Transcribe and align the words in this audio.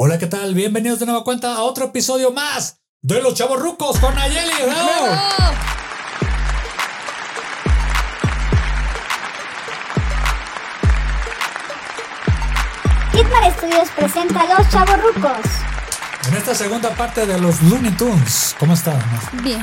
Hola, 0.00 0.16
¿qué 0.16 0.28
tal? 0.28 0.54
Bienvenidos 0.54 1.00
de 1.00 1.06
nueva 1.06 1.24
cuenta 1.24 1.56
a 1.56 1.62
otro 1.64 1.86
episodio 1.86 2.30
más 2.30 2.80
de 3.02 3.20
Los 3.20 3.34
Chavos 3.34 3.58
Rucos 3.58 3.98
con 3.98 4.14
Nayeli. 4.14 4.52
¡Bravo! 4.64 5.16
Hitman 13.12 13.52
Studios 13.54 13.88
presenta 13.96 14.40
a 14.42 14.56
Los 14.56 14.70
Chavos 14.70 15.02
Rucos. 15.02 15.40
En 16.28 16.34
esta 16.36 16.54
segunda 16.54 16.94
parte 16.94 17.26
de 17.26 17.38
los 17.38 17.62
Looney 17.62 17.92
Tunes, 17.92 18.54
¿cómo 18.60 18.74
están? 18.74 19.00
Bien. 19.42 19.62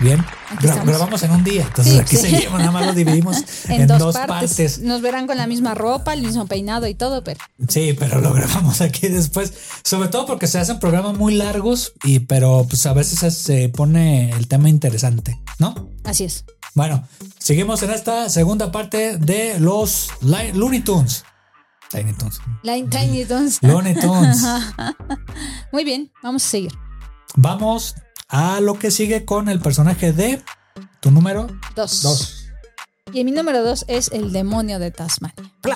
Bien. 0.00 0.20
Aquí 0.50 0.64
Gra- 0.66 0.70
estamos. 0.70 0.86
grabamos 0.86 1.22
en 1.22 1.30
un 1.32 1.44
día, 1.44 1.62
entonces 1.62 1.92
Sí, 1.94 1.98
aquí 2.00 2.16
sí. 2.16 2.22
seguimos, 2.30 2.58
nada 2.60 2.70
más 2.70 2.86
lo 2.86 2.94
dividimos 2.94 3.36
en, 3.68 3.82
En, 3.82 3.86
dos, 3.86 3.98
dos 3.98 4.14
partes. 4.14 4.50
partes. 4.50 4.78
Nos 4.80 5.02
verán 5.02 5.26
con 5.26 5.36
la 5.36 5.46
misma 5.46 5.74
ropa, 5.74 6.14
el 6.14 6.22
mismo 6.22 6.46
peinado 6.46 6.86
y 6.86 6.94
todo, 6.94 7.22
pero 7.24 7.38
Sí, 7.68 7.94
pero 7.98 8.20
lo 8.20 8.32
grabamos 8.32 8.80
aquí 8.80 9.08
después. 9.08 9.52
Sobre 9.84 10.08
todo 10.08 10.24
porque 10.24 10.46
se 10.46 10.58
hacen 10.58 10.78
programas 10.78 11.16
muy 11.18 11.34
largos 11.34 11.92
y 12.04 12.20
pero 12.20 12.64
pues 12.68 12.86
a 12.86 12.94
veces 12.94 13.34
se 13.36 13.68
pone 13.68 14.30
el 14.30 14.48
tema 14.48 14.68
interesante, 14.70 15.38
¿no? 15.58 15.90
así 16.04 16.24
es. 16.24 16.44
Bueno, 16.74 17.06
seguimos 17.38 17.82
en 17.82 17.90
esta 17.90 18.30
segunda 18.30 18.70
parte 18.72 19.18
de 19.18 19.58
los 19.60 20.08
Looney 20.22 20.80
Tunes. 20.80 21.24
Tiny. 21.90 22.14
Line 22.62 22.88
Tiny 22.90 23.24
Toons. 23.24 23.58
Looney 23.62 23.94
Tunes. 23.94 24.44
Muy 25.72 25.84
bien, 25.84 26.12
vamos 26.22 26.44
a 26.44 26.48
seguir. 26.48 26.72
Vamos 27.36 27.94
a 28.28 28.60
lo 28.60 28.78
que 28.78 28.90
sigue 28.90 29.24
con 29.24 29.48
el 29.48 29.60
personaje 29.60 30.12
de 30.12 30.42
tu 31.00 31.10
número 31.10 31.46
Dos. 31.74 32.02
dos. 32.02 32.34
Y 33.12 33.24
mi 33.24 33.30
número 33.32 33.62
dos 33.64 33.86
es 33.88 34.10
el 34.12 34.32
demonio 34.32 34.78
de 34.78 34.90
Tasmania. 34.90 35.34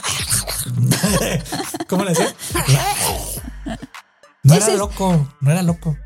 ¿Cómo 1.89 2.05
le 2.05 2.11
decía? 2.11 2.35
No 4.43 4.55
era 4.55 4.69
loco, 4.75 5.35
no 5.41 5.51
era 5.51 5.63
loco. 5.63 5.97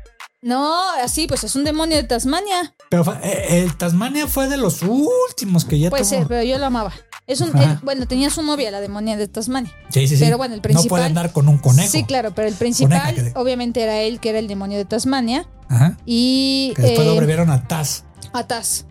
No, 0.41 0.91
así, 1.03 1.27
pues 1.27 1.43
es 1.43 1.55
un 1.55 1.63
demonio 1.65 1.97
de 1.97 2.03
Tasmania. 2.03 2.73
Pero 2.89 3.03
eh, 3.23 3.63
el 3.63 3.75
Tasmania 3.75 4.27
fue 4.27 4.47
de 4.47 4.55
los 4.57 4.81
últimos 4.83 5.65
que 5.65 5.79
ya 5.79 5.89
Puede 5.89 6.03
tuvo. 6.03 6.09
ser, 6.09 6.27
pero 6.27 6.43
yo 6.43 6.57
lo 6.59 6.67
amaba. 6.67 6.93
Es 7.27 7.41
un, 7.41 7.55
él- 7.57 7.77
bueno, 7.83 8.07
tenía 8.07 8.29
su 8.29 8.41
novia, 8.41 8.71
la 8.71 8.79
demonia 8.79 9.17
de 9.17 9.27
Tasmania. 9.27 9.71
Sí, 9.89 10.07
sí, 10.07 10.15
sí. 10.15 10.23
Pero 10.23 10.37
bueno, 10.37 10.53
el 10.55 10.59
No 10.59 10.63
puede 10.63 10.73
principal- 10.75 11.03
andar 11.03 11.33
con 11.33 11.49
un 11.49 11.57
conejo. 11.57 11.91
Sí, 11.91 12.03
claro, 12.05 12.33
pero 12.33 12.47
el 12.47 12.53
principal, 12.55 13.33
obviamente, 13.35 13.81
era 13.81 13.99
él, 14.01 14.19
que 14.21 14.29
era 14.29 14.39
el 14.39 14.47
demonio 14.47 14.77
de 14.77 14.85
Tasmania. 14.85 15.45
Ajá. 15.67 15.97
Y 16.05 16.71
Que 16.77 16.81
después 16.83 17.05
lo 17.05 17.11
eh, 17.13 17.15
abreviaron 17.17 17.49
a 17.49 17.67
Taz. 17.67 18.05
a 18.31 18.47
Taz. 18.47 18.85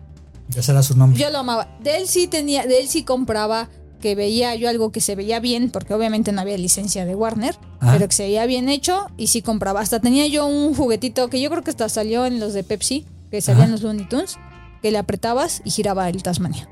Ese 0.55 0.71
era 0.71 0.83
su 0.83 0.95
nombre. 0.95 1.19
Yo 1.19 1.29
lo 1.31 1.39
amaba. 1.39 1.67
De 1.81 1.97
él 1.97 2.07
sí 2.07 2.27
tenía, 2.27 2.65
de 2.67 2.79
él 2.79 2.87
sí 2.87 3.03
compraba 3.03 3.69
que 3.99 4.13
veía 4.13 4.53
yo 4.53 4.69
algo 4.69 4.91
que 4.91 5.01
se 5.01 5.15
veía 5.15 5.39
bien, 5.39 5.71
porque 5.71 5.95
obviamente 5.95 6.31
no 6.31 6.39
había 6.39 6.57
licencia 6.59 7.05
de 7.05 7.15
Warner, 7.15 7.57
pero 7.81 8.07
que 8.07 8.13
se 8.15 8.23
veía 8.23 8.45
bien 8.45 8.69
hecho 8.69 9.07
y 9.17 9.27
sí 9.27 9.41
compraba. 9.41 9.81
Hasta 9.81 9.99
tenía 9.99 10.27
yo 10.27 10.45
un 10.45 10.75
juguetito 10.75 11.27
que 11.29 11.41
yo 11.41 11.49
creo 11.49 11.63
que 11.63 11.71
hasta 11.71 11.89
salió 11.89 12.27
en 12.27 12.39
los 12.39 12.53
de 12.53 12.63
Pepsi, 12.63 13.07
que 13.31 13.41
salían 13.41 13.71
los 13.71 13.81
Looney 13.81 14.07
Tunes, 14.07 14.37
que 14.83 14.91
le 14.91 14.99
apretabas 14.99 15.61
y 15.65 15.71
giraba 15.71 16.07
el 16.09 16.21
Tasmania. 16.21 16.69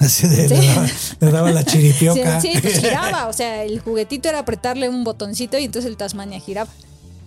Así 0.00 0.26
de, 0.28 0.48
Sí. 0.48 0.54
le, 0.54 0.66
daba, 0.66 0.86
le 1.20 1.30
daba 1.32 1.50
la 1.52 1.60
Sí, 1.62 1.66
chiripioca. 1.68 2.40
sí, 2.40 2.52
pues 2.60 2.78
giraba, 2.80 3.28
o 3.28 3.32
sea, 3.32 3.64
el 3.64 3.80
juguetito 3.80 4.28
era 4.28 4.40
apretarle 4.40 4.88
un 4.88 5.04
botoncito 5.04 5.58
y 5.58 5.64
entonces 5.64 5.90
el 5.90 5.96
Tasmania 5.96 6.38
giraba. 6.40 6.70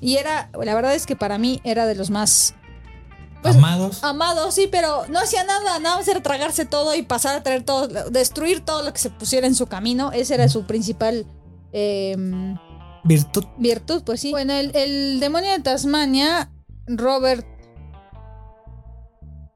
Y 0.01 0.15
era, 0.17 0.49
la 0.53 0.75
verdad 0.75 0.95
es 0.95 1.05
que 1.05 1.15
para 1.15 1.37
mí 1.37 1.59
era 1.63 1.85
de 1.85 1.95
los 1.95 2.09
más 2.09 2.53
pues, 3.41 3.55
Amados. 3.55 4.03
Amado, 4.03 4.51
sí, 4.51 4.67
pero 4.71 5.05
no 5.09 5.19
hacía 5.19 5.43
nada, 5.45 5.79
nada 5.79 5.95
más 5.97 6.07
era 6.07 6.21
tragarse 6.21 6.65
todo 6.65 6.93
y 6.95 7.01
pasar 7.03 7.35
a 7.35 7.43
traer 7.43 7.63
todo, 7.63 7.87
destruir 8.09 8.59
todo 8.65 8.83
lo 8.83 8.91
que 8.93 8.99
se 8.99 9.09
pusiera 9.09 9.47
en 9.47 9.55
su 9.55 9.67
camino. 9.67 10.11
Esa 10.11 10.35
era 10.35 10.49
su 10.49 10.65
principal 10.65 11.25
eh, 11.71 12.15
Virtud. 13.05 13.45
virtud, 13.57 14.03
pues 14.03 14.19
sí. 14.21 14.31
Bueno, 14.31 14.53
el, 14.53 14.75
el 14.75 15.19
demonio 15.21 15.51
de 15.51 15.59
Tasmania, 15.59 16.51
Robert. 16.85 17.45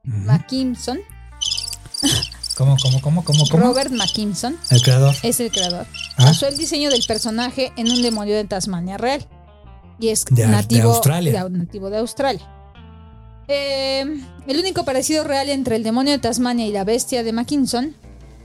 Mackinson, 0.02 0.98
¿Cómo, 2.56 2.76
cómo, 2.80 3.00
cómo, 3.02 3.24
cómo, 3.24 3.44
cómo? 3.50 3.64
Robert 3.64 3.90
Mackinson 3.90 4.56
El 4.70 4.82
creador. 4.82 5.14
es 5.22 5.40
el 5.40 5.50
creador. 5.50 5.86
Ah. 6.16 6.26
Basó 6.26 6.46
el 6.46 6.56
diseño 6.56 6.90
del 6.90 7.02
personaje 7.06 7.72
en 7.76 7.90
un 7.90 8.00
demonio 8.02 8.34
de 8.36 8.44
Tasmania 8.44 8.96
real. 8.96 9.26
Y 9.98 10.08
es 10.08 10.24
De- 10.24 10.42
de 10.42 10.48
nativo 10.48 10.92
Australia. 10.92 11.44
de- 11.44 11.50
nativo 11.58 11.90
de 11.90 11.98
Australia. 11.98 12.48
Eh, 13.48 14.00
el 14.46 14.58
único 14.58 14.84
parecido 14.84 15.24
real 15.24 15.50
entre 15.50 15.76
el 15.76 15.82
demonio 15.82 16.12
de 16.12 16.18
Tasmania 16.18 16.66
y 16.66 16.72
la 16.72 16.84
bestia 16.84 17.22
de 17.22 17.32
Mackinson 17.32 17.94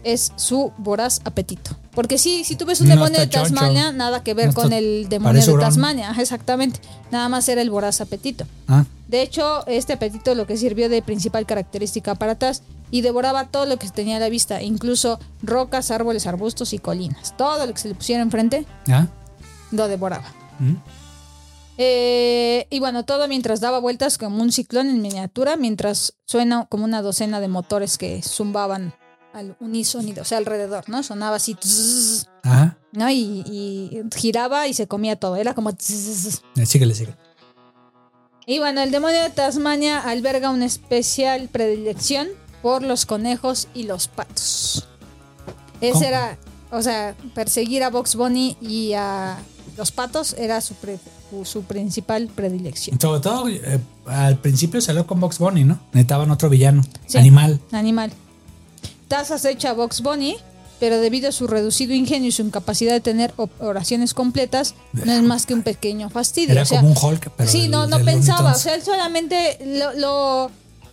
es 0.03 0.31
su 0.35 0.71
voraz 0.77 1.21
apetito. 1.25 1.77
Porque 1.93 2.17
sí, 2.17 2.43
si 2.43 2.55
tú 2.55 2.65
ves 2.65 2.81
un 2.81 2.87
No 2.87 2.95
demonio 2.95 3.19
de 3.19 3.29
choncho. 3.29 3.53
Tasmania, 3.53 3.91
nada 3.91 4.23
que 4.23 4.33
ver 4.33 4.47
No 4.47 4.53
con 4.53 4.73
el 4.73 5.07
demonio 5.09 5.45
de. 5.45 5.53
Tasmania. 5.59 6.13
Exactamente. 6.19 6.79
Nada 7.11 7.27
más 7.29 7.47
era 7.49 7.61
el 7.61 7.69
voraz 7.69 7.99
apetito. 8.01 8.45
Ah, 8.67 8.85
De 9.07 9.21
hecho, 9.21 9.65
este 9.67 9.93
apetito 9.93 10.35
lo 10.35 10.45
que 10.47 10.55
sirvió 10.57 10.87
de 10.89 11.01
principal 11.01 11.45
característica 11.45 12.15
para 12.15 12.35
Taz 12.35 12.61
y 12.91 13.01
devoraba 13.01 13.47
todo 13.47 13.65
lo 13.65 13.77
que 13.77 13.89
tenía 13.89 14.17
a 14.17 14.19
la 14.19 14.29
vista, 14.29 14.61
incluso 14.61 15.19
rocas, 15.41 15.91
árboles, 15.91 16.27
arbustos 16.27 16.73
y 16.73 16.79
colinas. 16.79 17.35
Todo 17.37 17.65
lo 17.65 17.73
que 17.73 17.79
se 17.79 17.87
le 17.89 17.95
pusiera 17.95 18.21
enfrente 18.21 18.65
ah. 18.89 19.07
lo 19.71 19.87
devoraba. 19.87 20.33
mm. 20.59 20.75
Eh, 21.81 22.67
y 22.69 22.79
bueno, 22.79 23.05
todo 23.05 23.25
mientras 23.29 23.61
daba 23.61 23.79
vueltas 23.79 24.17
como 24.17 24.41
un 24.43 24.51
ciclón 24.51 24.89
en 24.89 25.01
miniatura, 25.01 25.55
mientras 25.55 26.13
suena 26.25 26.65
como 26.65 26.83
una 26.83 27.01
docena 27.01 27.39
de 27.39 27.47
motores 27.47 27.97
que 27.97 28.21
zumbaban 28.21 28.93
al 29.31 29.55
unísonido, 29.61 30.23
o 30.23 30.25
sea, 30.25 30.39
alrededor, 30.39 30.89
¿no? 30.89 31.03
Sonaba 31.03 31.37
así, 31.37 31.55
Ajá. 32.43 32.77
¿no? 32.91 33.09
Y, 33.09 33.45
y 33.45 34.01
giraba 34.13 34.67
y 34.67 34.73
se 34.73 34.87
comía 34.89 35.15
todo. 35.15 35.37
Era 35.37 35.53
como... 35.53 35.73
tzzz. 35.73 36.41
Eh, 36.57 36.65
Síguele, 36.65 36.93
síguele. 36.95 37.15
Y 38.45 38.59
bueno, 38.59 38.81
el 38.81 38.91
demonio 38.91 39.21
de 39.21 39.29
Tasmania 39.29 39.99
alberga 39.99 40.49
una 40.49 40.65
especial 40.65 41.47
predilección 41.47 42.27
por 42.61 42.83
los 42.83 43.05
conejos 43.05 43.67
y 43.73 43.83
los 43.83 44.07
patos. 44.07 44.87
Ese 45.81 45.93
¿Cómo? 45.93 46.05
era, 46.05 46.37
o 46.71 46.81
sea, 46.81 47.15
perseguir 47.33 47.83
a 47.83 47.89
Box 47.89 48.15
Bunny 48.15 48.57
y 48.61 48.93
a 48.93 49.37
los 49.77 49.91
patos 49.91 50.33
era 50.37 50.59
su, 50.61 50.73
pre- 50.75 50.99
su 51.43 51.63
principal 51.63 52.27
predilección. 52.27 52.99
Sobre 52.99 53.21
todo, 53.21 53.47
eh, 53.47 53.79
al 54.07 54.37
principio 54.39 54.81
salió 54.81 55.07
con 55.07 55.19
Box 55.21 55.39
Bunny, 55.39 55.63
¿no? 55.63 55.79
Necesitaban 55.93 56.29
otro 56.31 56.49
villano. 56.49 56.83
Sí. 57.07 57.17
Animal. 57.17 57.61
Animal. 57.71 58.11
Taz 59.07 59.31
acecha 59.31 59.69
a 59.69 59.73
Box 59.73 60.01
Bunny, 60.01 60.35
pero 60.81 60.99
debido 60.99 61.29
a 61.29 61.31
su 61.31 61.47
reducido 61.47 61.93
ingenio 61.93 62.27
y 62.29 62.31
su 62.31 62.41
incapacidad 62.41 62.91
de 62.93 62.99
tener 63.01 63.33
oraciones 63.59 64.13
completas, 64.13 64.75
no 64.93 65.11
es 65.11 65.23
más 65.23 65.45
que 65.45 65.53
un 65.53 65.63
pequeño 65.63 66.09
fastidio. 66.09 66.51
Era 66.51 66.63
o 66.63 66.65
sea, 66.65 66.81
como 66.81 66.91
un 66.91 66.97
Hulk, 67.01 67.31
pero. 67.35 67.49
sí, 67.49 67.69
no, 67.69 67.87
no 67.87 67.99
pensaba. 68.03 68.51
O 68.51 68.55
sea, 68.57 68.75
él 68.75 68.83
solamente 68.83 69.59
lo, 69.65 69.93
lo, 69.93 70.51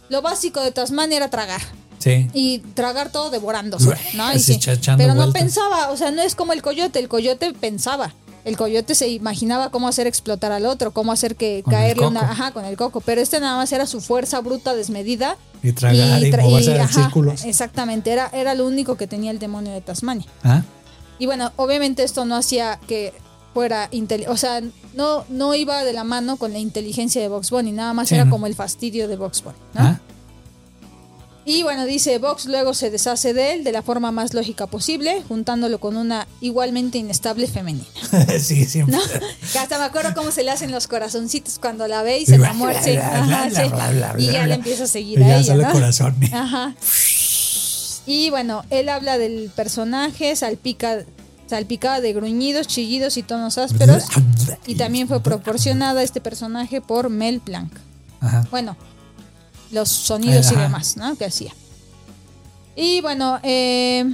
lo 0.09 0.23
básico 0.23 0.61
de 0.61 0.73
Tasmania 0.73 1.17
era 1.19 1.31
tragar. 1.31 1.61
Sí. 1.99 2.29
Y 2.35 2.59
tragar 2.75 3.11
todo 3.11 3.31
devorándose, 3.31 3.91
¿no? 4.15 4.33
Y 4.33 4.37
Así 4.37 4.61
sí, 4.61 4.71
Pero 4.97 5.15
no 5.15 5.33
pensaba, 5.33 5.91
o 5.91 5.97
sea, 5.97 6.11
no 6.11 6.23
es 6.23 6.35
como 6.35 6.53
el 6.53 6.63
coyote, 6.63 6.99
el 6.99 7.09
coyote 7.09 7.53
pensaba. 7.55 8.13
El 8.45 8.57
coyote 8.57 8.95
se 8.95 9.09
imaginaba 9.09 9.71
cómo 9.71 9.89
hacer 9.89 10.07
explotar 10.07 10.53
al 10.53 10.67
otro, 10.67 10.93
cómo 10.93 11.11
hacer 11.11 11.35
que 11.35 11.63
Con 11.65 11.73
caerle 11.75 12.07
una, 12.07 12.21
ajá, 12.31 12.53
con 12.53 12.65
el 12.65 12.77
coco. 12.77 13.01
Pero 13.01 13.21
este 13.21 13.41
nada 13.41 13.57
más 13.57 13.73
era 13.73 13.87
su 13.87 14.01
fuerza 14.01 14.41
bruta 14.41 14.75
desmedida. 14.77 15.37
Y 15.65 15.73
tragar 15.73 16.23
y, 16.23 16.31
tra- 16.31 16.43
moverse 16.43 16.77
en 16.77 16.81
ajá, 16.83 17.03
círculos. 17.03 17.45
Exactamente, 17.45 18.13
era, 18.13 18.31
era 18.33 18.55
lo 18.55 18.67
único 18.67 18.97
que 18.97 19.09
tenía 19.09 19.33
el 19.33 19.41
demonio 19.41 19.73
de 19.73 19.81
Tasmania. 19.81 20.27
Ah, 20.45 20.63
Y 21.19 21.27
bueno, 21.27 21.51
obviamente 21.57 22.05
esto 22.05 22.25
no 22.25 22.37
hacía 22.37 22.79
que 22.87 23.13
fuera 23.53 23.89
o 24.29 24.37
sea, 24.37 24.61
no, 24.97 25.25
no 25.29 25.55
iba 25.55 25.85
de 25.85 25.93
la 25.93 26.03
mano 26.05 26.37
con 26.37 26.53
la 26.53 26.59
inteligencia 26.59 27.21
de 27.23 27.29
Box 27.29 27.51
Bunny, 27.51 27.71
nada 27.73 27.93
más 27.93 28.09
Sí, 28.09 28.15
era 28.17 28.25
¿no? 28.25 28.31
como 28.33 28.47
el 28.47 28.55
fastidio 28.55 29.07
de 29.09 29.17
Box 29.17 29.43
Bunny, 29.45 29.57
¿no? 29.75 29.81
ah. 29.83 30.01
Y 31.49 31.63
bueno, 31.63 31.85
dice 31.87 32.19
Vox 32.19 32.47
luego 32.47 32.75
se 32.75 32.91
deshace 32.91 33.33
de 33.33 33.53
él 33.55 33.63
de 33.63 33.71
la 33.71 33.81
forma 33.83 34.11
más 34.11 34.35
lógica 34.35 34.67
posible, 34.67 35.23
juntándolo 35.29 35.79
con 35.79 35.97
una 35.97 36.27
igualmente 36.41 36.99
inestable 36.99 37.47
femenina. 37.47 37.87
sí, 38.41 38.65
siempre. 38.65 38.97
¿No? 38.97 39.03
Que 39.53 39.59
hasta 39.61 39.79
me 39.79 39.85
acuerdo 39.85 40.13
cómo 40.17 40.33
se 40.33 40.43
le 40.43 40.51
hacen 40.51 40.73
los 40.73 40.89
corazoncitos 40.89 41.61
cuando 41.61 41.87
la 41.87 42.03
ve 42.03 42.19
y 42.19 42.27
se 42.27 42.35
enamora. 42.35 42.83
sí, 42.83 42.99
Y 44.19 44.27
ya 44.33 44.45
le 44.49 44.55
empieza 44.55 44.85
a 44.85 44.87
seguir 44.89 45.21
Y 45.21 45.23
a 45.23 45.29
ya 45.29 45.37
ella. 45.37 45.45
sale 45.47 45.63
¿no? 45.67 45.73
corazón. 45.73 46.17
Ajá. 46.33 46.75
Y 48.07 48.31
bueno, 48.31 48.65
él 48.71 48.89
habla 48.89 49.17
del 49.17 49.49
personaje, 49.55 50.35
salpica, 50.35 51.05
salpicada 51.47 52.01
de 52.01 52.13
gruñidos, 52.13 52.67
chillidos 52.67 53.17
y 53.17 53.23
tonos 53.23 53.59
ásperos. 53.59 54.05
Y 54.67 54.75
también 54.75 55.09
fue 55.09 55.21
proporcionada 55.23 56.01
a 56.01 56.03
este 56.03 56.21
personaje 56.21 56.81
por 56.81 57.09
Mel 57.11 57.41
Blanc. 57.45 57.73
Ajá. 58.21 58.47
Bueno, 58.51 58.77
los 59.71 59.89
sonidos 59.89 60.51
y 60.53 60.57
demás, 60.57 60.97
¿no? 60.97 61.17
Que 61.17 61.27
hacía. 61.27 61.53
Y 62.75 63.01
bueno, 63.01 63.39
eh, 63.43 64.05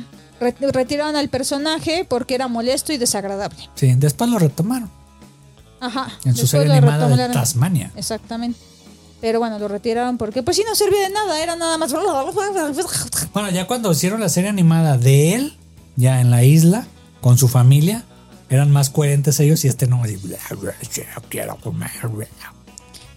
re- 0.41 0.55
retiraron 0.73 1.17
al 1.17 1.29
personaje 1.29 2.07
porque 2.09 2.35
era 2.35 2.49
molesto 2.49 2.93
y 2.93 2.99
desagradable. 2.99 3.69
Sí, 3.75 3.95
después 3.97 4.31
lo 4.31 4.39
retomaron 4.39 4.91
Ajá. 5.81 6.09
en 6.25 6.37
su 6.37 6.47
serie 6.47 6.73
animada 6.73 7.09
de. 7.09 7.29
Tasmania. 7.33 7.91
Exactamente. 7.97 8.59
Pero 9.21 9.39
bueno, 9.39 9.59
lo 9.59 9.69
retiraron 9.69 10.19
porque 10.19 10.43
pues 10.43 10.57
sí 10.57 10.65
no 10.69 10.75
servía 10.75 11.03
de 11.03 11.11
nada, 11.11 11.41
era 11.41 11.55
nada 11.55 11.79
más... 11.79 11.93
Bueno, 13.33 13.51
ya 13.51 13.67
cuando 13.69 13.93
hicieron 13.93 14.21
la 14.21 14.29
serie 14.29 14.51
animada 14.51 14.99
de 14.99 15.35
él, 15.35 15.57
ya 15.95 16.21
en 16.21 16.31
la 16.31 16.43
isla, 16.43 16.87
con 17.23 17.39
su 17.39 17.49
familia, 17.49 18.05
eran 18.51 18.71
más 18.71 18.91
coherentes 18.91 19.41
ellos 19.41 19.65
y 19.65 19.69
este 19.69 19.87
no, 19.87 20.03
así, 20.03 20.19
quiero 21.31 21.57
comer. 21.57 21.91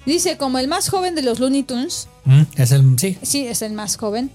Dice, 0.06 0.38
como 0.38 0.60
el 0.60 0.68
más 0.70 0.88
joven 0.90 1.16
de 1.16 1.24
los 1.24 1.40
Looney 1.40 1.64
Tunes, 1.64 2.08
Mm, 2.24 2.42
Es 2.56 2.72
el, 2.72 2.98
sí, 2.98 3.18
sí, 3.22 3.46
es 3.46 3.62
el 3.62 3.74
más 3.74 3.98
joven, 3.98 4.32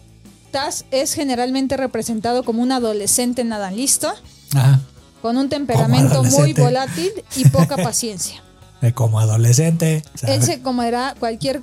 Taz 0.53 0.85
es 0.91 1.15
generalmente 1.15 1.77
representado 1.77 2.45
como 2.45 2.63
un 2.63 2.71
adolescente 2.73 3.43
nada 3.45 3.71
listo, 3.71 4.13
ajá. 4.55 4.81
con 5.23 5.37
un 5.37 5.49
temperamento 5.49 6.23
muy 6.25 6.53
volátil 6.53 7.11
y 7.37 7.49
poca 7.49 7.77
paciencia. 7.83 8.43
Eh, 8.83 8.93
Como 8.93 9.21
adolescente. 9.21 10.03
Él 10.23 10.43
se 10.43 10.63
comerá 10.63 11.15
cualquier, 11.19 11.63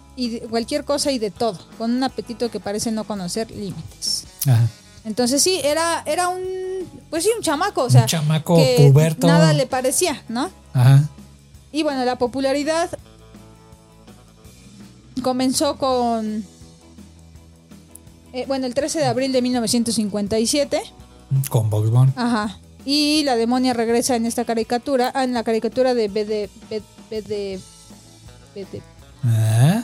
cualquier 0.52 0.84
cosa 0.86 1.12
y 1.12 1.18
de 1.18 1.32
todo, 1.32 1.58
con 1.78 1.90
un 1.92 2.04
apetito 2.04 2.52
que 2.52 2.60
parece 2.60 2.92
no 2.92 3.06
conocer 3.06 3.50
límites. 3.52 4.26
Ajá. 4.46 4.68
Entonces 5.08 5.42
sí, 5.42 5.62
era, 5.64 6.04
era 6.06 6.28
un, 6.28 6.42
pues 7.10 7.24
sí, 7.24 7.30
un 7.36 7.42
chamaco, 7.42 7.84
o 7.84 7.90
sea, 7.90 8.02
Un 8.02 8.08
chamaco 8.08 8.58
que 8.58 8.90
puberto. 8.92 9.26
nada 9.28 9.54
le 9.54 9.66
parecía, 9.66 10.22
¿no? 10.28 10.50
Ajá. 10.74 11.08
Y 11.72 11.84
bueno, 11.84 12.04
la 12.04 12.18
popularidad 12.18 12.90
comenzó 15.24 15.78
con, 15.78 16.44
eh, 18.34 18.46
bueno, 18.48 18.66
el 18.68 18.74
13 18.74 19.00
de 19.00 19.06
abril 19.06 19.32
de 19.32 19.42
1957, 19.42 20.82
Con 21.50 21.70
Bugs 21.70 21.90
Bunny. 21.90 22.12
ajá, 22.16 22.60
y 22.86 23.24
la 23.24 23.36
demonia 23.36 23.74
regresa 23.74 24.16
en 24.16 24.26
esta 24.26 24.44
caricatura, 24.46 25.12
ah, 25.16 25.24
en 25.24 25.34
la 25.34 25.44
caricatura 25.44 25.94
de 25.94 26.08
B 26.10 26.26
de, 26.26 26.50
B, 26.70 26.82
B 27.10 27.22
de, 27.22 27.60
B 28.56 28.66
de- 28.72 28.82
¿Eh? 29.26 29.84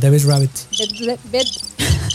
David 0.00 0.24
Rabbit. 0.26 0.50
B- 1.00 1.18
B- 1.30 1.44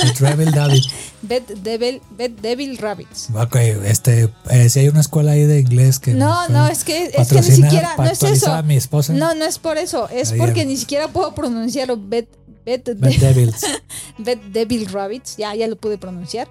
El 0.03 0.13
Devil 0.13 0.51
David. 0.51 0.83
Bed 1.21 1.43
Devil, 1.63 2.01
Bed 2.11 2.31
Devil 2.41 2.77
Rabbits. 2.77 3.29
Ok, 3.33 3.55
este, 3.55 4.29
eh, 4.49 4.69
si 4.69 4.79
hay 4.79 4.89
una 4.89 4.99
escuela 5.01 5.31
ahí 5.31 5.43
de 5.43 5.59
inglés 5.59 5.99
que. 5.99 6.13
No, 6.13 6.47
no, 6.49 6.67
es 6.67 6.83
que, 6.83 7.11
es 7.15 7.27
que 7.29 7.35
ni 7.41 7.43
siquiera, 7.43 7.95
no 7.97 8.03
es 8.03 8.11
actualizar 8.11 8.49
eso. 8.49 8.53
a 8.57 8.61
mi 8.61 8.75
esposa. 8.75 9.13
No, 9.13 9.33
no 9.33 9.45
es 9.45 9.57
por 9.57 9.77
eso, 9.77 10.07
es 10.09 10.31
Ahí, 10.31 10.37
porque 10.39 10.65
ni 10.65 10.77
siquiera 10.77 11.07
puedo 11.07 11.33
pronunciarlo. 11.33 11.97
Bed, 11.97 12.25
Bed, 12.65 12.81
Devils. 12.83 13.61
Bed 14.17 14.39
Devil 14.51 14.87
Rabbits, 14.91 15.37
ya, 15.37 15.55
ya 15.55 15.67
lo 15.67 15.75
pude 15.77 15.97
pronunciar. 15.97 16.47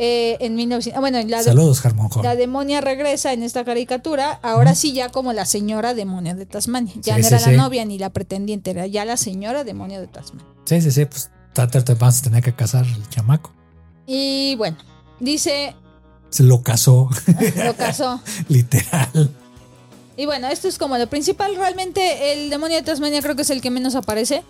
Eh, 0.00 0.36
en 0.40 0.54
1900, 0.54 1.00
bueno, 1.00 1.18
la, 1.26 1.38
de- 1.38 1.44
Saludos, 1.44 1.84
Harmon 1.84 2.08
la 2.22 2.36
demonia 2.36 2.80
regresa 2.80 3.32
en 3.32 3.42
esta 3.42 3.64
caricatura, 3.64 4.38
ahora 4.42 4.74
sí 4.76 4.92
ya 4.92 5.08
como 5.10 5.32
la 5.32 5.44
señora 5.44 5.92
demonia 5.94 6.34
de 6.34 6.46
Tasmania. 6.46 6.94
Ya 7.02 7.16
Sí, 7.16 7.22
no 7.22 7.26
era 7.26 7.38
sí. 7.40 7.50
la 7.50 7.56
novia 7.56 7.84
ni 7.84 7.98
la 7.98 8.10
pretendiente, 8.10 8.70
era 8.70 8.86
ya 8.86 9.04
la 9.04 9.16
señora 9.16 9.64
demonia 9.64 10.00
de 10.00 10.06
Tasmania. 10.06 10.46
Sí, 10.66 10.80
sí, 10.80 10.90
sí, 10.92 11.04
pues 11.04 11.30
Tater 11.52 11.82
te 11.82 11.94
vas 11.94 12.20
a 12.20 12.22
tener 12.22 12.42
que 12.44 12.54
casar 12.54 12.86
el 12.86 13.08
chamaco. 13.08 13.52
Y 14.06 14.54
bueno, 14.56 14.76
dice, 15.18 15.74
Se 16.30 16.44
lo 16.44 16.62
casó, 16.62 17.10
lo 17.64 17.74
casó. 17.76 18.20
literal. 18.48 19.30
Y 20.16 20.26
bueno, 20.26 20.48
esto 20.48 20.68
es 20.68 20.78
como 20.78 20.96
lo 20.98 21.08
principal. 21.08 21.54
Realmente 21.56 22.32
el 22.32 22.50
demonio 22.50 22.76
de 22.76 22.82
Tasmania 22.82 23.20
creo 23.22 23.36
que 23.36 23.42
es 23.42 23.50
el 23.50 23.60
que 23.60 23.70
menos 23.70 23.94
aparece. 23.94 24.42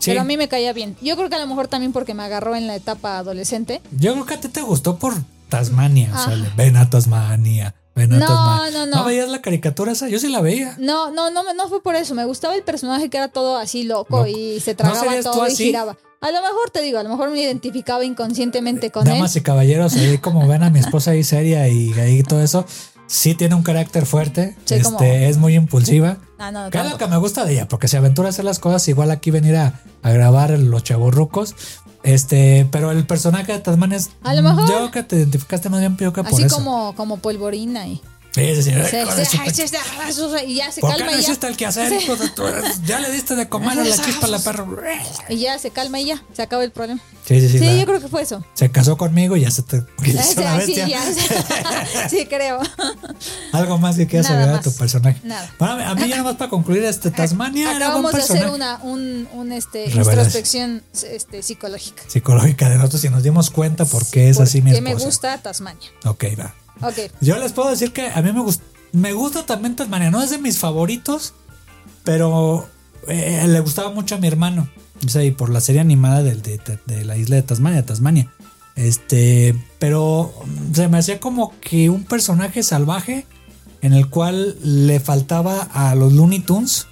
Sí. 0.00 0.10
Pero 0.10 0.22
a 0.22 0.24
mí 0.24 0.36
me 0.36 0.48
caía 0.48 0.72
bien. 0.72 0.96
Yo 1.00 1.14
creo 1.16 1.28
que 1.28 1.36
a 1.36 1.38
lo 1.38 1.46
mejor 1.46 1.68
también 1.68 1.92
porque 1.92 2.12
me 2.14 2.24
agarró 2.24 2.56
en 2.56 2.66
la 2.66 2.74
etapa 2.74 3.18
adolescente. 3.18 3.80
Yo 3.92 4.12
creo 4.14 4.26
que 4.26 4.34
a 4.34 4.40
ti 4.40 4.48
te 4.48 4.62
gustó 4.62 4.98
por 4.98 5.14
Tasmania. 5.48 6.10
O 6.12 6.18
sea, 6.24 6.34
Ah. 6.34 6.52
ven 6.56 6.76
a 6.76 6.90
Tasmania. 6.90 7.74
Ven 7.94 8.12
a 8.14 8.18
No, 8.18 8.26
Tasmania. 8.26 8.86
no, 8.86 8.96
no. 8.98 9.04
veías 9.04 9.28
la 9.28 9.42
caricatura 9.42 9.92
esa? 9.92 10.08
Yo 10.08 10.18
sí 10.18 10.28
la 10.28 10.40
veía. 10.40 10.74
No, 10.78 11.10
no, 11.10 11.30
no, 11.30 11.42
no 11.54 11.68
fue 11.68 11.82
por 11.82 11.96
eso. 11.96 12.14
Me 12.14 12.24
gustaba 12.24 12.54
el 12.54 12.62
personaje 12.62 13.08
que 13.10 13.16
era 13.18 13.28
todo 13.28 13.56
así 13.56 13.82
loco, 13.82 14.18
Loco. 14.18 14.26
y 14.28 14.60
se 14.60 14.72
¿No 14.72 14.76
tragaba 14.78 15.20
todo 15.22 15.46
y 15.48 15.54
giraba. 15.56 15.96
A 16.22 16.30
lo 16.32 16.42
mejor 16.42 16.68
te 16.70 16.82
digo, 16.82 16.98
a 16.98 17.02
lo 17.02 17.08
mejor 17.08 17.30
me 17.30 17.40
identificaba 17.40 18.04
inconscientemente 18.04 18.90
con 18.90 19.06
Damas 19.06 19.34
y 19.36 19.40
caballeros, 19.40 19.94
ahí 19.96 20.18
como 20.18 20.46
ven 20.46 20.62
a 20.62 20.68
mi 20.68 20.78
esposa 20.78 21.12
ahí 21.12 21.24
seria 21.24 21.66
y 21.68 21.92
ahí 21.94 22.22
todo 22.22 22.42
eso, 22.42 22.66
sí 23.10 23.34
tiene 23.34 23.56
un 23.56 23.64
carácter 23.64 24.06
fuerte. 24.06 24.54
Sí, 24.64 24.74
este, 24.74 24.84
como- 24.84 25.00
es 25.02 25.36
muy 25.36 25.56
impulsiva. 25.56 26.18
Ah, 26.38 26.52
no, 26.52 26.70
Que 26.70 27.06
me 27.08 27.16
gusta 27.16 27.44
de 27.44 27.54
ella, 27.54 27.66
porque 27.68 27.88
se 27.88 27.96
aventura 27.96 28.28
a 28.28 28.30
hacer 28.30 28.44
las 28.44 28.60
cosas, 28.60 28.86
igual 28.88 29.10
aquí 29.10 29.32
venir 29.32 29.56
a, 29.56 29.80
a 30.02 30.10
grabar 30.12 30.50
los 30.58 30.84
chavorrucos. 30.84 31.56
Este, 32.04 32.66
pero 32.70 32.92
el 32.92 33.04
personaje 33.06 33.52
de 33.52 33.58
Tasmania 33.58 33.98
es. 33.98 34.10
A 34.22 34.32
lo 34.32 34.42
mejor- 34.42 34.68
Yo 34.68 34.76
creo 34.76 34.90
que 34.92 35.02
te 35.02 35.16
identificaste 35.16 35.68
más 35.68 35.80
bien 35.80 35.96
que 36.12 36.22
por 36.22 36.32
Así 36.32 36.44
eso. 36.44 36.54
como, 36.56 36.94
como 36.94 37.16
polvorina 37.18 37.86
y. 37.88 38.00
Sí, 38.32 38.54
sí, 38.54 38.62
sí. 38.62 38.70
Se- 38.70 40.44
y 40.46 40.54
ya 40.54 40.70
se 40.70 40.80
¿Por 40.80 40.92
qué 40.92 40.98
calma 40.98 41.12
y 41.12 41.14
ya. 41.16 41.20
hiciste 41.20 41.46
el 41.48 41.56
Sí. 41.56 41.64
de 41.64 42.28
tu- 42.30 42.44
Ya 42.86 43.00
le 43.00 43.10
diste 43.10 43.34
de 43.34 43.48
comer 43.48 43.78
a 43.78 43.84
la 43.84 43.96
chispa 43.96 44.26
a 44.26 44.30
la 44.30 44.38
perra. 44.38 44.64
Y 45.28 45.38
ya 45.38 45.58
se 45.58 45.70
calma 45.70 45.98
y 46.00 46.06
ya, 46.06 46.22
se 46.34 46.42
acaba 46.42 46.62
el 46.64 46.70
problema. 46.70 47.00
Sí, 47.26 47.40
sí, 47.40 47.48
sí. 47.48 47.58
Sí, 47.58 47.64
la- 47.64 47.76
yo 47.76 47.86
creo 47.86 48.00
que 48.00 48.08
fue 48.08 48.22
eso. 48.22 48.44
Se 48.54 48.70
casó 48.70 48.96
conmigo 48.96 49.36
y 49.36 49.40
ya 49.42 49.50
se 49.50 49.62
te. 49.62 49.78
hizo 50.04 50.40
una 50.40 50.54
Ah, 50.56 50.60
sí, 50.60 50.74
bestia. 50.74 50.88
ya. 50.88 51.00
sí, 52.08 52.26
creo. 52.26 52.60
Algo 53.52 53.78
más 53.78 53.96
que 53.96 54.06
quieras 54.06 54.30
agregar 54.30 54.56
a 54.56 54.60
tu 54.60 54.72
personaje. 54.74 55.20
Nada. 55.24 55.52
Bueno, 55.58 55.74
a 55.84 55.94
mí 55.94 56.02
ya 56.02 56.16
nada 56.16 56.22
más 56.22 56.36
para 56.36 56.50
concluir, 56.50 56.84
este 56.84 57.10
Tasmania 57.10 57.70
era 57.74 57.86
Acabamos 57.86 58.12
de 58.12 58.18
hacer 58.22 58.38
personaje. 58.42 58.54
una 58.54 58.78
un, 58.82 59.28
un, 59.32 59.52
este, 59.52 59.86
introspección 59.86 60.82
este, 61.02 61.42
psicológica. 61.42 62.02
Psicológica 62.06 62.68
de 62.68 62.76
nosotros 62.76 63.04
y 63.04 63.08
nos 63.10 63.22
dimos 63.22 63.50
cuenta 63.50 63.84
por 63.84 64.06
qué 64.06 64.28
es 64.28 64.38
así 64.40 64.62
mi 64.62 64.70
Que 64.70 64.78
esposa. 64.78 64.94
me 64.98 65.04
gusta 65.04 65.38
Tasmania. 65.38 65.88
Ok, 66.04 66.24
va. 66.38 66.54
Yo 67.20 67.38
les 67.38 67.52
puedo 67.52 67.70
decir 67.70 67.92
que 67.92 68.08
a 68.08 68.22
mí 68.22 68.32
me 68.32 68.40
gusta, 68.40 68.64
me 68.92 69.12
gusta 69.12 69.46
también 69.46 69.76
Tasmania. 69.76 70.10
No 70.10 70.22
es 70.22 70.30
de 70.30 70.38
mis 70.38 70.58
favoritos, 70.58 71.34
pero 72.04 72.68
eh, 73.08 73.44
le 73.46 73.60
gustaba 73.60 73.90
mucho 73.90 74.14
a 74.14 74.18
mi 74.18 74.26
hermano. 74.26 74.68
Y 75.14 75.30
por 75.30 75.48
la 75.48 75.60
serie 75.60 75.80
animada 75.80 76.22
de, 76.22 77.04
la 77.04 77.16
isla 77.16 77.36
de 77.36 77.42
Tasmania, 77.42 77.86
Tasmania. 77.86 78.30
Este, 78.76 79.54
pero 79.78 80.32
se 80.74 80.88
me 80.88 80.98
hacía 80.98 81.20
como 81.20 81.58
que 81.60 81.90
un 81.90 82.04
personaje 82.04 82.62
salvaje 82.62 83.26
en 83.82 83.92
el 83.94 84.08
cual 84.08 84.56
le 84.62 85.00
faltaba 85.00 85.62
a 85.72 85.94
los 85.94 86.12
Looney 86.12 86.40
Tunes 86.40 86.86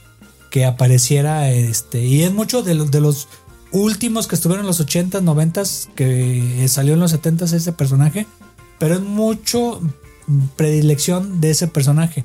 que 0.51 0.65
apareciera 0.65 1.51
este 1.51 2.05
y 2.05 2.23
es 2.23 2.33
mucho 2.33 2.63
de 2.63 2.75
los 2.75 2.91
de 2.91 3.01
los 3.01 3.29
últimos 3.71 4.27
que 4.27 4.35
estuvieron 4.35 4.65
en 4.65 4.67
los 4.67 4.85
80s, 4.85 5.23
90s 5.23 5.89
que 5.95 6.67
salió 6.69 6.95
en 6.95 7.01
los 7.01 7.15
70s 7.15 7.53
ese 7.53 7.73
personaje, 7.73 8.27
pero 8.79 8.95
es 8.95 9.01
mucho 9.01 9.81
predilección 10.57 11.41
de 11.41 11.51
ese 11.51 11.69
personaje. 11.69 12.25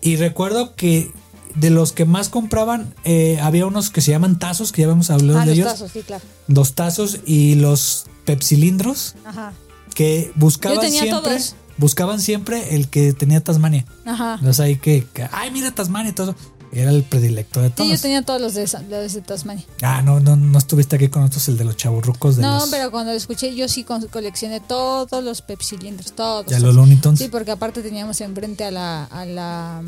Y 0.00 0.16
recuerdo 0.16 0.74
que 0.74 1.10
de 1.54 1.70
los 1.70 1.92
que 1.92 2.04
más 2.04 2.28
compraban 2.28 2.94
eh, 3.04 3.38
había 3.42 3.66
unos 3.66 3.90
que 3.90 4.00
se 4.00 4.10
llaman 4.12 4.38
tazos, 4.38 4.72
que 4.72 4.82
ya 4.82 4.86
habíamos 4.86 5.10
hablado 5.10 5.38
Ah, 5.40 5.42
de 5.42 5.46
los 5.48 5.56
ellos, 5.58 5.68
tazos, 5.72 5.90
sí, 5.92 6.02
claro. 6.02 6.22
los 6.46 6.74
tazos 6.74 7.20
y 7.26 7.56
los 7.56 8.04
pepsilindros 8.24 9.16
Ajá. 9.24 9.52
que 9.94 10.32
buscaban 10.36 10.88
siempre 10.90 11.10
todos. 11.10 11.54
buscaban 11.76 12.20
siempre 12.20 12.74
el 12.76 12.88
que 12.88 13.12
tenía 13.12 13.42
Tasmania. 13.42 13.84
Ajá. 14.06 14.38
O 14.46 14.52
sea, 14.52 14.66
ahí 14.66 14.76
que, 14.76 15.06
que, 15.12 15.26
ay, 15.32 15.50
mira 15.50 15.72
Tasmania 15.72 16.10
y 16.10 16.14
todo. 16.14 16.30
eso. 16.32 16.40
Era 16.72 16.90
el 16.90 17.02
predilecto 17.02 17.60
de 17.60 17.70
todos. 17.70 17.88
Sí, 17.88 17.96
yo 17.96 18.00
tenía 18.00 18.22
todos 18.22 18.40
los 18.40 18.54
de, 18.54 18.62
los 18.88 19.12
de 19.12 19.20
Tasmania. 19.22 19.64
Ah, 19.82 20.02
no, 20.02 20.20
no, 20.20 20.36
no 20.36 20.56
estuviste 20.58 20.96
aquí 20.96 21.08
con 21.08 21.22
nosotros, 21.22 21.48
el 21.48 21.58
de 21.58 21.64
los 21.64 21.76
chaburrucos 21.76 22.36
de 22.36 22.42
No, 22.42 22.60
los, 22.60 22.68
pero 22.68 22.90
cuando 22.92 23.10
lo 23.12 23.16
escuché, 23.18 23.54
yo 23.56 23.66
sí 23.68 23.84
coleccioné 23.84 24.60
todos 24.60 25.24
los 25.24 25.42
pepsilindros, 25.42 26.12
todos. 26.12 26.46
de 26.46 26.60
los 26.60 26.74
Looney 26.74 26.96
Tunes, 26.96 27.18
Sí, 27.18 27.28
porque 27.28 27.50
aparte 27.50 27.82
teníamos 27.82 28.20
enfrente 28.20 28.64
a 28.64 28.70
la, 28.70 29.04
a 29.04 29.24
la... 29.24 29.82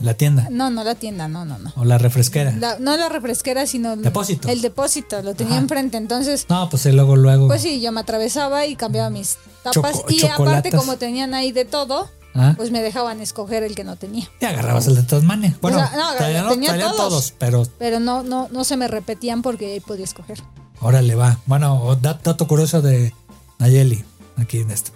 la 0.00 0.14
tienda 0.14 0.48
No, 0.50 0.70
no 0.70 0.82
la 0.84 0.94
tienda, 0.94 1.28
no, 1.28 1.44
no, 1.44 1.58
no. 1.58 1.72
o 1.76 1.84
la 1.84 1.98
refresquera. 1.98 2.52
La- 2.52 2.78
no 2.78 2.96
la 2.96 3.08
refresquera, 3.10 3.66
sino... 3.66 3.96
Depósito. 3.96 4.48
El 4.48 4.62
depósito, 4.62 5.20
lo 5.22 5.34
tenía 5.34 5.54
Ajá. 5.54 5.62
enfrente. 5.62 5.98
Entonces, 5.98 6.46
No, 6.48 6.68
pues 6.70 6.86
eh, 6.86 6.92
luego, 6.94 7.16
luego. 7.16 7.48
pues 7.48 7.60
sí, 7.62 7.80
yo 7.82 7.92
me 7.92 8.00
atravesaba 8.00 8.64
y 8.66 8.76
cambiaba 8.76 9.10
mis 9.10 9.36
tapas. 9.62 9.92
Choco- 9.96 10.06
y 10.10 10.24
aparte, 10.26 10.70
como 10.70 10.96
tenían 10.96 11.34
ahí 11.34 11.52
de 11.52 11.64
todo, 11.66 12.08
Ah, 12.38 12.54
pues 12.56 12.70
me 12.70 12.82
dejaban 12.82 13.20
escoger 13.20 13.62
el 13.62 13.74
que 13.74 13.84
no 13.84 13.96
tenía. 13.96 14.28
y 14.40 14.44
agarrabas 14.44 14.86
el 14.86 14.94
de 14.96 15.02
Tasmania. 15.02 15.56
Bueno, 15.60 15.78
O 15.78 15.86
sea, 15.86 15.96
no, 15.96 16.14
traían, 16.16 16.44
no, 16.44 16.50
tenía 16.50 16.70
traían 16.70 16.90
todos. 16.90 17.08
todos, 17.08 17.34
pero 17.38 17.66
Pero 17.78 18.00
no, 18.00 18.22
no, 18.22 18.48
no 18.50 18.64
se 18.64 18.76
me 18.76 18.88
repetían 18.88 19.42
porque 19.42 19.82
podía 19.86 20.04
escoger. 20.04 20.42
órale 20.80 21.14
va. 21.14 21.38
Bueno, 21.46 21.96
dato 22.00 22.46
curioso 22.46 22.82
de 22.82 23.14
Nayeli, 23.58 24.04
aquí 24.36 24.58
en 24.58 24.70
esto. 24.70 24.92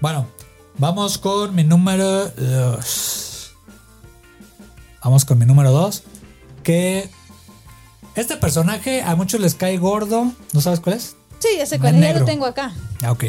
Bueno, 0.00 0.26
vamos 0.78 1.18
con 1.18 1.54
mi 1.54 1.64
número 1.64 2.28
dos. 2.28 3.52
Vamos 5.02 5.24
con 5.24 5.38
mi 5.38 5.46
número 5.46 5.72
dos. 5.72 6.02
Que 6.62 7.10
este 8.14 8.36
personaje 8.36 9.02
a 9.02 9.16
muchos 9.16 9.40
les 9.40 9.54
cae 9.54 9.78
gordo. 9.78 10.32
¿No 10.52 10.60
sabes 10.60 10.80
cuál 10.80 10.96
es? 10.96 11.16
Sí, 11.40 11.48
ese 11.58 11.74
Es 11.76 11.80
cuando 11.80 12.00
ya 12.02 12.12
lo 12.18 12.24
tengo 12.24 12.46
acá. 12.46 12.72
Ah, 13.02 13.10
ok. 13.10 13.24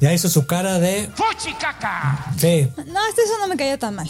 Ya 0.00 0.12
hizo 0.12 0.28
su 0.28 0.46
cara 0.46 0.78
de. 0.78 1.08
Sí, 2.38 2.68
No, 2.86 3.00
este 3.08 3.22
eso 3.22 3.38
no 3.40 3.48
me 3.48 3.56
caía 3.56 3.78
tan 3.78 3.94
mal. 3.96 4.08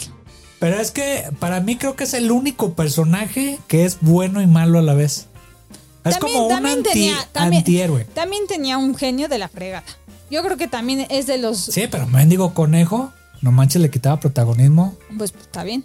pero 0.59 0.79
es 0.79 0.91
que 0.91 1.29
para 1.39 1.59
mí 1.61 1.77
creo 1.77 1.95
que 1.95 2.03
es 2.03 2.13
el 2.13 2.31
único 2.31 2.73
personaje 2.73 3.59
que 3.67 3.85
es 3.85 3.97
bueno 4.01 4.41
y 4.41 4.47
malo 4.47 4.79
a 4.79 4.81
la 4.81 4.93
vez. 4.93 5.27
Es 6.05 6.17
También- 6.17 6.33
como 6.37 6.47
un 6.47 6.53
también 6.53 6.77
anti, 6.77 6.89
tenía- 6.89 7.27
también- 7.31 7.59
antihéroe. 7.61 8.03
También 8.13 8.47
tenía 8.47 8.77
un 8.77 8.95
genio 8.95 9.27
de 9.27 9.37
la 9.37 9.47
fregada. 9.49 9.83
Yo 10.31 10.43
creo 10.43 10.57
que 10.57 10.67
también 10.67 11.07
es 11.09 11.25
de 11.27 11.37
los... 11.39 11.57
Sí, 11.57 11.87
pero 11.89 12.05
mendigo 12.07 12.53
conejo, 12.53 13.11
no 13.41 13.51
manches, 13.51 13.81
le 13.81 13.89
quitaba 13.89 14.19
protagonismo. 14.19 14.95
Pues 15.17 15.33
está 15.39 15.63
bien. 15.63 15.83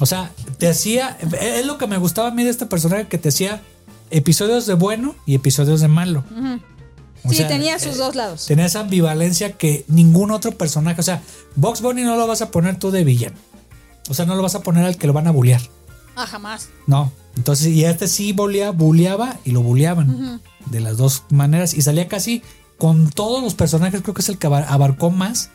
O 0.00 0.06
sea, 0.06 0.30
te 0.58 0.68
hacía. 0.68 1.16
Es 1.40 1.66
lo 1.66 1.76
que 1.78 1.86
me 1.86 1.98
gustaba 1.98 2.28
a 2.28 2.30
mí 2.30 2.42
de 2.42 2.50
este 2.50 2.64
personaje 2.66 3.06
que 3.06 3.18
te 3.18 3.28
hacía 3.28 3.60
episodios 4.10 4.66
de 4.66 4.74
bueno 4.74 5.14
y 5.26 5.34
episodios 5.34 5.80
de 5.80 5.88
malo. 5.88 6.24
Ujú. 6.30 6.60
O 7.24 7.30
Sí, 7.30 7.36
sea, 7.36 7.48
tenía 7.48 7.76
eh, 7.76 7.80
sus 7.80 7.96
dos 7.98 8.14
lados. 8.16 8.46
Tenía 8.46 8.66
esa 8.66 8.80
ambivalencia 8.80 9.52
que 9.52 9.84
ningún 9.88 10.30
otro 10.32 10.52
personaje, 10.52 11.00
o 11.00 11.04
sea, 11.04 11.22
Box 11.56 11.80
Bunny 11.80 12.02
no 12.02 12.16
lo 12.16 12.26
vas 12.26 12.42
a 12.42 12.50
poner 12.50 12.78
tú 12.78 12.90
de 12.90 13.04
villano. 13.04 13.36
O 14.08 14.14
sea, 14.14 14.24
no 14.26 14.34
lo 14.34 14.42
vas 14.42 14.54
a 14.56 14.62
poner 14.62 14.84
al 14.84 14.96
que 14.96 15.06
lo 15.06 15.12
van 15.12 15.28
a 15.28 15.30
bullear. 15.30 15.60
Ah, 16.16 16.26
jamás. 16.26 16.68
No. 16.86 17.12
Entonces, 17.36 17.68
y 17.68 17.84
este 17.84 18.08
sí 18.08 18.32
bulea, 18.32 18.72
buleaba 18.72 19.38
y 19.44 19.52
lo 19.52 19.62
buleaban. 19.62 20.40
De 20.66 20.80
las 20.80 20.96
dos 20.96 21.22
maneras. 21.30 21.74
Y 21.74 21.82
salía 21.82 22.08
casi 22.08 22.42
con 22.76 23.08
todos 23.10 23.42
los 23.42 23.54
personajes, 23.54 24.02
creo 24.02 24.12
que 24.14 24.22
es 24.22 24.28
el 24.28 24.38
que 24.38 24.48
abar- 24.48 24.66
abarcó 24.68 25.10
más. 25.10 25.50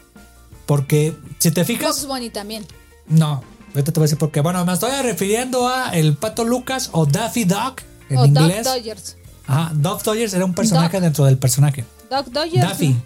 Porque, 0.66 1.16
si 1.40 1.52
te 1.52 1.66
fijas, 1.66 1.88
Fox 1.96 2.08
Bunny 2.08 2.30
también. 2.30 2.66
no. 3.08 3.44
Ahorita 3.76 3.92
te 3.92 4.00
voy 4.00 4.06
a 4.06 4.08
decir 4.08 4.18
por 4.18 4.32
qué. 4.32 4.40
Bueno, 4.42 4.66
me 4.66 4.74
estoy 4.74 4.90
refiriendo 5.04 5.68
a 5.68 5.90
el 5.92 6.16
Pato 6.16 6.44
Lucas 6.46 6.90
o 6.94 7.06
Daffy 7.06 7.44
Duck 7.44 7.82
en 8.10 8.18
o 8.18 8.26
inglés. 8.26 8.64
Dodgers. 8.64 9.17
Ajá, 9.48 9.72
Duck 9.74 10.04
Dodgers 10.04 10.34
era 10.34 10.46
un 10.46 10.54
personaje 10.54 10.98
Duck. 10.98 11.04
dentro 11.04 11.26
del 11.26 11.38
personaje. 11.38 11.86
Doc 12.10 12.28
Dodgers. 12.28 12.62
Daffy. 12.62 12.90
¿no? 12.90 13.02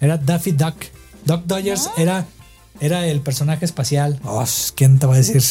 Era 0.00 0.16
Daffy 0.16 0.52
Duck. 0.52 0.76
Duck 1.24 1.44
Dodgers 1.44 1.86
¿No? 1.86 1.92
era, 2.02 2.26
era 2.80 3.06
el 3.06 3.20
personaje 3.20 3.64
espacial. 3.64 4.20
Oh, 4.24 4.44
¿quién 4.74 4.98
te 4.98 5.06
va 5.06 5.14
a 5.14 5.16
decir? 5.18 5.42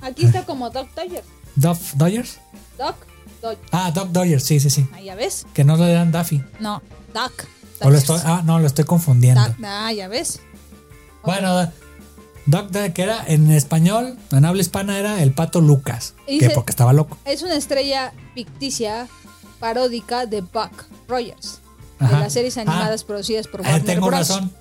Aquí 0.00 0.26
está 0.26 0.44
como 0.44 0.70
Doc 0.70 0.88
Dodgers. 0.94 1.26
¿Duff 1.56 1.94
Dodgers? 1.94 2.38
Doc 2.76 2.96
Dodgers. 3.42 3.68
Ah, 3.72 3.90
Duck 3.92 4.08
Dodgers, 4.08 4.44
sí, 4.44 4.60
sí, 4.60 4.70
sí. 4.70 4.88
Ah, 4.92 5.00
ya 5.00 5.14
ves. 5.14 5.46
Que 5.54 5.64
no 5.64 5.76
le 5.76 5.92
dan 5.92 6.12
Daffy. 6.12 6.42
No. 6.60 6.82
O 7.80 7.90
lo 7.90 7.98
estoy, 7.98 8.20
ah, 8.24 8.42
no, 8.44 8.58
lo 8.58 8.66
estoy 8.66 8.84
confundiendo. 8.84 9.40
Ah, 9.64 9.92
ya 9.92 10.08
ves. 10.08 10.40
Bueno, 11.24 11.60
Duck 11.60 11.72
Dodgers, 12.50 12.94
que 12.94 13.02
era 13.02 13.24
en 13.26 13.50
español, 13.52 14.16
en 14.32 14.44
habla 14.44 14.60
hispana, 14.62 14.98
era 14.98 15.22
el 15.22 15.32
pato 15.32 15.60
Lucas. 15.60 16.14
Y 16.26 16.38
que 16.38 16.50
porque 16.50 16.70
estaba 16.72 16.92
loco. 16.92 17.16
Es 17.24 17.42
una 17.42 17.54
estrella 17.56 18.12
ficticia 18.34 19.06
paródica 19.60 20.26
de 20.26 20.40
Buck 20.40 20.84
Rogers. 21.08 21.60
Ajá. 21.98 22.16
De 22.16 22.20
las 22.22 22.32
series 22.32 22.56
Ah. 22.58 22.62
animadas 22.62 23.04
producidas 23.04 23.46
por 23.48 23.60
Ah, 23.62 23.64
Warner 23.70 23.84
tengo 23.84 24.06
Bros. 24.06 24.20
razón. 24.20 24.52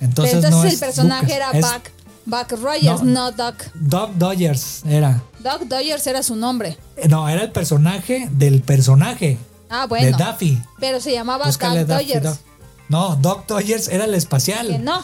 Entonces, 0.00 0.34
entonces 0.34 0.50
no 0.52 0.62
el 0.62 0.68
es 0.72 0.78
personaje 0.80 1.22
Lucas, 1.24 1.36
era 1.36 1.50
es 1.52 1.64
Buck, 1.64 1.90
Buck 2.26 2.62
Rogers, 2.62 3.02
No. 3.02 3.30
no, 3.30 3.32
Doc. 3.32 3.54
Duck 3.74 4.10
Dodgers 4.14 4.82
era. 4.86 5.22
Doc 5.40 5.62
Dodgers 5.62 6.06
era 6.06 6.22
su 6.22 6.36
nombre. 6.36 6.78
Eh, 6.96 7.08
No, 7.08 7.28
era 7.28 7.42
el 7.42 7.50
personaje 7.50 8.28
del 8.30 8.62
personaje. 8.62 9.38
Ah, 9.70 9.86
bueno. 9.86 10.06
De 10.06 10.12
Daffy. 10.12 10.62
Pero 10.78 11.00
se 11.00 11.12
llamaba 11.12 11.46
Búscale 11.46 11.80
Doc 11.80 11.88
Daffy 11.88 12.12
Dodgers. 12.14 12.40
No, 12.88 13.16
Doc 13.16 13.46
Dodgers 13.46 13.88
era 13.88 14.04
el 14.04 14.14
espacial. 14.14 14.68
Que 14.68 14.78
no. 14.78 15.02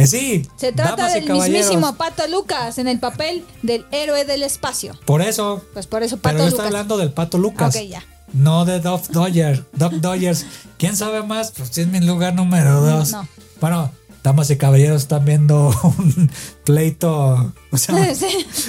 Que 0.00 0.06
sí. 0.06 0.48
Se 0.56 0.72
trata 0.72 1.08
del 1.08 1.30
mismísimo 1.30 1.94
Pato 1.96 2.26
Lucas 2.28 2.78
en 2.78 2.88
el 2.88 2.98
papel 2.98 3.44
del 3.62 3.84
héroe 3.90 4.24
del 4.24 4.42
espacio. 4.42 4.98
Por 5.04 5.22
eso. 5.22 5.62
Pues 5.72 5.86
por 5.86 6.02
eso 6.02 6.16
Pero 6.18 6.22
Pato 6.22 6.38
yo 6.38 6.44
Lucas. 6.50 6.52
estoy 6.52 6.66
hablando 6.66 6.96
del 6.98 7.12
pato 7.12 7.38
Lucas. 7.38 7.74
Ok, 7.76 7.82
ya. 7.82 8.02
No 8.32 8.64
de 8.64 8.80
Doc 8.80 9.06
Dodgers. 9.08 9.62
Doc 9.72 9.92
Dodgers. 9.94 10.44
¿Quién 10.78 10.96
sabe 10.96 11.22
más? 11.22 11.52
Pues 11.52 11.76
es 11.78 11.86
mi 11.88 12.00
lugar 12.00 12.34
número 12.34 12.80
dos. 12.80 13.12
No. 13.12 13.26
Bueno, 13.60 13.90
damas 14.22 14.50
y 14.50 14.56
caballeros 14.56 15.02
están 15.02 15.24
viendo 15.24 15.68
un 15.98 16.30
pleito. 16.64 17.52
O 17.70 17.76
sea, 17.78 18.14
Sí. 18.14 18.26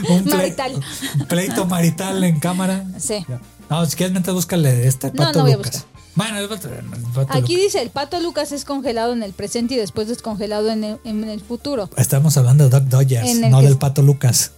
un 0.10 0.26
ple- 0.26 0.36
Marital. 0.38 0.74
un 1.20 1.26
pleito 1.28 1.66
marital 1.66 2.24
en 2.24 2.40
cámara. 2.40 2.86
Sí. 2.98 3.26
No, 3.70 3.86
si 3.86 3.96
quieres, 3.96 4.14
mientras 4.14 4.34
búscale 4.34 4.88
este 4.88 5.08
No, 5.08 5.14
pato 5.26 5.40
no 5.40 5.44
voy 5.46 5.54
a 5.54 5.58
Lucas. 5.58 5.74
buscar. 5.74 5.99
Bueno, 6.20 6.38
el 6.40 6.50
pato, 6.50 6.68
el 6.68 6.86
pato 7.14 7.22
Aquí 7.34 7.54
Lucas. 7.54 7.64
dice, 7.66 7.82
el 7.82 7.90
Pato 7.90 8.20
Lucas 8.20 8.52
es 8.52 8.66
congelado 8.66 9.14
en 9.14 9.24
el 9.24 9.34
presente 9.34 9.74
y 9.74 9.78
después 9.78 10.08
descongelado 10.08 10.70
en 10.70 10.84
el, 10.84 11.00
en 11.06 11.24
el 11.24 11.40
futuro, 11.42 11.90
Estamos 11.98 12.36
hablando 12.38 12.66
de 12.66 12.70
Doc 12.70 12.84
Dodgers, 12.84 13.36
no 13.40 13.60
que- 13.62 13.66
del 13.68 13.78
pato 13.78 14.02
Lucas. 14.02 14.52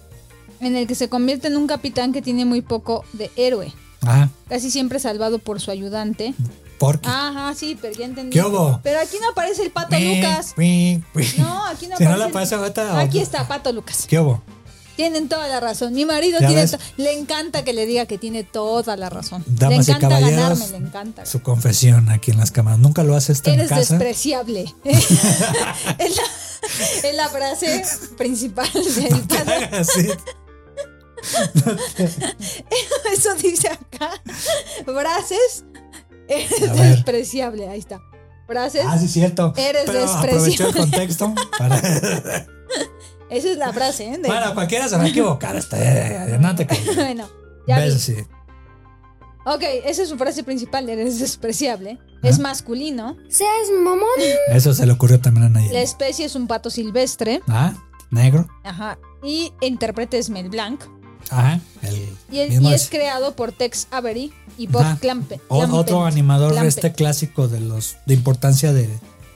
en 0.60 0.76
el 0.76 0.86
que 0.86 0.94
se 0.94 1.08
convierte 1.08 1.46
en 1.48 1.56
un 1.56 1.66
capitán 1.66 2.12
que 2.12 2.20
tiene 2.20 2.44
muy 2.44 2.60
poco 2.62 3.04
de 3.12 3.30
héroe, 3.36 3.72
Ajá. 4.02 4.28
casi 4.48 4.70
siempre 4.70 4.98
salvado 4.98 5.38
por 5.38 5.60
su 5.60 5.70
ayudante. 5.70 6.34
Porque. 6.78 7.08
Ajá, 7.08 7.54
sí, 7.54 7.78
pero 7.80 7.94
ya 7.96 8.06
entendí. 8.06 8.32
¿Qué 8.36 8.42
hubo? 8.44 8.80
Pero 8.82 8.98
aquí 8.98 9.16
no 9.20 9.30
aparece 9.30 9.62
el 9.62 9.70
Pato 9.70 9.96
Lucas. 10.00 10.54
No, 11.38 11.64
aquí 11.66 11.86
no 11.86 11.96
Si 11.96 12.02
no 12.04 12.10
aparece. 12.24 12.54
el-. 12.56 12.96
Aquí 12.98 13.20
está, 13.20 13.46
Pato 13.46 13.72
Lucas. 13.72 14.04
¿Qué 14.08 14.18
hubo? 14.18 14.42
Tienen 14.96 15.28
toda 15.28 15.48
la 15.48 15.58
razón. 15.60 15.94
Mi 15.94 16.04
marido 16.04 16.38
¿Ya 16.40 16.48
tiene 16.48 16.66
le 16.96 17.12
encanta 17.12 17.64
que 17.64 17.72
le 17.72 17.86
diga 17.86 18.06
que 18.06 18.18
tiene 18.18 18.44
toda 18.44 18.96
la 18.96 19.08
razón. 19.10 19.42
Damas 19.46 19.88
le 19.88 19.94
encanta 19.94 20.20
ganarme, 20.20 20.68
le 20.68 20.76
encanta. 20.76 21.26
su 21.26 21.42
confesión 21.42 22.10
aquí 22.10 22.30
en 22.30 22.38
las 22.38 22.50
cámaras. 22.50 22.78
Nunca 22.78 23.02
lo 23.02 23.16
hace 23.16 23.32
esto 23.32 23.50
en 23.50 23.60
Eres 23.60 23.70
casa. 23.70 23.96
despreciable. 23.96 24.72
es, 24.84 26.16
la, 26.16 26.22
es 27.08 27.14
la 27.16 27.28
frase 27.28 27.82
principal 28.18 28.68
del 28.72 29.20
Pato. 29.28 29.84
Sí. 29.84 30.08
Eso 33.12 33.34
dice 33.42 33.68
acá. 33.68 34.10
Frases. 34.84 35.64
Eres 36.28 36.72
despreciable. 36.74 37.68
Ahí 37.68 37.78
está. 37.78 38.00
Frases. 38.46 38.84
Ah, 38.86 38.98
sí, 38.98 39.08
cierto. 39.08 39.52
Eres 39.56 39.82
Pero 39.86 40.00
despreciable. 40.00 40.30
aprovechó 40.32 40.68
el 40.68 40.74
contexto 40.74 41.34
para. 41.58 41.80
Esa 43.32 43.50
es 43.50 43.56
la 43.58 43.72
frase. 43.72 44.06
¿eh? 44.08 44.18
De- 44.18 44.28
bueno, 44.28 44.54
cualquiera 44.54 44.88
se 44.88 44.96
va 44.96 45.02
a 45.04 45.08
equivocar. 45.08 45.56
Hasta 45.56 45.76
no 46.38 46.54
te 46.54 46.66
creas. 46.68 46.94
bueno, 46.96 47.28
ya. 47.66 47.78
Ves, 47.78 48.00
sí. 48.02 48.16
Ok, 49.44 49.62
esa 49.84 50.02
es 50.02 50.08
su 50.08 50.16
frase 50.16 50.44
principal. 50.44 50.88
Eres 50.88 51.18
despreciable. 51.18 51.98
Es 52.22 52.38
masculino. 52.38 53.16
Seas 53.28 53.68
mamón. 53.82 54.06
Eso 54.48 54.72
se 54.72 54.86
le 54.86 54.92
ocurrió 54.92 55.20
también 55.20 55.46
a 55.46 55.48
La 55.48 55.54
Nayeli. 55.60 55.76
especie 55.78 56.24
es 56.26 56.36
un 56.36 56.46
pato 56.46 56.70
silvestre. 56.70 57.40
Ah, 57.48 57.72
negro. 58.10 58.46
Ajá. 58.62 58.98
Y 59.24 59.52
intérprete 59.60 60.18
es 60.18 60.30
Mel 60.30 60.48
Blanc. 60.48 60.80
Ajá. 61.30 61.58
El 61.82 62.08
Y, 62.30 62.38
el- 62.38 62.50
mismo 62.50 62.70
y 62.70 62.74
es 62.74 62.82
es- 62.84 62.90
creado 62.90 63.34
por 63.34 63.50
Tex 63.50 63.88
Avery 63.90 64.32
y 64.58 64.68
Bob 64.68 64.82
Ajá. 64.82 64.98
Clampe. 65.00 65.40
O- 65.48 65.58
Clampett. 65.58 65.74
otro 65.80 66.04
animador 66.04 66.52
Clampett. 66.52 66.68
este 66.76 66.92
clásico 66.92 67.48
de 67.48 67.60
los 67.60 67.96
de 68.06 68.14
importancia 68.14 68.72
de 68.72 68.88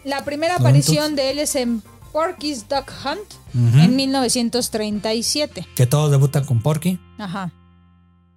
La 0.04 0.24
primera 0.24 0.54
¿No, 0.54 0.60
aparición 0.60 1.16
de 1.16 1.30
él 1.32 1.40
es 1.40 1.56
en 1.56 1.82
Porky's 2.20 2.66
Duck 2.66 2.90
Hunt 3.04 3.74
en 3.76 3.94
1937. 3.94 5.66
que 5.74 5.86
todos 5.86 6.10
debutan 6.10 6.46
con 6.46 6.62
Porky. 6.62 6.98
Ajá. 7.18 7.52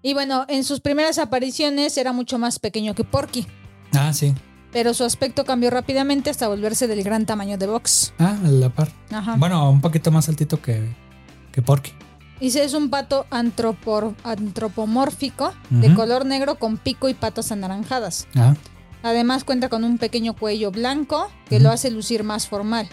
Y 0.01 0.13
bueno, 0.13 0.43
en 0.49 0.65
sus 0.65 0.81
primeras 0.81 1.17
apariciones 1.17 1.97
era 1.97 2.11
mucho 2.11 2.37
más 2.37 2.59
pequeño 2.59 2.93
que 2.93 3.05
Porky, 3.05 3.47
Ah, 3.93 4.11
sí. 4.11 4.33
pero 4.73 4.93
su 4.93 5.05
aspecto 5.05 5.45
cambió 5.45 5.69
rápidamente 5.69 6.29
hasta 6.29 6.49
volverse 6.49 6.87
del 6.87 7.03
gran 7.03 7.25
tamaño 7.25 7.57
de 7.57 7.67
Box. 7.67 8.11
Ah, 8.19 8.37
a 8.43 8.47
la 8.49 8.67
par. 8.69 8.89
Ajá. 9.11 9.35
Bueno, 9.37 9.69
un 9.71 9.79
poquito 9.79 10.11
más 10.11 10.27
altito 10.27 10.61
que, 10.61 10.93
que 11.53 11.61
Porky. 11.61 11.91
Dice 12.41 12.65
es 12.65 12.73
un 12.73 12.89
pato 12.89 13.27
antropor- 13.31 14.13
antropomórfico 14.25 15.53
de 15.69 15.93
color 15.93 16.25
negro 16.25 16.55
con 16.59 16.77
pico 16.77 17.07
y 17.07 17.13
patas 17.13 17.53
anaranjadas. 17.53 18.27
Ah, 18.35 18.55
Además 19.03 19.45
cuenta 19.45 19.69
con 19.69 19.85
un 19.85 19.97
pequeño 19.97 20.33
cuello 20.35 20.69
blanco 20.71 21.31
que 21.47 21.61
lo 21.61 21.69
hace 21.71 21.89
lucir 21.91 22.25
más 22.25 22.47
formal. 22.49 22.89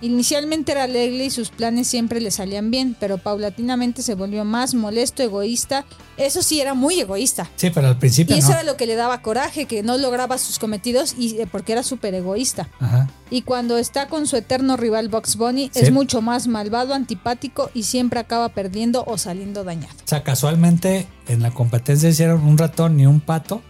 Inicialmente 0.00 0.72
era 0.72 0.84
alegre 0.84 1.24
y 1.24 1.30
sus 1.30 1.50
planes 1.50 1.86
siempre 1.88 2.20
le 2.20 2.30
salían 2.30 2.70
bien, 2.70 2.96
pero 2.98 3.18
paulatinamente 3.18 4.02
se 4.02 4.14
volvió 4.14 4.44
más 4.44 4.74
molesto, 4.74 5.22
egoísta. 5.22 5.84
Eso 6.16 6.42
sí, 6.42 6.60
era 6.60 6.74
muy 6.74 7.00
egoísta. 7.00 7.48
sí, 7.56 7.70
pero 7.70 7.88
al 7.88 7.98
principio 7.98 8.36
Y 8.36 8.40
eso 8.40 8.48
no. 8.48 8.54
era 8.54 8.62
lo 8.64 8.76
que 8.76 8.86
le 8.86 8.94
daba 8.96 9.22
coraje, 9.22 9.64
que 9.66 9.82
no 9.82 9.96
lograba 9.98 10.36
sus 10.38 10.58
cometidos 10.58 11.14
y 11.18 11.40
eh, 11.40 11.46
porque 11.50 11.72
era 11.72 11.82
súper 11.82 12.14
egoísta. 12.14 12.68
Ajá. 12.80 13.08
Y 13.30 13.42
cuando 13.42 13.78
está 13.78 14.08
con 14.08 14.26
su 14.26 14.36
eterno 14.36 14.76
rival 14.76 15.08
Box 15.08 15.36
Bunny, 15.36 15.70
Sí. 15.72 15.80
es 15.80 15.90
mucho 15.92 16.20
más 16.20 16.48
malvado, 16.48 16.94
antipático 16.94 17.70
y 17.72 17.84
siempre 17.84 18.20
acaba 18.20 18.50
perdiendo 18.50 19.04
o 19.06 19.16
saliendo 19.18 19.64
dañado. 19.64 19.94
O 20.04 20.08
sea, 20.08 20.22
casualmente 20.22 21.06
en 21.28 21.40
la 21.42 21.50
competencia 21.50 22.08
hicieron 22.10 22.42
un 22.44 22.58
ratón 22.58 23.00
y 23.00 23.06
un 23.06 23.20
pato, 23.20 23.62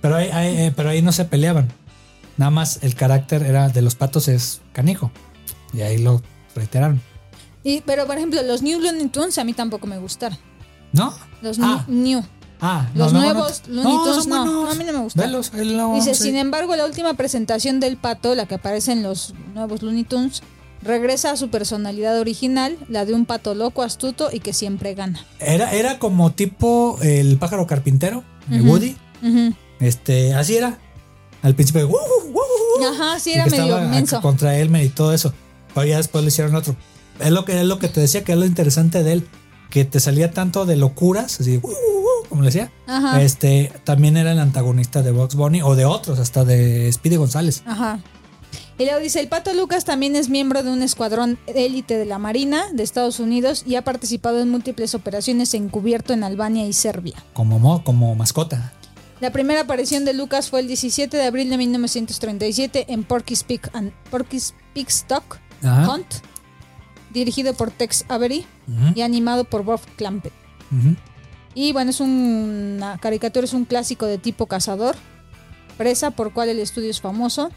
pero 0.00 0.16
ahí, 0.16 0.30
ahí- 0.32 0.56
eh, 0.58 0.72
pero 0.74 0.88
ahí 0.88 1.02
no 1.02 1.12
se 1.12 1.26
peleaban. 1.26 1.68
Nada 2.38 2.50
más 2.50 2.78
el 2.82 2.94
carácter 2.94 3.42
era 3.42 3.68
de 3.68 3.82
los 3.82 3.94
patos 3.94 4.26
es 4.28 4.62
canijo. 4.72 5.10
Y 5.72 5.82
ahí 5.82 5.98
lo 5.98 6.22
reiteraron. 6.54 7.00
Y, 7.62 7.82
pero 7.82 8.06
por 8.06 8.16
ejemplo, 8.16 8.42
los 8.42 8.62
New 8.62 8.80
Looney 8.80 9.08
Tunes 9.08 9.36
a 9.38 9.44
mí 9.44 9.52
tampoco 9.52 9.86
me 9.86 9.98
gustaron. 9.98 10.38
¿No? 10.92 11.14
Los 11.42 11.58
Ah. 11.60 11.84
New. 11.88 12.22
Ah, 12.62 12.88
Los 12.94 13.12
no, 13.12 13.20
nuevos 13.22 13.62
no, 13.68 13.82
Looney 13.82 14.04
Tunes, 14.04 14.26
no. 14.26 14.44
No, 14.44 14.70
a 14.70 14.74
mí 14.74 14.84
no 14.84 14.92
me 14.92 14.98
gustaron. 15.00 15.30
Velos, 15.30 15.94
Dice, 15.94 16.14
sí. 16.14 16.24
sin 16.24 16.36
embargo, 16.36 16.76
la 16.76 16.84
última 16.84 17.14
presentación 17.14 17.80
del 17.80 17.96
pato, 17.96 18.34
la 18.34 18.46
que 18.46 18.56
aparece 18.56 18.92
en 18.92 19.02
los 19.02 19.32
nuevos 19.54 19.82
Looney 19.82 20.04
Tunes, 20.04 20.42
regresa 20.82 21.30
a 21.30 21.36
su 21.36 21.48
personalidad 21.48 22.18
original, 22.18 22.76
la 22.88 23.04
de 23.06 23.14
un 23.14 23.24
pato 23.24 23.54
loco, 23.54 23.82
astuto 23.82 24.28
y 24.32 24.40
que 24.40 24.52
siempre 24.52 24.94
gana. 24.94 25.24
Era, 25.38 25.72
era 25.72 25.98
como 25.98 26.32
tipo 26.32 26.98
el 27.02 27.38
pájaro 27.38 27.66
carpintero, 27.66 28.24
de. 28.48 28.60
Woody. 28.60 28.96
Este, 29.80 30.34
así 30.34 30.56
era. 30.56 30.78
Al 31.42 31.54
principio, 31.54 31.88
"Uh, 31.88 31.92
uh, 31.92 32.30
uh", 32.32 32.86
Ajá, 32.92 33.18
sí, 33.18 33.32
era 33.32 33.46
medio 33.46 33.78
menso. 33.88 34.20
contra 34.20 34.56
Elmer 34.58 34.84
y 34.84 34.88
todo 34.90 35.14
eso. 35.14 35.32
Pero 35.74 35.86
ya 35.86 35.96
después 35.98 36.24
le 36.24 36.28
hicieron 36.28 36.54
otro. 36.54 36.74
Es 37.20 37.30
lo 37.30 37.44
que 37.44 37.58
es 37.60 37.66
lo 37.66 37.78
que 37.78 37.88
te 37.88 38.00
decía 38.00 38.24
que 38.24 38.32
es 38.32 38.38
lo 38.38 38.46
interesante 38.46 39.02
de 39.02 39.12
él, 39.12 39.28
que 39.70 39.84
te 39.84 40.00
salía 40.00 40.30
tanto 40.32 40.66
de 40.66 40.76
locuras, 40.76 41.40
así, 41.40 41.58
"Uh, 41.62 41.66
uh, 41.68 41.70
uh", 41.70 42.28
como 42.28 42.42
le 42.42 42.46
decía. 42.46 42.72
Ajá. 42.86 43.20
Este, 43.22 43.72
también 43.84 44.16
era 44.16 44.32
el 44.32 44.38
antagonista 44.38 45.02
de 45.02 45.10
Box 45.12 45.34
Bunny 45.34 45.62
o 45.62 45.76
de 45.76 45.84
otros, 45.84 46.18
hasta 46.18 46.44
de 46.44 46.90
Speedy 46.92 47.16
González. 47.16 47.62
Ajá. 47.66 48.00
Y 48.78 48.84
luego 48.84 48.98
dice, 49.00 49.20
el 49.20 49.28
Pato 49.28 49.52
Lucas 49.52 49.84
también 49.84 50.16
es 50.16 50.30
miembro 50.30 50.62
de 50.62 50.70
un 50.70 50.82
escuadrón 50.82 51.38
élite 51.46 51.98
de 51.98 52.06
la 52.06 52.18
Marina 52.18 52.64
de 52.72 52.82
Estados 52.82 53.20
Unidos 53.20 53.62
y 53.66 53.74
ha 53.76 53.82
participado 53.84 54.40
en 54.40 54.48
múltiples 54.48 54.94
operaciones 54.94 55.52
encubierto 55.52 56.14
en 56.14 56.24
Albania 56.24 56.66
y 56.66 56.72
Serbia. 56.72 57.22
Como, 57.34 57.58
mo- 57.58 57.84
como 57.84 58.14
mascota. 58.14 58.72
La 59.20 59.32
primera 59.32 59.60
aparición 59.60 60.06
de 60.06 60.14
Lucas 60.14 60.48
fue 60.48 60.60
el 60.60 60.66
17 60.66 61.14
de 61.14 61.24
abril 61.26 61.50
de 61.50 61.58
1937 61.58 62.86
en 62.88 63.04
Porky's 63.04 63.44
Pig 63.44 63.60
and 63.74 63.92
Porky's 64.10 64.54
Pig's 64.72 65.04
Dog 65.06 65.24
Ajá. 65.62 65.92
Hunt, 65.94 66.06
dirigido 67.12 67.54
por 67.54 67.70
Tex 67.70 68.04
Avery 68.08 68.46
y 68.94 69.02
animado 69.02 69.44
por 69.44 69.64
Bob 69.64 69.80
Clampett. 69.96 70.32
Y 71.54 71.72
bueno, 71.72 71.90
es 71.90 72.00
un- 72.00 72.74
una 72.76 72.98
caricatura, 72.98 73.44
es 73.44 73.52
un 73.52 73.64
clásico 73.64 74.06
de 74.06 74.18
tipo 74.18 74.46
cazador, 74.46 74.94
presa, 75.76 76.12
por 76.12 76.32
cual 76.32 76.48
el 76.48 76.60
estudio 76.60 76.90
es 76.90 77.00
famoso. 77.00 77.50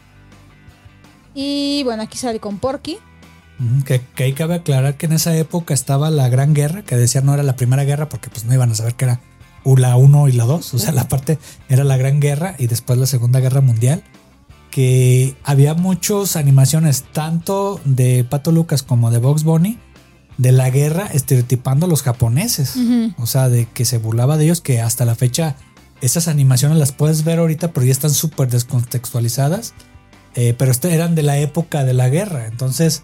Y 1.34 1.82
bueno, 1.84 2.02
aquí 2.02 2.18
sale 2.18 2.40
con 2.40 2.58
Porky. 2.58 2.98
Que, 3.86 4.00
que 4.16 4.24
ahí 4.24 4.32
cabe 4.32 4.54
aclarar 4.56 4.96
que 4.96 5.06
en 5.06 5.12
esa 5.12 5.34
época 5.36 5.74
estaba 5.74 6.10
la 6.10 6.28
Gran 6.28 6.54
Guerra, 6.54 6.82
que 6.82 6.96
decían 6.96 7.24
no 7.24 7.34
era 7.34 7.44
la 7.44 7.54
Primera 7.54 7.84
Guerra 7.84 8.08
porque 8.08 8.28
pues 8.28 8.44
no 8.44 8.52
iban 8.52 8.72
a 8.72 8.74
saber 8.74 8.94
que 8.96 9.04
era 9.04 9.20
la 9.64 9.96
1 9.96 10.28
y 10.28 10.32
la 10.32 10.44
2, 10.44 10.74
o 10.74 10.78
sea, 10.78 10.92
la 10.92 11.08
parte 11.08 11.38
era 11.68 11.84
la 11.84 11.96
Gran 11.96 12.18
Guerra 12.20 12.56
y 12.58 12.66
después 12.66 12.98
la 12.98 13.06
Segunda 13.06 13.38
Guerra 13.40 13.60
Mundial, 13.60 14.02
que 14.74 15.36
había 15.44 15.74
muchas 15.74 16.34
animaciones 16.34 17.04
tanto 17.12 17.80
de 17.84 18.24
Pato 18.24 18.50
Lucas 18.50 18.82
como 18.82 19.12
de 19.12 19.18
Box 19.18 19.44
Bunny 19.44 19.78
de 20.36 20.50
la 20.50 20.68
guerra 20.68 21.06
estereotipando 21.06 21.86
a 21.86 21.88
los 21.88 22.02
japoneses, 22.02 22.74
o 23.18 23.26
sea, 23.28 23.48
de 23.48 23.66
que 23.66 23.84
se 23.84 23.98
burlaba 23.98 24.36
de 24.36 24.46
ellos, 24.46 24.60
que 24.60 24.80
hasta 24.80 25.04
la 25.04 25.14
fecha 25.14 25.54
esas 26.00 26.26
animaciones 26.26 26.76
las 26.76 26.90
puedes 26.90 27.22
ver 27.22 27.38
ahorita, 27.38 27.72
pero 27.72 27.86
ya 27.86 27.92
están 27.92 28.10
súper 28.10 28.48
descontextualizadas, 28.50 29.74
eh, 30.34 30.56
pero 30.58 30.72
este- 30.72 30.92
eran 30.92 31.14
de 31.14 31.22
la 31.22 31.38
época 31.38 31.84
de 31.84 31.94
la 31.94 32.08
guerra, 32.08 32.46
entonces... 32.48 33.02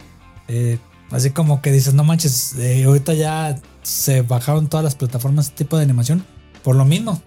Eh, 0.48 0.78
así 1.12 1.30
como 1.30 1.62
que 1.62 1.70
dices, 1.70 1.94
no 1.94 2.02
manches, 2.02 2.54
eh, 2.58 2.82
ahorita 2.84 3.14
ya 3.14 3.60
se 3.84 4.22
bajaron 4.22 4.66
todas 4.68 4.82
las 4.82 4.96
plataformas 4.96 5.46
este 5.46 5.58
tipo 5.64 5.76
de 5.76 5.84
animación 5.84 6.24
por 6.64 6.74
lo 6.74 6.84
mismo. 6.84 7.22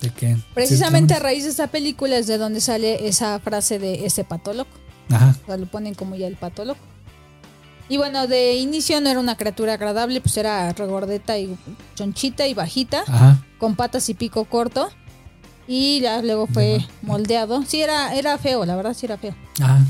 De 0.00 0.36
Precisamente 0.54 1.14
a 1.14 1.18
raíz 1.18 1.44
de 1.44 1.50
esta 1.50 1.68
película 1.68 2.16
es 2.18 2.26
de 2.26 2.38
donde 2.38 2.60
sale 2.60 3.08
esa 3.08 3.38
frase 3.40 3.78
de 3.78 4.06
ese 4.06 4.24
pato 4.24 4.52
loco. 4.52 4.70
Ajá, 5.10 5.36
O 5.42 5.46
sea, 5.46 5.56
lo 5.56 5.66
ponen 5.66 5.94
como 5.94 6.16
ya 6.16 6.26
el 6.26 6.36
pato 6.36 6.64
loco. 6.64 6.80
Y 7.88 7.96
bueno, 7.96 8.26
de 8.26 8.54
inicio 8.56 9.00
no 9.00 9.08
era 9.08 9.20
una 9.20 9.36
criatura 9.36 9.74
agradable, 9.74 10.20
pues 10.20 10.36
era 10.36 10.72
regordeta 10.72 11.38
y 11.38 11.56
chonchita 11.94 12.46
y 12.46 12.54
bajita, 12.54 13.04
ajá. 13.06 13.44
con 13.58 13.76
patas 13.76 14.08
y 14.08 14.14
pico 14.14 14.44
corto. 14.44 14.88
Y 15.68 16.00
ya 16.00 16.22
luego 16.22 16.46
fue 16.46 16.76
Ajá. 16.76 16.88
moldeado. 17.02 17.62
Sí, 17.66 17.80
era, 17.82 18.14
era 18.14 18.38
feo, 18.38 18.64
la 18.64 18.76
verdad 18.76 18.94
sí 18.94 19.06
era 19.06 19.18
feo. 19.18 19.34
Ajá. 19.60 19.80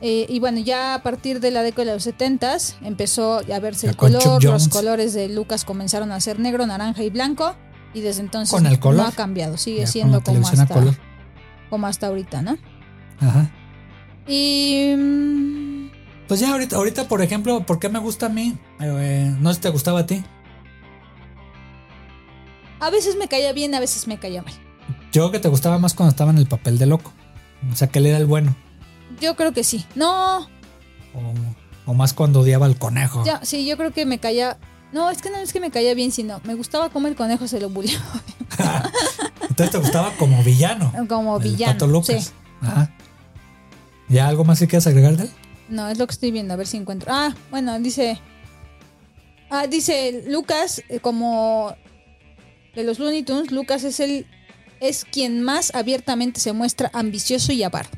Eh, 0.00 0.26
y 0.28 0.40
bueno, 0.40 0.58
ya 0.58 0.94
a 0.94 1.02
partir 1.04 1.38
de 1.38 1.52
la 1.52 1.62
década 1.62 1.90
de 1.90 1.94
los 1.94 2.02
70 2.02 2.56
empezó 2.82 3.38
a 3.38 3.58
verse 3.60 3.86
Ya 3.86 3.90
el 3.92 3.96
color, 3.96 4.42
los 4.42 4.68
colores 4.68 5.12
de 5.14 5.28
Lucas 5.28 5.64
comenzaron 5.64 6.10
a 6.10 6.20
ser 6.20 6.40
negro, 6.40 6.66
naranja 6.66 7.04
y 7.04 7.10
blanco. 7.10 7.54
Y 7.94 8.00
desde 8.00 8.20
entonces 8.22 8.52
Con 8.54 8.66
el 8.66 8.78
color. 8.78 9.02
no 9.02 9.08
ha 9.08 9.12
cambiado, 9.12 9.56
sigue 9.58 9.80
Ya 9.80 9.86
siendo 9.86 10.22
como 10.22 10.46
hasta, 10.48 10.66
color. 10.66 10.94
como 11.70 11.86
hasta 11.86 12.06
ahorita, 12.08 12.42
¿no? 12.42 12.56
Ajá. 13.20 13.50
Y 14.26 14.94
mm, 14.96 15.90
Pues 16.28 16.40
ya 16.40 16.50
ahorita, 16.52 16.76
ahorita, 16.76 17.08
por 17.08 17.20
ejemplo, 17.22 17.64
¿por 17.66 17.78
qué 17.78 17.88
me 17.88 17.98
gusta 17.98 18.26
a 18.26 18.28
mí? 18.30 18.56
Eh, 18.80 19.34
no 19.40 19.50
sé 19.50 19.56
si 19.56 19.60
te 19.62 19.68
gustaba 19.68 20.00
a 20.00 20.06
ti. 20.06 20.24
a 22.80 22.90
veces 22.90 23.16
me 23.16 23.28
caía 23.28 23.52
bien, 23.52 23.74
a 23.74 23.80
veces 23.80 24.08
me 24.08 24.18
caía 24.18 24.42
mal. 24.42 24.54
Yo 25.12 25.22
creo 25.22 25.30
que 25.32 25.38
te 25.38 25.48
gustaba 25.48 25.78
más 25.78 25.94
cuando 25.94 26.10
estaba 26.10 26.30
en 26.30 26.38
el 26.38 26.46
papel 26.46 26.78
de 26.78 26.86
loco. 26.86 27.12
O 27.70 27.76
sea, 27.76 27.88
que 27.88 27.98
él 28.00 28.06
era 28.06 28.18
el 28.18 28.26
bueno. 28.26 28.56
Yo 29.20 29.36
creo 29.36 29.52
que 29.52 29.62
sí. 29.62 29.84
No, 29.94 30.40
O, 31.14 31.20
o 31.86 31.94
más 31.94 32.12
cuando 32.14 32.40
odiaba 32.40 32.66
al 32.66 32.76
conejo. 32.78 33.22
ya, 33.24 33.44
sí, 33.44 33.66
yo 33.66 33.76
creo 33.76 33.92
que 33.92 34.06
me 34.06 34.18
caía. 34.18 34.58
No, 34.92 35.10
es 35.10 35.22
que 35.22 35.30
no 35.30 35.38
es 35.38 35.52
que 35.52 35.60
me 35.60 35.70
caía 35.70 35.94
bien, 35.94 36.12
sino 36.12 36.40
me 36.44 36.54
gustaba 36.54 36.90
cómo 36.90 37.08
el 37.08 37.16
conejo 37.16 37.48
se 37.48 37.58
lo 37.60 37.70
bulleaba 37.70 38.04
Entonces 39.40 39.70
te 39.70 39.78
gustaba 39.78 40.12
como 40.18 40.42
villano. 40.42 40.92
como 41.08 41.38
el 41.38 41.42
villano. 41.42 41.72
Pato 41.72 41.86
Lucas. 41.86 42.24
Sí. 42.26 42.30
Ajá. 42.60 42.94
¿Ya 44.08 44.28
algo 44.28 44.44
más 44.44 44.58
que 44.58 44.66
quieras 44.68 44.86
agregar 44.86 45.16
de 45.16 45.24
él? 45.24 45.30
No, 45.68 45.88
es 45.88 45.98
lo 45.98 46.06
que 46.06 46.12
estoy 46.12 46.30
viendo, 46.30 46.52
a 46.52 46.56
ver 46.56 46.66
si 46.66 46.76
encuentro. 46.76 47.10
Ah, 47.12 47.34
bueno, 47.50 47.78
dice. 47.80 48.20
Ah, 49.50 49.66
dice 49.66 50.24
Lucas, 50.28 50.82
eh, 50.88 51.00
como 51.00 51.74
de 52.74 52.84
los 52.84 52.98
Looney 52.98 53.22
Tunes, 53.22 53.50
Lucas 53.50 53.84
es 53.84 54.00
el. 54.00 54.26
es 54.80 55.04
quien 55.04 55.42
más 55.42 55.74
abiertamente 55.74 56.40
se 56.40 56.52
muestra 56.52 56.90
ambicioso 56.92 57.52
y 57.52 57.62
avaro. 57.62 57.88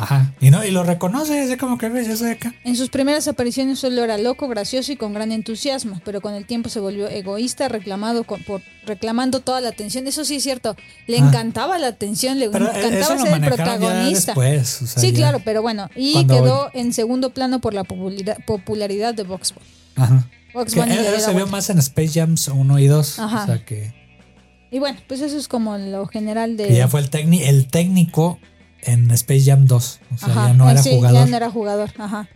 Ajá. 0.00 0.32
Y 0.40 0.50
no, 0.50 0.64
y 0.64 0.70
lo 0.70 0.84
reconoce, 0.84 1.42
es 1.52 1.58
como 1.58 1.76
que 1.76 1.88
ves, 1.88 2.06
yo 2.06 2.16
soy 2.16 2.30
acá. 2.30 2.54
En 2.64 2.76
sus 2.76 2.88
primeras 2.88 3.26
apariciones 3.26 3.80
solo 3.80 4.04
era 4.04 4.16
loco, 4.16 4.46
gracioso 4.46 4.92
y 4.92 4.96
con 4.96 5.12
gran 5.12 5.32
entusiasmo, 5.32 6.00
pero 6.04 6.20
con 6.20 6.34
el 6.34 6.46
tiempo 6.46 6.68
se 6.68 6.78
volvió 6.78 7.08
egoísta, 7.08 7.66
reclamado 7.68 8.22
con- 8.22 8.40
por, 8.44 8.62
reclamando 8.86 9.40
toda 9.40 9.60
la 9.60 9.70
atención. 9.70 10.06
Eso 10.06 10.24
sí 10.24 10.36
es 10.36 10.44
cierto, 10.44 10.76
le 11.08 11.16
Ah. 11.18 11.26
encantaba 11.26 11.78
la 11.78 11.88
atención, 11.88 12.38
le 12.38 12.48
Pero 12.48 12.66
eh, 12.66 12.86
encantaba 12.86 13.18
ser 13.18 13.34
el 13.34 13.40
protagonista. 13.48 14.32
después. 14.32 14.82
o 14.82 14.86
sea, 14.86 15.02
sí, 15.02 15.10
ya- 15.10 15.16
claro, 15.18 15.42
pero 15.44 15.62
bueno, 15.62 15.90
y 15.96 16.12
Cuando- 16.12 16.34
quedó 16.34 16.70
en 16.74 16.92
segundo 16.92 17.30
plano 17.30 17.60
por 17.60 17.74
la 17.74 17.82
popularidad, 17.84 19.14
de 19.14 19.22
Vox. 19.24 19.52
Ajá. 19.96 20.28
Bugs 20.54 20.74
Que 20.74 20.80
él, 20.80 20.90
él 20.92 21.20
se 21.20 21.34
vio 21.34 21.46
más 21.48 21.68
en 21.70 21.78
Space 21.78 22.20
Jams 22.20 22.48
1 22.48 22.78
y 22.78 22.86
2. 22.86 23.18
Ajá. 23.18 23.42
O 23.42 23.46
sea 23.46 23.64
que, 23.64 23.92
Y 24.70 24.78
bueno, 24.78 24.98
pues 25.08 25.20
eso 25.22 25.36
es 25.36 25.48
como 25.48 25.76
lo 25.76 26.06
general 26.06 26.56
de. 26.56 26.68
que 26.68 26.76
ya 26.76 26.88
fue 26.88 27.00
el 27.00 27.10
técnico 27.68 28.38
en 28.92 29.10
Space 29.12 29.44
Jam 29.44 29.66
2. 29.66 30.00
O 30.14 30.18
sea, 30.18 30.28
Ajá, 30.28 30.46
ya 30.48 30.54
no 30.54 30.68
eh, 30.68 30.72
era 30.72 30.82
sí, 30.82 30.90
jugador. 30.90 31.14
Ya 31.18 31.24
Ya, 31.24 31.30
no 31.30 31.36
era 31.36 31.50
jugador, 31.50 31.90
ajá. 31.98 32.28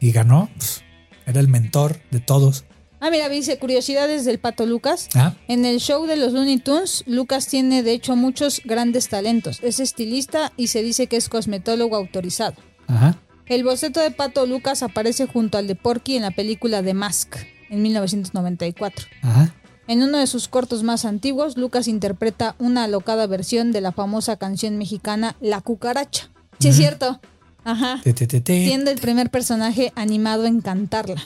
y 0.00 0.10
ganó. 0.12 0.48
pues, 0.56 0.82
era 1.26 1.40
el 1.40 1.48
mentor 1.48 2.00
de 2.10 2.20
todos. 2.20 2.64
Ah, 3.00 3.10
mira, 3.10 3.28
dice 3.28 3.58
curiosidades 3.58 4.24
del 4.24 4.38
pato 4.38 4.64
Lucas. 4.64 5.08
Ah, 5.14 5.34
En 5.48 5.64
el 5.64 5.80
show 5.80 6.06
de 6.06 6.16
los 6.16 6.32
Looney 6.32 6.58
Tunes, 6.58 7.02
Lucas 7.06 7.48
tiene 7.48 7.82
de 7.82 7.92
hecho 7.92 8.14
muchos 8.14 8.60
grandes 8.64 9.08
talentos. 9.08 9.58
Es 9.62 9.80
estilista 9.80 10.52
y 10.56 10.68
se 10.68 10.82
dice 10.82 11.08
que 11.08 11.16
es 11.16 11.28
cosmetólogo 11.28 11.96
autorizado. 11.96 12.54
ajá. 12.86 13.16
El 13.46 13.64
boceto 13.64 14.00
de 14.00 14.12
Pato 14.12 14.46
Lucas 14.46 14.82
aparece 14.82 15.26
junto 15.26 15.58
al 15.58 15.66
de 15.66 15.74
Porky 15.74 16.16
en 16.16 16.22
la 16.22 16.30
película 16.30 16.82
The 16.82 16.94
Mask 16.94 17.34
en 17.70 17.82
1994. 17.82 19.06
Ajá. 19.20 19.54
En 19.92 20.02
uno 20.02 20.16
de 20.16 20.26
sus 20.26 20.48
cortos 20.48 20.82
más 20.84 21.04
antiguos, 21.04 21.58
Lucas 21.58 21.86
interpreta 21.86 22.54
una 22.58 22.84
alocada 22.84 23.26
versión 23.26 23.72
de 23.72 23.82
la 23.82 23.92
famosa 23.92 24.36
canción 24.36 24.78
mexicana 24.78 25.36
La 25.42 25.60
Cucaracha. 25.60 26.30
Sí, 26.58 26.68
es 26.68 26.76
cierto. 26.76 27.20
Ajá. 27.62 28.00
Siendo 28.46 28.90
el 28.90 28.98
primer 28.98 29.28
personaje 29.30 29.92
animado 29.94 30.46
en 30.46 30.62
cantarla. 30.62 31.20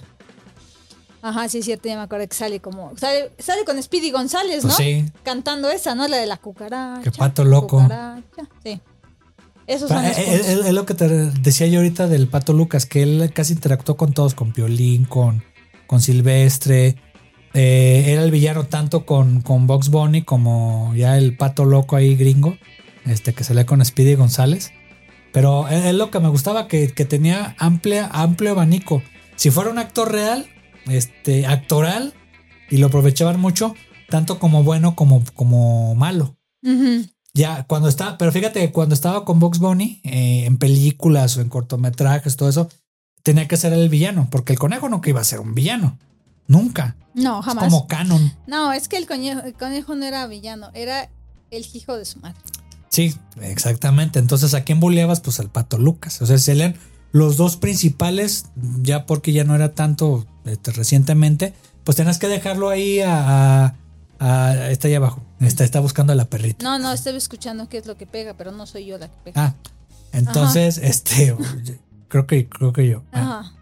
Ajá, 1.22 1.48
sí 1.48 1.58
es 1.58 1.64
cierto, 1.64 1.88
ya 1.88 1.94
me 1.94 2.02
acuerdo 2.02 2.26
que 2.26 2.34
sale 2.34 2.58
como. 2.58 2.92
Sale, 2.96 3.30
sale 3.38 3.64
con 3.64 3.80
Speedy 3.80 4.10
González, 4.10 4.64
¿no? 4.64 4.74
Pues 4.74 4.76
sí. 4.76 5.04
Cantando 5.22 5.70
esa, 5.70 5.94
¿no? 5.94 6.08
La 6.08 6.16
de 6.16 6.26
la 6.26 6.36
cucaracha. 6.36 7.02
Qué 7.02 7.12
pato 7.12 7.44
loco. 7.44 7.80
cucaracha, 7.80 8.48
Sí. 8.64 8.80
Esos 9.68 9.88
son 9.88 10.02
los 10.02 10.18
eh, 10.18 10.24
puntos. 10.24 10.46
eh, 10.48 10.60
Es 10.66 10.72
lo 10.74 10.86
que 10.86 10.94
te 10.94 11.08
decía 11.08 11.68
yo 11.68 11.78
ahorita 11.78 12.08
del 12.08 12.26
Pato 12.26 12.52
Lucas, 12.52 12.84
que 12.86 13.04
él 13.04 13.30
casi 13.32 13.52
interactuó 13.52 13.96
con 13.96 14.12
todos, 14.12 14.34
con 14.34 14.52
Piolín, 14.52 15.04
con, 15.04 15.44
con 15.86 16.00
Silvestre. 16.00 16.96
Eh, 17.54 18.04
era 18.08 18.22
el 18.22 18.30
villano 18.30 18.64
tanto 18.66 19.06
con, 19.06 19.40
con 19.40 19.66
Box 19.66 19.88
Bunny 19.88 20.22
como 20.22 20.92
ya 20.94 21.16
el 21.16 21.36
Pato 21.36 21.64
Loco 21.64 21.96
ahí 21.96 22.14
gringo, 22.16 22.56
este 23.04 23.32
que 23.32 23.44
salía 23.44 23.66
con 23.66 23.84
Speedy 23.84 24.14
González. 24.14 24.72
Pero 25.32 25.68
es 25.68 25.94
lo 25.94 26.10
que 26.10 26.20
me 26.20 26.28
gustaba, 26.28 26.66
que, 26.66 26.92
que 26.92 27.04
tenía 27.04 27.54
amplia, 27.58 28.08
amplio 28.12 28.52
abanico. 28.52 29.02
Si 29.36 29.50
fuera 29.50 29.70
un 29.70 29.78
actor 29.78 30.10
real, 30.10 30.46
este, 30.86 31.46
actoral, 31.46 32.14
y 32.70 32.78
lo 32.78 32.86
aprovechaban 32.86 33.38
mucho, 33.40 33.74
tanto 34.08 34.38
como 34.38 34.62
bueno 34.62 34.94
como, 34.96 35.22
como 35.34 35.94
malo. 35.94 36.36
Ya, 37.34 37.64
cuando 37.64 37.88
estaba, 37.88 38.16
pero 38.18 38.32
fíjate, 38.32 38.60
que 38.60 38.72
cuando 38.72 38.94
estaba 38.94 39.24
con 39.24 39.38
Box 39.38 39.58
Bunny, 39.58 40.00
eh, 40.04 40.44
en 40.46 40.56
películas 40.56 41.36
o 41.36 41.42
en 41.42 41.48
cortometrajes, 41.48 42.36
todo 42.36 42.48
eso, 42.48 42.70
tenía 43.22 43.46
que 43.46 43.56
ser 43.56 43.72
el 43.72 43.88
villano, 43.88 44.28
porque 44.30 44.52
el 44.52 44.58
conejo 44.58 44.88
nunca 44.88 45.10
iba 45.10 45.20
a 45.20 45.24
ser 45.24 45.40
un 45.40 45.54
villano. 45.54 45.98
Nunca. 46.48 46.96
No, 47.14 47.40
Es 47.40 47.46
jamás. 47.46 47.64
como 47.64 47.86
canon. 47.86 48.32
No, 48.46 48.72
es 48.72 48.88
que 48.88 48.96
el 48.98 49.06
conejo, 49.06 49.40
el 49.40 49.54
conejo 49.54 49.94
no 49.94 50.04
era 50.04 50.26
villano, 50.26 50.70
era 50.74 51.08
el 51.50 51.66
hijo 51.72 51.96
de 51.96 52.04
su 52.04 52.18
madre. 52.20 52.36
Sí, 52.88 53.14
exactamente. 53.40 54.18
Entonces, 54.18 54.54
¿a 54.54 54.62
quién 54.64 54.80
buleabas? 54.80 55.20
Pues 55.20 55.40
al 55.40 55.50
pato 55.50 55.78
Lucas. 55.78 56.20
O 56.22 56.26
sea, 56.26 56.38
se 56.38 56.54
leen 56.54 56.76
los 57.12 57.36
dos 57.36 57.56
principales, 57.56 58.46
ya 58.82 59.06
porque 59.06 59.32
ya 59.32 59.44
no 59.44 59.54
era 59.54 59.74
tanto 59.74 60.26
este, 60.44 60.72
recientemente, 60.72 61.54
pues 61.84 61.96
tenías 61.96 62.18
que 62.18 62.28
dejarlo 62.28 62.68
ahí 62.68 63.00
a. 63.00 63.64
a, 63.66 63.74
a- 64.18 64.70
está 64.70 64.88
ahí 64.88 64.94
abajo. 64.94 65.22
Está, 65.40 65.64
está 65.64 65.80
buscando 65.80 66.12
a 66.12 66.16
la 66.16 66.26
perrita. 66.26 66.64
No, 66.64 66.78
no, 66.78 66.92
estaba 66.92 67.16
escuchando 67.18 67.68
qué 67.68 67.78
es 67.78 67.86
lo 67.86 67.96
que 67.96 68.06
pega, 68.06 68.34
pero 68.34 68.52
no 68.52 68.66
soy 68.66 68.86
yo 68.86 68.98
la 68.98 69.08
que 69.08 69.16
pega. 69.24 69.44
Ah, 69.46 69.54
entonces, 70.12 70.78
este. 70.78 71.34
Creo 72.08 72.24
que, 72.28 72.48
creo 72.48 72.72
que 72.72 72.88
yo. 72.88 73.02
Ah. 73.12 73.40
Ajá. 73.40 73.52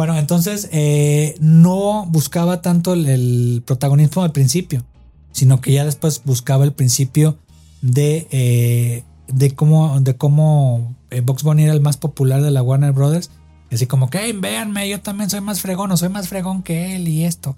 Bueno, 0.00 0.16
entonces 0.16 0.70
eh, 0.72 1.34
no 1.40 2.06
buscaba 2.06 2.62
tanto 2.62 2.94
el, 2.94 3.06
el 3.06 3.62
protagonismo 3.66 4.22
al 4.22 4.32
principio, 4.32 4.82
sino 5.30 5.60
que 5.60 5.72
ya 5.72 5.84
después 5.84 6.22
buscaba 6.24 6.64
el 6.64 6.72
principio 6.72 7.36
de, 7.82 8.26
eh, 8.30 9.04
de 9.28 9.50
cómo, 9.54 10.00
de 10.00 10.16
cómo 10.16 10.96
eh, 11.10 11.20
Box 11.20 11.42
Bunny 11.42 11.64
era 11.64 11.74
el 11.74 11.82
más 11.82 11.98
popular 11.98 12.40
de 12.40 12.50
la 12.50 12.62
Warner 12.62 12.92
Brothers. 12.92 13.30
Y 13.70 13.74
así 13.74 13.86
como 13.86 14.08
que, 14.08 14.20
"Hey, 14.22 14.32
véanme, 14.34 14.88
yo 14.88 15.02
también 15.02 15.28
soy 15.28 15.42
más 15.42 15.60
fregón, 15.60 15.92
o 15.92 15.98
soy 15.98 16.08
más 16.08 16.28
fregón 16.28 16.62
que 16.62 16.96
él 16.96 17.06
y 17.06 17.26
esto. 17.26 17.54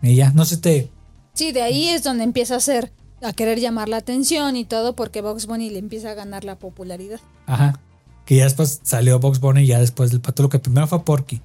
Y 0.00 0.14
ya, 0.14 0.30
no 0.30 0.46
sé, 0.46 0.56
te. 0.56 0.90
Sí, 1.34 1.52
de 1.52 1.60
ahí 1.60 1.88
es 1.88 2.02
donde 2.02 2.24
empieza 2.24 2.56
a 2.56 2.60
ser 2.60 2.92
a 3.20 3.34
querer 3.34 3.60
llamar 3.60 3.90
la 3.90 3.98
atención 3.98 4.56
y 4.56 4.64
todo 4.64 4.96
porque 4.96 5.20
Box 5.20 5.44
Bunny 5.44 5.68
le 5.68 5.80
empieza 5.80 6.12
a 6.12 6.14
ganar 6.14 6.44
la 6.44 6.58
popularidad. 6.58 7.20
Ajá. 7.44 7.78
Que 8.24 8.36
ya 8.36 8.44
después 8.44 8.80
salió 8.84 9.18
Box 9.18 9.38
Bunny, 9.38 9.66
ya 9.66 9.78
después 9.78 10.10
del 10.10 10.22
pato, 10.22 10.42
lo 10.42 10.48
que 10.48 10.58
primero 10.58 10.86
fue 10.86 11.04
Porky. 11.04 11.42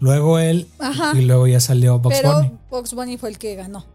Luego 0.00 0.38
él 0.38 0.68
Ajá. 0.78 1.12
y 1.18 1.22
luego 1.22 1.46
ya 1.46 1.60
salió 1.60 1.98
Box 1.98 2.16
Pero 2.20 2.34
Bunny. 2.36 2.52
Box 2.70 2.94
Bunny 2.94 3.16
fue 3.16 3.30
el 3.30 3.38
que 3.38 3.54
ganó. 3.56 3.86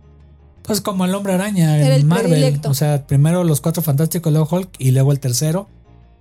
Pues 0.63 0.81
como 0.81 1.05
el 1.05 1.13
hombre 1.15 1.33
araña 1.33 1.77
Era 1.77 1.87
en 1.87 1.93
el 2.01 2.05
Marvel. 2.05 2.31
predilecto. 2.31 2.69
O 2.69 2.73
sea, 2.73 3.05
primero 3.07 3.43
los 3.43 3.61
cuatro 3.61 3.81
fantásticos, 3.81 4.31
luego 4.31 4.47
Hulk 4.55 4.69
y 4.79 4.91
luego 4.91 5.11
el 5.11 5.19
tercero. 5.19 5.67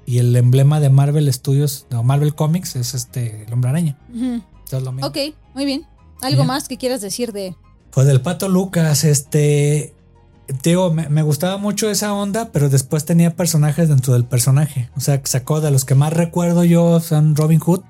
Y 0.06 0.18
el 0.18 0.34
emblema 0.34 0.80
de 0.80 0.90
Marvel 0.90 1.32
Studios, 1.32 1.86
no, 1.90 2.02
Marvel 2.02 2.34
Comics, 2.34 2.74
es 2.76 2.94
este, 2.94 3.44
el 3.46 3.52
hombre 3.52 3.70
araña. 3.70 3.96
Ujú. 4.14 4.42
Eso 4.66 4.78
es 4.78 4.82
lo 4.82 4.92
mismo. 4.92 5.06
Ok, 5.08 5.16
muy 5.54 5.64
bien. 5.66 5.86
¿Algo 6.22 6.44
más 6.44 6.68
que 6.68 6.76
quieras 6.76 7.00
decir 7.00 7.32
de 7.32 7.54
Pues 7.90 8.06
del 8.06 8.20
pato 8.20 8.48
Lucas, 8.48 9.04
este. 9.04 9.94
te 10.62 10.70
Digo, 10.70 10.92
me, 10.92 11.08
me 11.08 11.22
gustaba 11.22 11.58
mucho 11.58 11.88
esa 11.90 12.12
onda, 12.12 12.50
pero 12.52 12.68
después 12.68 13.04
tenía 13.04 13.36
personajes 13.36 13.88
dentro 13.88 14.14
del 14.14 14.24
personaje. 14.24 14.90
O 14.96 15.00
sea, 15.00 15.20
sacó 15.24 15.60
de 15.60 15.70
los 15.70 15.84
que 15.84 15.94
más 15.94 16.12
recuerdo 16.12 16.64
yo 16.64 16.98
son 17.00 17.36
Robin 17.36 17.60
Hood. 17.60 17.82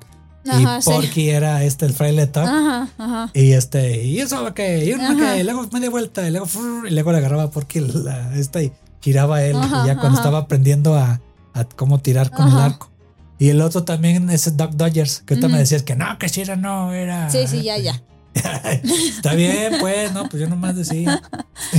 Ajá, 0.48 0.78
y 0.78 0.82
sí. 0.82 0.90
Porky 0.90 1.30
era 1.30 1.64
este, 1.64 1.86
el 1.86 1.92
fraile 1.92 2.26
Tuck. 2.26 2.44
Ajá, 2.44 2.88
ajá. 2.98 3.30
Y 3.34 3.52
este, 3.52 4.04
y 4.04 4.20
eso 4.20 4.52
que, 4.54 4.84
y 4.84 4.92
Ajá. 4.92 5.16
que, 5.16 5.40
y 5.40 5.42
luego 5.42 5.68
media 5.72 5.90
vuelta, 5.90 6.26
y 6.26 6.30
luego, 6.30 6.46
frrr, 6.46 6.88
y 6.88 6.90
luego 6.90 7.12
le 7.12 7.18
agarraba 7.18 7.44
a 7.44 7.50
Porky 7.50 7.80
la, 7.80 8.34
esta 8.36 8.62
y 8.62 8.72
giraba 9.00 9.42
él. 9.42 9.56
Y 9.56 9.86
ya 9.86 9.96
cuando 9.98 10.18
estaba 10.18 10.38
aprendiendo 10.38 10.96
a, 10.96 11.20
a 11.54 11.64
cómo 11.64 11.98
tirar 11.98 12.30
con 12.30 12.48
el 12.48 12.58
arco. 12.58 12.90
Y 13.38 13.48
el 13.48 13.62
otro 13.62 13.84
también 13.84 14.28
es 14.28 14.56
Doc 14.56 14.72
Dodgers, 14.72 15.22
que 15.24 15.34
ahorita 15.34 15.48
me 15.48 15.58
decías 15.58 15.82
que 15.82 15.96
no, 15.96 16.18
que 16.18 16.28
si 16.28 16.42
era, 16.42 16.56
no, 16.56 16.92
era. 16.92 17.30
Sí, 17.30 17.46
sí, 17.46 17.62
ya, 17.62 17.78
ya. 17.78 18.02
Está 18.34 19.34
bien, 19.34 19.76
pues, 19.80 20.12
no, 20.12 20.28
pues 20.28 20.42
yo 20.42 20.48
nomás 20.48 20.76
decía. 20.76 21.22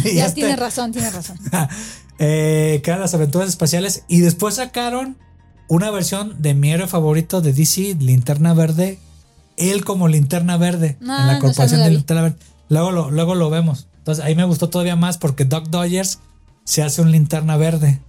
Ya 0.04 0.26
este, 0.26 0.42
tienes 0.42 0.60
razón, 0.60 0.92
tienes 0.92 1.14
razón. 1.14 1.38
eh, 2.20 2.82
que 2.84 2.90
eran 2.90 3.02
las 3.02 3.14
aventuras 3.14 3.50
espaciales. 3.50 4.06
Y 4.08 4.22
después 4.22 4.56
sacaron 4.56 5.18
una 5.74 5.90
versión 5.92 6.42
de 6.42 6.54
mi 6.54 6.72
héroe 6.72 6.88
favorito 6.88 7.40
de 7.42 7.54
DC, 7.54 7.96
Linterna 8.00 8.54
Verde. 8.54 9.00
Él 9.58 9.86
como 9.86 10.08
Linterna 10.08 10.58
Verde 10.58 10.98
No, 11.00 11.18
en 11.18 11.28
la 11.28 11.40
corporación 11.40 11.80
no 11.80 11.86
de. 11.86 11.92
Linterna 11.92 12.22
Verde. 12.24 12.38
Luego 12.70 12.92
lo, 12.92 13.12
luego 13.12 13.36
lo 13.36 13.50
vemos. 13.50 13.88
Entonces 14.00 14.24
ahí 14.26 14.36
me 14.36 14.44
gustó 14.44 14.70
todavía 14.70 14.96
más 14.96 15.18
porque 15.18 15.46
Doc 15.46 15.68
Dodgers 15.70 16.20
se 16.66 16.84
hace 16.84 17.02
un 17.02 17.12
Linterna 17.12 17.56
Verde. 17.58 18.02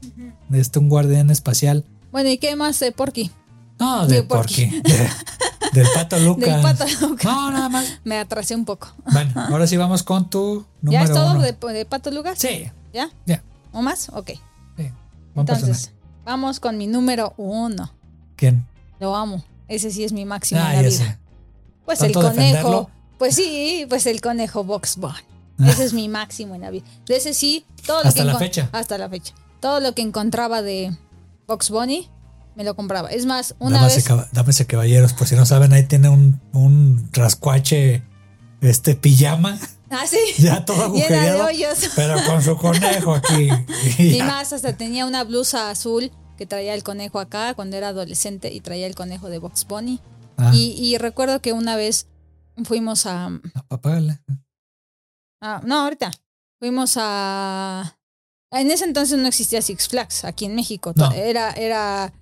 Este, 0.52 0.78
un 0.78 0.88
guardián 0.88 1.30
espacial. 1.30 1.84
Bueno, 2.10 2.30
¿y 2.30 2.38
qué 2.38 2.56
más 2.56 2.80
de 2.80 2.90
Porky? 2.92 3.30
No, 3.78 4.06
de 4.06 4.16
De 4.16 4.22
Porky. 4.24 4.66
Porky. 4.66 4.80
de- 4.82 5.08
del 5.72 5.86
Pato 5.94 6.18
Lucas. 6.18 6.48
Del 6.48 6.62
Pato 6.62 6.84
Lucas. 7.06 7.24
No, 7.24 7.50
nada 7.50 7.68
más. 7.68 7.86
Me 8.04 8.18
atrasé 8.18 8.54
un 8.56 8.64
poco. 8.64 8.88
Bueno, 9.12 9.32
ahora 9.36 9.66
sí 9.66 9.76
vamos 9.76 10.02
con 10.02 10.28
tu 10.28 10.66
número 10.82 11.04
¿Ya 11.04 11.08
es 11.08 11.12
todo 11.16 11.30
uno. 11.32 11.42
de, 11.42 11.52
de 11.78 11.84
Pato 11.86 12.10
Lucas? 12.10 12.38
Sí, 12.38 12.64
¿Ya? 12.92 13.08
ya. 13.24 13.42
¿O 13.72 13.80
más? 13.82 14.08
Ok. 14.14 14.30
Sí. 14.30 14.40
Buen 14.76 14.90
Entonces, 15.36 15.66
personaje. 15.68 16.01
Vamos 16.24 16.60
con 16.60 16.76
mi 16.78 16.86
número 16.86 17.34
uno. 17.36 17.92
¿Quién? 18.36 18.66
Lo 19.00 19.14
amo. 19.16 19.44
Ese 19.68 19.90
sí 19.90 20.04
es 20.04 20.12
mi 20.12 20.24
máximo 20.24 20.60
Ah, 20.62 20.70
en 20.74 20.82
la 20.82 20.88
vida. 20.88 21.04
sé. 21.04 21.18
Pues 21.84 22.00
el 22.02 22.12
¿Tanto 22.12 22.28
conejo. 22.28 22.40
defenderlo? 22.46 22.90
Pues 23.18 23.34
sí, 23.34 23.86
pues 23.88 24.06
el 24.06 24.20
conejo 24.20 24.64
Box 24.64 24.96
Bunny. 24.96 25.14
Ah. 25.58 25.70
Ese 25.70 25.84
es 25.84 25.92
mi 25.92 26.08
máximo 26.08 26.54
en 26.54 26.62
la 26.62 26.70
vida. 26.70 26.84
De 27.06 27.16
ese 27.16 27.34
sí, 27.34 27.64
todo 27.86 28.02
lo 28.02 28.08
Hasta 28.08 28.20
que 28.20 28.26
la 28.26 28.38
fecha. 28.38 28.68
Hasta 28.72 28.98
la 28.98 29.08
fecha. 29.08 29.34
Todo 29.60 29.80
lo 29.80 29.94
que 29.94 30.02
encontraba 30.02 30.62
de 30.62 30.96
Box 31.46 31.70
Bunny, 31.70 32.08
me 32.56 32.64
lo 32.64 32.74
compraba. 32.74 33.08
Es 33.10 33.26
más, 33.26 33.54
una 33.58 33.84
vez. 33.86 33.98
y 34.60 34.64
caballeros, 34.64 35.12
por 35.12 35.26
si 35.26 35.36
no 35.36 35.46
saben, 35.46 35.72
ahí 35.72 35.84
tiene 35.84 36.08
un, 36.08 36.40
un 36.52 37.08
rascuache, 37.12 38.02
este 38.60 38.94
pijama, 38.94 39.58
Ah, 40.02 40.06
sí. 40.06 40.18
ya 40.38 40.64
todo 40.64 40.94
Llena 40.94 41.06
de 41.08 41.28
agujereado, 41.28 41.44
hoyos. 41.46 41.90
pero 41.96 42.16
con 42.24 42.42
su 42.42 42.56
conejo 42.56 43.14
aquí. 43.14 43.48
Y 43.98 44.22
más, 44.22 44.52
hasta 44.52 44.76
tenía 44.76 45.04
una 45.06 45.22
blusa 45.24 45.70
azul 45.70 46.10
que 46.38 46.46
traía 46.46 46.74
el 46.74 46.82
conejo 46.82 47.20
acá 47.20 47.54
cuando 47.54 47.76
era 47.76 47.88
adolescente 47.88 48.52
y 48.52 48.60
traía 48.60 48.86
el 48.86 48.94
conejo 48.94 49.28
de 49.28 49.38
Box 49.38 49.66
Bunny. 49.66 50.00
Ah, 50.38 50.50
Y, 50.54 50.72
y 50.78 50.96
recuerdo 50.98 51.40
que 51.42 51.52
una 51.52 51.76
vez 51.76 52.06
fuimos 52.64 53.04
a. 53.06 53.30
apágale. 53.68 54.18
ah, 55.40 55.60
no, 55.64 55.82
ahorita. 55.82 56.10
Fuimos 56.58 56.94
a. 56.96 57.98
En 58.50 58.70
ese 58.70 58.84
entonces 58.84 59.18
no 59.18 59.28
existía 59.28 59.60
Six 59.62 59.88
Flags 59.88 60.24
aquí 60.24 60.44
en 60.46 60.54
México. 60.54 60.92
No. 60.96 61.10
Era, 61.12 61.50
era 61.52 62.12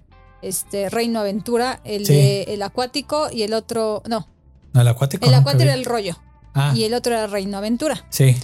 este 0.42 0.88
Reino 0.90 1.20
Aventura, 1.20 1.80
el 1.84 2.06
Sí. 2.06 2.14
de 2.14 2.42
el 2.54 2.62
acuático 2.62 3.28
y 3.30 3.42
el 3.42 3.52
otro. 3.54 4.02
No, 4.08 4.26
No, 4.72 4.80
el 4.80 4.88
acuático. 4.88 5.26
el 5.26 5.34
acuático 5.34 5.62
era 5.64 5.74
el 5.74 5.84
rollo. 5.84 6.16
Ah, 6.54 6.72
Y 6.74 6.84
el 6.84 6.94
otro 6.94 7.12
era 7.14 7.26
Reino 7.26 7.58
Aventura. 7.58 8.04
sí. 8.10 8.36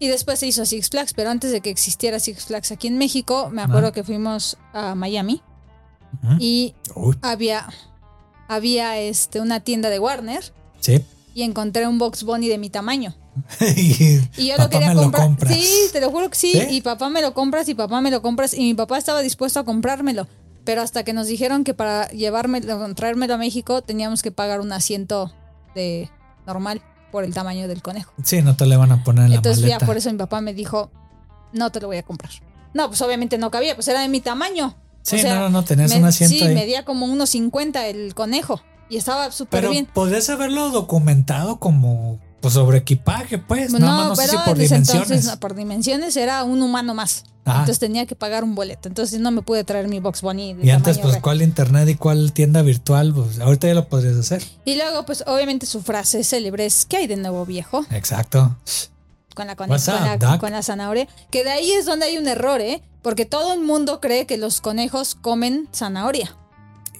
Y 0.00 0.08
después 0.08 0.40
se 0.40 0.46
hizo 0.48 0.66
Six 0.66 0.90
Flags, 0.90 1.14
pero 1.14 1.30
antes 1.30 1.50
de 1.52 1.60
que 1.60 1.70
existiera 1.70 2.18
Six 2.18 2.44
Flags 2.46 2.72
aquí 2.72 2.88
en 2.88 2.98
México, 2.98 3.48
me 3.50 3.62
acuerdo 3.62 3.88
Ah. 3.88 3.92
que 3.92 4.02
fuimos 4.02 4.58
a 4.72 4.94
Miami 4.96 5.40
Ujú. 6.22 6.36
y 6.40 6.74
Uy, 6.96 7.16
había, 7.22 7.66
había 8.48 8.98
este, 8.98 9.40
una 9.40 9.60
tienda 9.60 9.88
de 9.90 9.98
Warner 10.00 10.52
sí. 10.80 11.02
y 11.32 11.42
encontré 11.42 11.86
un 11.86 11.98
Box 11.98 12.24
Bunny 12.24 12.48
de 12.48 12.58
mi 12.58 12.70
tamaño. 12.70 13.14
y 13.60 14.20
Y 14.36 14.48
yo 14.48 14.56
papá 14.56 14.64
lo 14.64 14.68
quería 14.70 14.88
me 14.88 14.94
lo 14.94 15.02
comprar. 15.04 15.22
compras. 15.26 15.54
sí, 15.54 15.68
te 15.92 16.00
lo 16.00 16.10
juro 16.10 16.28
que 16.28 16.36
sí. 16.36 16.52
¿Sí? 16.52 16.66
Y 16.70 16.80
papá 16.82 17.08
me 17.08 17.22
lo 17.22 17.32
compras 17.32 17.68
y 17.68 17.74
papá 17.74 18.00
me 18.00 18.10
lo 18.10 18.20
compras. 18.20 18.52
Y 18.52 18.60
mi 18.60 18.74
papá 18.74 18.98
estaba 18.98 19.20
dispuesto 19.22 19.60
a 19.60 19.64
comprármelo. 19.64 20.26
Pero 20.64 20.82
hasta 20.82 21.04
que 21.04 21.12
nos 21.12 21.26
dijeron 21.28 21.62
que 21.64 21.72
para 21.72 22.08
llevármelo, 22.10 22.94
traérmelo 22.94 23.34
a 23.34 23.38
México 23.38 23.80
teníamos 23.80 24.22
que 24.22 24.32
pagar 24.32 24.60
un 24.60 24.72
asiento 24.72 25.32
de 25.74 26.10
normal 26.46 26.82
por 27.14 27.22
el 27.22 27.32
tamaño 27.32 27.68
del 27.68 27.80
conejo. 27.80 28.12
Sí, 28.24 28.42
no 28.42 28.56
te 28.56 28.66
le 28.66 28.76
van 28.76 28.90
a 28.90 29.04
poner 29.04 29.26
en 29.26 29.30
la 29.30 29.36
Entonces 29.36 29.62
maleta. 29.62 29.78
ya 29.78 29.86
por 29.86 29.96
eso 29.96 30.10
mi 30.10 30.18
papá 30.18 30.40
me 30.40 30.52
dijo, 30.52 30.90
no 31.52 31.70
te 31.70 31.78
lo 31.80 31.86
voy 31.86 31.96
a 31.98 32.02
comprar. 32.02 32.32
No, 32.72 32.88
pues 32.88 33.00
obviamente 33.02 33.38
no 33.38 33.52
cabía, 33.52 33.76
pues 33.76 33.86
era 33.86 34.00
de 34.00 34.08
mi 34.08 34.20
tamaño. 34.20 34.74
Sí, 35.02 35.14
O 35.14 35.18
sea, 35.20 35.34
no, 35.36 35.40
no, 35.42 35.50
no, 35.50 35.64
tenías 35.64 35.92
me- 35.92 35.98
un 35.98 36.06
asiento 36.06 36.34
Sí, 36.36 36.42
ahí. 36.42 36.52
medía 36.56 36.84
como 36.84 37.06
unos 37.06 37.30
50 37.30 37.86
el 37.86 38.16
conejo. 38.16 38.60
Y 38.88 38.96
estaba 38.96 39.30
súper 39.30 39.60
Pero 39.60 39.70
bien. 39.70 39.86
podrías 39.86 40.28
haberlo 40.28 40.70
documentado 40.70 41.60
como 41.60 42.18
pues, 42.44 42.54
sobre 42.54 42.76
equipaje, 42.76 43.38
pues. 43.38 43.72
No, 43.72 43.78
Nada 43.78 43.96
más 43.96 44.08
no 44.08 44.16
sé 44.16 44.28
si 44.28 44.36
por 44.36 44.58
dimensiones. 44.58 44.90
entonces 44.90 45.24
no, 45.24 45.40
por 45.40 45.54
dimensiones 45.54 46.14
era 46.14 46.44
un 46.44 46.62
humano 46.62 46.92
más. 46.92 47.24
Ajá. 47.46 47.60
Entonces 47.60 47.78
tenía 47.78 48.04
que 48.04 48.14
pagar 48.14 48.44
un 48.44 48.54
boleto. 48.54 48.86
Entonces 48.86 49.18
no 49.18 49.30
me 49.30 49.40
pude 49.40 49.64
traer 49.64 49.88
mi 49.88 49.98
Box 49.98 50.20
Bunny. 50.20 50.54
y 50.62 50.68
antes, 50.68 50.98
pues, 50.98 51.12
real. 51.12 51.22
¿cuál 51.22 51.40
internet 51.40 51.88
y 51.88 51.94
cuál 51.94 52.34
tienda 52.34 52.60
virtual? 52.60 53.14
Pues 53.14 53.40
ahorita 53.40 53.66
ya 53.66 53.72
lo 53.72 53.88
podrías 53.88 54.16
hacer. 54.16 54.44
Y 54.66 54.76
luego, 54.76 55.06
pues 55.06 55.24
obviamente 55.26 55.64
su 55.64 55.80
frase 55.80 56.22
célebre 56.22 56.66
es 56.66 56.84
¿qué 56.84 56.98
hay 56.98 57.06
de 57.06 57.16
nuevo 57.16 57.46
viejo? 57.46 57.86
Exacto. 57.90 58.54
Con 59.34 59.46
la, 59.46 59.56
con, 59.56 59.72
up, 59.72 59.80
la, 59.86 60.18
Doc? 60.18 60.38
con 60.38 60.52
la 60.52 60.62
zanahoria. 60.62 61.08
Que 61.30 61.44
de 61.44 61.50
ahí 61.50 61.72
es 61.72 61.86
donde 61.86 62.04
hay 62.04 62.18
un 62.18 62.28
error, 62.28 62.60
¿eh? 62.60 62.82
Porque 63.00 63.24
todo 63.24 63.54
el 63.54 63.60
mundo 63.60 64.00
cree 64.02 64.26
que 64.26 64.36
los 64.36 64.60
conejos 64.60 65.14
comen 65.14 65.66
zanahoria. 65.72 66.36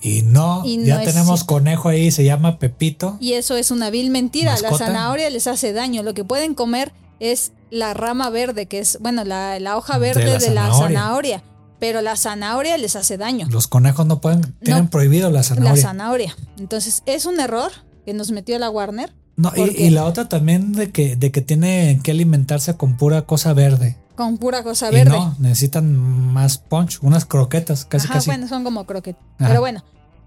Y 0.05 0.23
no, 0.23 0.62
Y 0.67 0.77
no 0.77 0.85
ya 0.87 1.01
tenemos 1.03 1.40
cierto. 1.40 1.47
conejo 1.55 1.88
ahí, 1.88 2.11
se 2.11 2.25
llama 2.25 2.59
Pepito. 2.59 3.17
Y 3.21 3.33
eso 3.33 3.57
es 3.57 3.71
una 3.71 3.88
vil 3.90 4.11
mentira. 4.11 4.53
¿Mascota? 4.53 4.73
La 4.73 4.79
zanahoria 4.87 5.31
les 5.31 5.47
hace 5.47 5.73
daño. 5.73 6.03
Lo 6.03 6.12
que 6.12 6.25
pueden 6.25 6.55
comer 6.55 6.93
es 7.21 7.53
la 7.71 7.95
rama 7.95 8.29
verde, 8.29 8.67
que 8.67 8.81
es, 8.81 8.99
bueno, 9.01 9.25
la, 9.25 9.59
la 9.61 9.77
hoja 9.79 9.95
De 9.95 10.01
verde 10.01 10.25
la 10.27 10.38
de 10.38 10.51
la 10.51 10.61
zanahoria. 10.67 10.99
zanahoria. 10.99 11.43
Pero 11.81 12.03
la 12.03 12.17
zanahoria 12.17 12.77
les 12.79 12.97
hace 12.97 13.17
daño. 13.17 13.47
Los 13.51 13.67
conejos 13.67 14.05
no 14.07 14.21
pueden, 14.21 14.55
tienen 14.62 14.88
prohibido 14.88 15.31
la 15.31 15.38
La 15.38 15.43
zanahoria. 15.43 15.83
zanahoria. 15.83 16.37
Entonces, 16.59 17.03
es 17.07 17.25
un 17.27 17.40
error 17.40 17.73
que 18.05 18.12
nos 18.14 18.31
metió 18.31 18.59
la 18.59 18.69
Warner. 18.71 19.12
no, 19.37 19.53
y, 19.57 19.62
y 19.85 19.90
la 19.90 20.05
otra 20.05 20.29
también 20.29 20.73
de 20.75 20.90
que, 20.93 21.17
de 21.17 21.33
que 21.33 21.40
tiene 21.40 21.99
que 22.03 22.11
alimentarse 22.11 22.77
con 22.77 22.97
pura 22.97 23.23
cosa 23.23 23.53
verde. 23.55 23.97
Con 24.16 24.38
pura 24.38 24.62
cosa 24.62 24.90
Y 24.90 24.94
verde. 24.94 25.11
no, 25.11 25.35
necesitan 25.38 25.92
más 25.96 26.59
punch, 26.59 26.98
unas 27.03 27.24
croquetas, 27.24 27.85
casi 27.85 28.07
Ajá, 28.07 28.14
casi. 28.14 28.31
bueno, 28.31 28.46
son 28.48 28.62
como 28.64 28.85
croquetas. 28.87 29.22
Ajá. 29.38 29.48
Pero 29.48 29.61
bueno, 29.61 29.85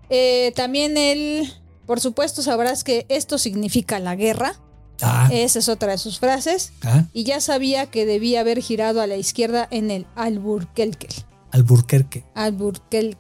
eh, 0.10 0.52
también 0.56 0.98
él, 0.98 1.52
por 1.86 2.00
supuesto, 2.02 2.42
sabrás 2.42 2.84
que 2.84 3.06
esto 3.10 3.38
significa 3.38 4.00
la 4.00 4.16
guerra. 4.16 4.54
Ah, 5.02 5.30
Esa 5.32 5.60
es 5.60 5.70
otra 5.70 5.92
de 5.92 5.98
sus 6.00 6.20
frases. 6.20 6.74
ah, 6.84 7.06
Y 7.14 7.24
ya 7.24 7.40
sabía 7.40 7.86
que 7.86 8.06
debía 8.06 8.40
haber 8.42 8.60
girado 8.62 9.00
a 9.00 9.08
la 9.08 9.16
izquierda 9.16 9.68
en 9.72 9.92
el 9.92 10.08
Alburquerque. 10.16 11.08
Alburquerque. 11.52 12.26
Alburquerque. 12.36 13.18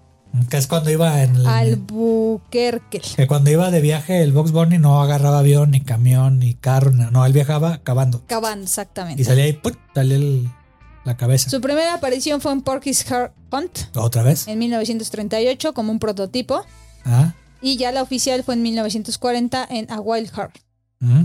Que 0.49 0.57
es 0.57 0.67
cuando 0.67 0.91
iba 0.91 1.23
en 1.23 1.35
el, 1.37 1.47
Albuquerque. 1.47 3.01
que 3.15 3.27
cuando 3.27 3.49
iba 3.49 3.71
de 3.71 3.79
viaje 3.81 4.21
el 4.21 4.33
Box 4.33 4.51
Bunny 4.51 4.77
no 4.77 5.01
agarraba 5.01 5.39
avión, 5.39 5.71
ni 5.71 5.81
camión, 5.81 6.39
ni 6.39 6.53
carro, 6.53 6.91
no, 6.91 7.25
él 7.25 7.33
viajaba 7.33 7.77
cavando. 7.79 8.23
Y 8.29 8.33
exactamente. 8.63 9.23
salía 9.23 9.45
ahí, 9.45 9.53
¡put! 9.53 9.75
salía 9.95 10.17
el- 10.17 10.49
la 11.07 11.17
cabeza. 11.17 11.49
Su 11.49 11.59
primera 11.61 11.93
aparición 11.95 12.39
fue 12.41 12.51
en 12.51 12.61
Porky's 12.61 13.03
Heart 13.05 13.33
Hunt 13.51 13.95
¿Otra 13.95 14.21
vez? 14.23 14.47
en 14.47 14.59
1938 14.59 15.73
como 15.73 15.91
un 15.91 15.99
prototipo. 15.99 16.63
Ah, 17.05 17.33
Y 17.61 17.77
ya 17.77 17.91
la 17.91 18.03
oficial 18.03 18.43
fue 18.43 18.53
en 18.55 18.61
1940 18.61 19.65
en 19.69 19.89
A 19.91 19.99
Wild 19.99 20.29
Heart. 20.31 20.57
mm, 20.99 21.21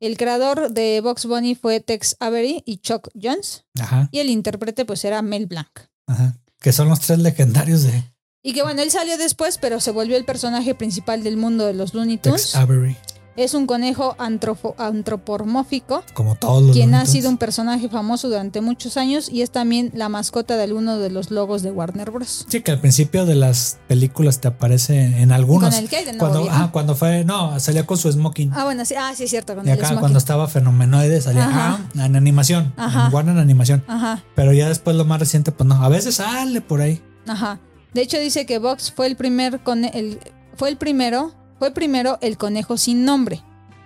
El 0.00 0.16
creador 0.16 0.70
de 0.70 1.00
Box 1.02 1.26
Bunny 1.26 1.54
fue 1.54 1.80
Tex 1.80 2.16
Avery 2.20 2.62
y 2.64 2.78
Chuck 2.78 3.08
Jones. 3.20 3.64
ajá, 3.80 4.08
Y 4.12 4.20
el 4.20 4.30
intérprete 4.30 4.84
pues 4.84 5.04
era 5.04 5.20
Mel 5.22 5.46
Blanc. 5.46 5.68
ajá. 6.06 6.36
Que 6.60 6.72
son 6.72 6.88
los 6.88 7.00
tres 7.00 7.18
legendarios 7.18 7.82
de 7.82 8.04
Y 8.42 8.54
que 8.54 8.62
bueno, 8.62 8.80
él 8.82 8.90
salió 8.90 9.18
después, 9.18 9.58
pero 9.58 9.80
se 9.80 9.90
volvió 9.90 10.16
el 10.16 10.24
personaje 10.24 10.74
principal 10.74 11.22
del 11.22 11.36
mundo 11.36 11.66
de 11.66 11.74
los 11.74 11.92
Looney 11.92 12.16
Tex 12.18 12.52
Tunes. 12.52 12.56
Avery. 12.56 12.96
Es 13.36 13.54
un 13.54 13.66
conejo 13.66 14.14
antropo- 14.18 14.74
antropomórfico, 14.78 16.04
Como 16.14 16.36
todos 16.36 16.62
los 16.62 16.72
quien 16.72 16.94
ha 16.94 17.04
sido 17.06 17.28
un 17.28 17.36
personaje 17.38 17.88
famoso 17.88 18.28
durante 18.28 18.60
muchos 18.60 18.96
años 18.96 19.28
y 19.28 19.42
es 19.42 19.50
también 19.50 19.90
la 19.94 20.08
mascota 20.08 20.56
de 20.56 20.62
alguno 20.62 20.98
de 20.98 21.10
los 21.10 21.30
logos 21.30 21.62
de 21.62 21.70
Warner 21.72 22.10
Bros. 22.10 22.46
Sí, 22.48 22.60
que 22.60 22.70
al 22.70 22.80
principio 22.80 23.26
de 23.26 23.34
las 23.34 23.78
películas 23.88 24.40
te 24.40 24.48
aparece 24.48 25.20
en 25.20 25.32
algunos. 25.32 25.70
¿Con 25.74 25.78
el 25.82 25.88
qué? 25.88 26.04
¿De 26.04 26.16
Cuando, 26.16 26.46
ah, 26.50 26.68
cuando 26.72 26.94
fue, 26.94 27.24
no, 27.24 27.58
salía 27.58 27.84
con 27.86 27.98
su 27.98 28.10
smoking. 28.12 28.52
Ah, 28.54 28.64
bueno, 28.64 28.84
sí, 28.84 28.94
ah, 28.96 29.12
sí 29.16 29.24
es 29.24 29.30
cierto, 29.30 29.54
con 29.56 29.66
y 29.66 29.70
acá 29.70 29.96
cuando 29.98 30.18
estaba 30.18 30.46
fenomenoide 30.46 31.20
salía 31.20 31.46
Ajá. 31.48 31.80
ah, 31.98 32.04
en 32.06 32.14
animación, 32.16 32.72
Ajá. 32.76 33.06
en 33.06 33.14
Warner 33.14 33.38
animación. 33.38 33.82
Ajá, 33.88 34.22
Pero 34.36 34.52
ya 34.52 34.68
después 34.68 34.96
lo 34.96 35.04
más 35.04 35.18
reciente, 35.18 35.50
pues 35.52 35.66
no, 35.68 35.74
a 35.82 35.88
veces 35.88 36.16
sale 36.16 36.60
por 36.60 36.80
ahí. 36.80 37.02
ajá. 37.26 37.58
De 37.94 38.02
hecho 38.02 38.18
dice 38.18 38.44
que 38.46 38.58
Vox 38.58 38.90
fue 38.92 39.06
el 39.06 39.14
primer 39.16 39.60
cone- 39.62 39.90
el 39.94 40.18
fue 40.56 40.68
el 40.68 40.76
primero, 40.76 41.32
fue 41.64 41.72
primero 41.72 42.18
el 42.20 42.36
conejo 42.36 42.76
sin 42.76 43.06
nombre. 43.06 43.40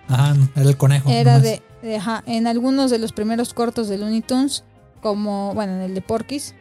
Ajá, 0.09 0.35
era 0.57 0.69
el 0.69 0.77
conejo. 0.77 1.09
Era 1.11 1.33
nomás. 1.35 1.43
de, 1.45 1.62
de- 1.83 1.97
ajá, 1.97 2.25
en 2.27 2.49
algunos 2.49 2.91
de 2.91 2.99
los 2.99 3.12
primeros 3.12 3.55
cortos 3.55 3.88
de 3.88 3.99
Looney 3.99 4.21
Tunes, 4.23 4.64
como, 5.01 5.55
bueno, 5.55 5.75
en 5.75 5.83
el 5.83 5.95
de 5.95 6.01
Porky's. 6.03 6.57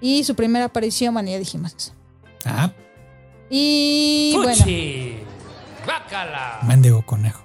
Y 0.00 0.24
su 0.24 0.34
primera 0.34 0.64
aparición, 0.64 1.14
bueno, 1.14 1.30
ya 1.30 1.38
dijimos 1.38 1.72
eso. 1.78 1.92
Ah, 2.44 2.72
Y 3.48 4.32
bueno, 4.34 4.56
¡Fuchi! 4.56 5.18
¡Guácala! 5.84 6.58
mendigo 6.66 7.06
conejo. 7.06 7.44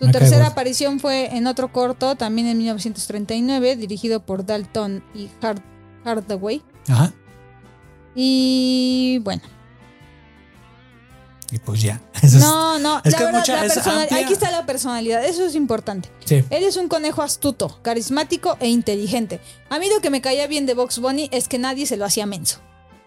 su 0.00 0.06
me 0.06 0.12
tercera 0.12 0.48
aparición 0.48 0.98
fue 0.98 1.36
en 1.36 1.46
otro 1.46 1.70
corto, 1.72 2.16
también 2.16 2.48
en 2.48 2.58
1939, 2.58 3.76
dirigido 3.76 4.26
por 4.26 4.44
Dalton 4.44 5.04
y 5.14 5.28
Hard, 5.40 5.60
Hardaway. 6.04 6.60
Ajá. 6.88 7.12
Y 8.16 9.20
bueno, 9.22 9.42
Y 11.52 11.58
pues 11.58 11.82
ya. 11.82 12.00
Eso 12.22 12.38
no, 12.38 12.78
no, 12.78 13.00
es 13.04 13.12
la 13.12 13.18
que 13.18 13.24
verdad, 13.24 13.38
mucha- 13.40 13.56
la 13.56 13.64
es 13.66 13.72
personal- 13.74 14.02
amplia. 14.02 14.24
aquí 14.24 14.32
está 14.32 14.50
la 14.50 14.66
personalidad, 14.66 15.24
eso 15.24 15.44
es 15.44 15.54
importante. 15.54 16.08
sí. 16.24 16.44
Él 16.50 16.64
es 16.64 16.76
un 16.76 16.88
conejo 16.88 17.22
astuto, 17.22 17.78
carismático 17.82 18.56
e 18.60 18.68
inteligente. 18.68 19.40
A 19.68 19.78
mí 19.78 19.86
lo 19.92 20.00
que 20.00 20.10
me 20.10 20.20
caía 20.20 20.46
bien 20.46 20.66
de 20.66 20.74
Box 20.74 20.98
Bunny 21.00 21.28
es 21.32 21.48
que 21.48 21.58
nadie 21.58 21.86
se 21.86 21.96
lo 21.96 22.04
hacía 22.04 22.26
menso. 22.26 22.58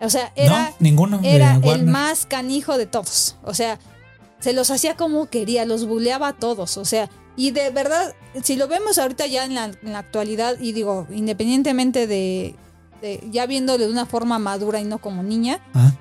O 0.01 0.09
sea, 0.09 0.33
era, 0.35 0.69
no, 0.71 0.75
ninguno. 0.79 1.19
era 1.23 1.59
el 1.63 1.85
más 1.85 2.25
canijo 2.25 2.77
de 2.77 2.85
todos. 2.85 3.37
O 3.43 3.53
sea, 3.53 3.79
se 4.41 4.51
los 4.51 4.69
hacía 4.71 4.97
como 4.97 5.27
quería, 5.29 5.63
los 5.63 5.85
buleaba 5.85 6.27
a 6.29 6.33
todos. 6.33 6.75
O 6.77 6.83
sea, 6.83 7.09
y 7.37 7.51
de 7.51 7.69
verdad, 7.69 8.13
si 8.43 8.57
lo 8.57 8.67
vemos 8.67 8.97
ahorita 8.97 9.25
ya 9.27 9.45
en 9.45 9.55
la, 9.55 9.65
en 9.65 9.93
la 9.93 9.99
actualidad, 9.99 10.57
y 10.59 10.73
digo, 10.73 11.07
independientemente 11.09 12.05
de, 12.07 12.55
de 13.01 13.23
ya 13.31 13.45
viéndolo 13.45 13.85
de 13.85 13.91
una 13.91 14.05
forma 14.05 14.37
madura 14.39 14.81
y 14.81 14.83
no 14.83 14.97
como 14.97 15.23
niña, 15.23 15.61
Ajá. 15.73 15.95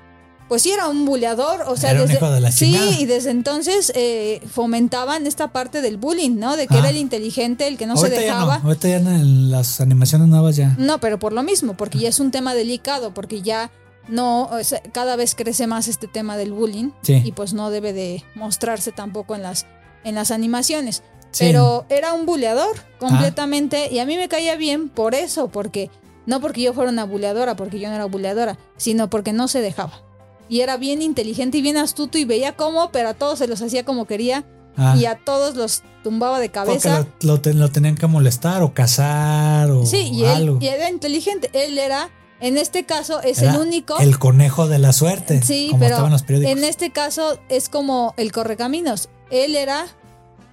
Pues 0.53 0.61
sí 0.61 0.69
era 0.71 0.87
un 0.87 1.03
buleador, 1.03 1.63
o 1.65 1.75
sea, 1.75 1.89
Era 1.89 2.01
un 2.01 2.07
desde, 2.07 2.19
hijo 2.19 2.29
de 2.31 2.39
la 2.39 2.51
sí, 2.51 2.77
y 2.99 3.05
desde 3.07 3.31
entonces 3.31 3.91
eh, 3.95 4.39
fomentaban 4.51 5.25
esta 5.25 5.51
parte 5.51 5.81
del 5.81 5.97
bullying, 5.97 6.35
¿no? 6.37 6.55
De 6.55 6.67
que 6.67 6.75
Ah. 6.75 6.79
era 6.81 6.89
el 6.91 6.97
inteligente, 6.97 7.67
el 7.67 7.75
que 7.75 7.87
no 7.87 7.93
ahorita 7.95 8.15
se 8.17 8.21
ya 8.27 8.33
dejaba. 8.35 8.59
no. 8.59 8.65
Ahorita 8.67 8.87
ya 8.87 8.97
en 8.97 9.49
las 9.49 9.81
animaciones 9.81 10.27
nuevas 10.27 10.55
ya. 10.55 10.75
No, 10.77 10.99
pero 10.99 11.17
por 11.17 11.33
lo 11.33 11.41
mismo, 11.41 11.73
porque 11.75 11.97
ya 11.97 12.09
es 12.09 12.19
un 12.19 12.29
tema 12.29 12.53
delicado, 12.53 13.15
porque 13.15 13.41
ya 13.41 13.71
no, 14.07 14.43
o 14.43 14.63
sea, 14.63 14.79
cada 14.91 15.15
vez 15.15 15.33
crece 15.33 15.65
más 15.65 15.87
este 15.87 16.07
tema 16.07 16.37
del 16.37 16.53
bullying 16.53 16.91
Sí. 17.01 17.19
y 17.25 17.31
pues 17.31 17.55
no 17.55 17.71
debe 17.71 17.91
de 17.91 18.23
mostrarse 18.35 18.91
tampoco 18.91 19.33
en 19.33 19.41
las, 19.41 19.65
en 20.03 20.13
las 20.13 20.29
animaciones. 20.29 21.01
Sí. 21.31 21.45
Pero 21.45 21.87
era 21.89 22.13
un 22.13 22.27
buleador 22.27 22.75
completamente 22.99 23.91
y 23.91 23.97
a 23.97 24.05
mí 24.05 24.17
me 24.17 24.27
caía 24.29 24.55
bien 24.55 24.89
por 24.89 25.15
eso, 25.15 25.47
porque 25.47 25.89
no 26.27 26.39
porque 26.41 26.61
yo 26.61 26.73
fuera 26.73 26.91
una 26.91 27.05
buleadora, 27.05 27.55
porque 27.55 27.79
yo 27.79 27.89
no 27.89 27.95
era 27.95 28.05
buleadora, 28.05 28.59
sino 28.77 29.09
porque 29.09 29.33
no 29.33 29.47
se 29.47 29.59
dejaba. 29.61 30.03
Y 30.49 30.61
era 30.61 30.77
bien 30.77 31.01
inteligente 31.01 31.57
y 31.57 31.61
bien 31.61 31.77
astuto 31.77 32.17
y 32.17 32.25
veía 32.25 32.55
cómo, 32.55 32.91
pero 32.91 33.09
a 33.09 33.13
todos 33.13 33.39
se 33.39 33.47
los 33.47 33.61
hacía 33.61 33.85
como 33.85 34.05
quería 34.05 34.45
Ah, 34.75 34.95
y 34.97 35.05
a 35.05 35.15
todos 35.23 35.55
los 35.55 35.83
tumbaba 36.03 36.39
de 36.39 36.49
porque 36.49 36.79
cabeza. 36.79 37.07
lo, 37.21 37.33
lo 37.35 37.41
ten- 37.41 37.59
lo 37.59 37.69
tenían 37.71 37.95
que 37.95 38.07
molestar 38.07 38.63
o 38.63 38.73
cazar 38.73 39.69
o 39.69 39.85
Sí, 39.85 40.09
y 40.11 40.25
algo. 40.25 40.57
él 40.57 40.63
y 40.63 40.67
era 40.67 40.89
inteligente. 40.89 41.49
Él 41.53 41.77
era, 41.77 42.09
en 42.39 42.57
este 42.57 42.83
caso, 42.83 43.21
es 43.21 43.39
Era 43.41 43.53
el 43.53 43.59
único. 43.61 43.99
El 43.99 44.17
conejo 44.17 44.67
de 44.67 44.79
la 44.79 44.91
suerte. 44.91 45.43
sí, 45.43 45.67
como 45.69 45.79
pero 45.79 45.91
estaban 45.95 46.11
los 46.11 46.23
periódicos. 46.23 46.57
en 46.57 46.63
este 46.63 46.91
caso 46.91 47.39
es 47.49 47.69
como 47.69 48.15
el 48.17 48.31
correcaminos. 48.31 49.09
Él 49.29 49.55
era 49.55 49.85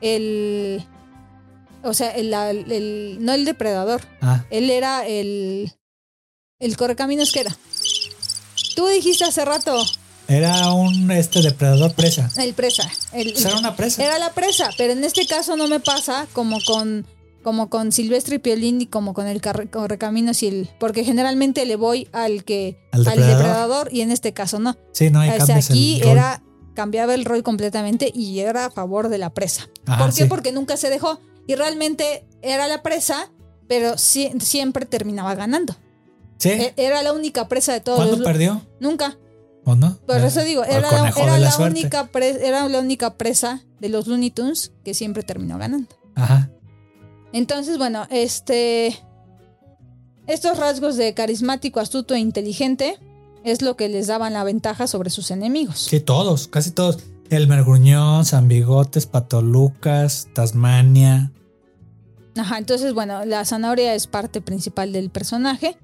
el. 0.02 0.84
O 1.82 1.94
sea, 1.94 2.10
el, 2.10 2.32
el- 2.34 2.70
el- 2.70 3.18
no 3.20 3.32
el 3.32 3.44
depredador. 3.46 4.02
Ah, 4.20 4.44
Él 4.50 4.68
era 4.70 5.06
el. 5.06 5.72
El 6.58 6.76
correcaminos 6.76 7.32
que 7.32 7.40
era. 7.40 7.56
Tú 8.74 8.86
dijiste 8.88 9.24
hace 9.24 9.44
rato, 9.44 9.82
era 10.30 10.72
un 10.72 11.10
este 11.10 11.42
depredador 11.42 11.92
presa. 11.92 12.30
el 12.36 12.54
presa. 12.54 12.88
El, 13.12 13.36
sea, 13.36 13.50
era 13.50 13.58
una 13.58 13.74
presa. 13.74 14.04
Era 14.04 14.18
la 14.18 14.32
presa, 14.32 14.70
pero 14.78 14.92
en 14.92 15.02
este 15.02 15.26
caso 15.26 15.56
no 15.56 15.66
me 15.66 15.80
pasa 15.80 16.28
como 16.32 16.58
con 16.64 17.06
como 17.42 17.70
con 17.70 17.90
Silvestre 17.90 18.36
y 18.36 18.38
Piolín 18.38 18.82
y 18.82 18.86
como 18.86 19.14
con 19.14 19.26
el 19.26 19.40
correcaminos 19.40 20.42
y 20.42 20.46
el 20.48 20.70
porque 20.78 21.04
generalmente 21.04 21.64
le 21.64 21.74
voy 21.76 22.06
al 22.12 22.44
que 22.44 22.78
Al 22.92 23.08
al 23.08 23.18
depredador. 23.18 23.88
y 23.90 24.02
en 24.02 24.12
este 24.12 24.32
caso 24.32 24.58
no. 24.60 24.76
Sí, 24.92 25.10
no, 25.10 25.20
hay 25.20 25.30
O 25.30 25.46
sea, 25.46 25.56
aquí 25.56 26.00
era 26.04 26.42
cambiaba 26.74 27.14
el 27.14 27.24
rol 27.24 27.42
completamente 27.42 28.12
y 28.14 28.40
era 28.40 28.66
a 28.66 28.70
favor 28.70 29.08
de 29.08 29.18
la 29.18 29.30
presa. 29.30 29.68
Ajá, 29.86 30.04
¿Por 30.04 30.14
qué? 30.14 30.22
sí. 30.22 30.28
Porque 30.28 30.52
nunca 30.52 30.76
se 30.76 30.90
dejó 30.90 31.20
y 31.46 31.56
realmente 31.56 32.24
era 32.42 32.68
la 32.68 32.82
presa, 32.82 33.32
pero 33.66 33.98
siempre 33.98 34.86
terminaba 34.86 35.34
ganando. 35.34 35.74
Sí. 36.40 36.48
E- 36.48 36.74
Era 36.76 37.02
la 37.04 37.12
única 37.12 37.46
presa 37.46 37.72
de 37.72 37.80
todos 37.80 37.98
¿Cuándo 37.98 38.16
los 38.16 38.24
perdió? 38.26 38.66
nunca. 38.80 39.16
¿O 39.64 39.76
no? 39.76 39.96
Por 40.06 40.16
Eh, 40.16 40.26
eso 40.26 40.42
digo, 40.42 40.64
era, 40.64 40.80
la, 40.80 41.08
era 41.10 41.56
única 41.58 42.06
pre- 42.08 42.44
era 42.48 42.66
la 42.68 42.80
única 42.80 43.14
presa 43.14 43.62
de 43.78 43.88
los 43.90 44.06
Looney 44.08 44.30
Tunes 44.32 44.72
que 44.84 44.94
siempre 44.94 45.22
terminó 45.22 45.58
ganando. 45.58 45.88
Ajá. 46.16 46.50
Entonces, 47.32 47.78
bueno, 47.78 48.06
este. 48.10 48.98
Estos 50.26 50.58
rasgos 50.58 50.96
de 50.96 51.12
carismático, 51.14 51.78
astuto 51.80 52.14
e 52.14 52.18
inteligente 52.20 52.98
es 53.44 53.62
lo 53.62 53.76
que 53.76 53.88
les 53.88 54.06
daban 54.06 54.32
la 54.32 54.44
ventaja 54.44 54.86
sobre 54.86 55.10
sus 55.10 55.30
enemigos. 55.30 55.78
Sí, 55.78 56.00
todos, 56.00 56.48
casi 56.48 56.70
todos. 56.70 56.98
El 57.30 57.46
Mergruñón, 57.48 58.24
San 58.24 58.48
Bigotes, 58.48 59.06
Pato 59.06 59.40
Lucas, 59.42 60.28
Tasmania. 60.34 61.32
Ajá, 62.36 62.58
entonces, 62.58 62.92
bueno, 62.94 63.24
la 63.24 63.44
zanahoria 63.44 63.94
es 63.94 64.06
parte 64.06 64.40
principal 64.40 64.92
del 64.92 65.10
personaje. 65.10 65.76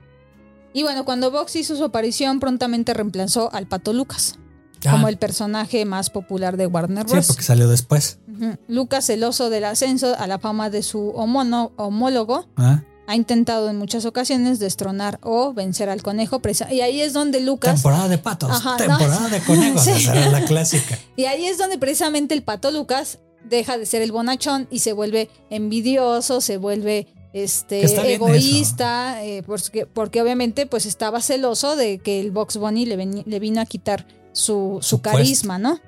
Y 0.76 0.82
bueno, 0.82 1.06
cuando 1.06 1.30
Vox 1.30 1.56
hizo 1.56 1.74
su 1.74 1.84
aparición, 1.84 2.38
prontamente 2.38 2.92
reemplazó 2.92 3.50
al 3.54 3.66
Pato 3.66 3.94
Lucas 3.94 4.34
como 4.82 5.06
Ah, 5.06 5.10
el 5.10 5.16
personaje 5.16 5.86
más 5.86 6.10
popular 6.10 6.58
de 6.58 6.66
Warner 6.66 7.06
sí, 7.06 7.12
Bros. 7.14 7.26
porque 7.28 7.42
salió 7.42 7.66
después. 7.66 8.18
Ujú. 8.30 8.56
Lucas, 8.68 9.06
celoso 9.06 9.48
del 9.48 9.64
ascenso 9.64 10.14
a 10.18 10.26
la 10.26 10.38
fama 10.38 10.68
de 10.68 10.82
su 10.82 11.12
homono- 11.16 11.72
homólogo, 11.76 12.46
Ah, 12.56 12.82
ha 13.06 13.16
intentado 13.16 13.70
en 13.70 13.78
muchas 13.78 14.04
ocasiones 14.04 14.58
destronar 14.58 15.18
o 15.22 15.54
vencer 15.54 15.88
al 15.88 16.02
conejo. 16.02 16.40
presa- 16.40 16.70
Y 16.70 16.82
ahí 16.82 17.00
es 17.00 17.14
donde 17.14 17.40
Lucas. 17.40 17.72
Temporada 17.76 18.08
de 18.08 18.18
patos, 18.18 18.50
Ajá, 18.50 18.76
temporada 18.76 19.20
no. 19.20 19.28
de 19.30 19.40
conejos. 19.40 19.80
Sí. 19.84 19.92
Esa 19.92 20.14
era 20.14 20.30
la 20.30 20.44
clásica. 20.44 20.98
Y 21.16 21.24
ahí 21.24 21.46
es 21.46 21.56
donde 21.56 21.78
precisamente 21.78 22.34
el 22.34 22.42
pato 22.42 22.70
Lucas 22.70 23.18
deja 23.48 23.78
de 23.78 23.86
ser 23.86 24.02
el 24.02 24.12
bonachón 24.12 24.68
y 24.70 24.80
se 24.80 24.92
vuelve 24.92 25.30
envidioso, 25.48 26.40
se 26.42 26.58
vuelve 26.58 27.06
este 27.42 27.84
egoísta, 28.14 29.22
eh, 29.22 29.42
porque, 29.44 29.84
porque 29.84 30.22
obviamente 30.22 30.66
pues 30.66 30.86
estaba 30.86 31.20
celoso 31.20 31.76
de 31.76 31.98
que 31.98 32.20
el 32.20 32.30
Box 32.30 32.56
Bunny 32.56 32.86
le, 32.86 33.38
vino 33.38 33.60
a 33.60 33.66
quitar 33.66 34.06
su, 34.32 34.78
su 34.80 35.02
carisma, 35.02 35.58
¿no? 35.58 35.78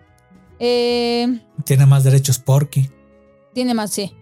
Eh, 0.59 1.41
Tiene 1.65 1.87
más 1.87 2.05
derechos 2.05 2.39
Porky. 2.39 2.91
tiene 3.55 3.73
más, 3.73 3.91
sí. 3.91 4.13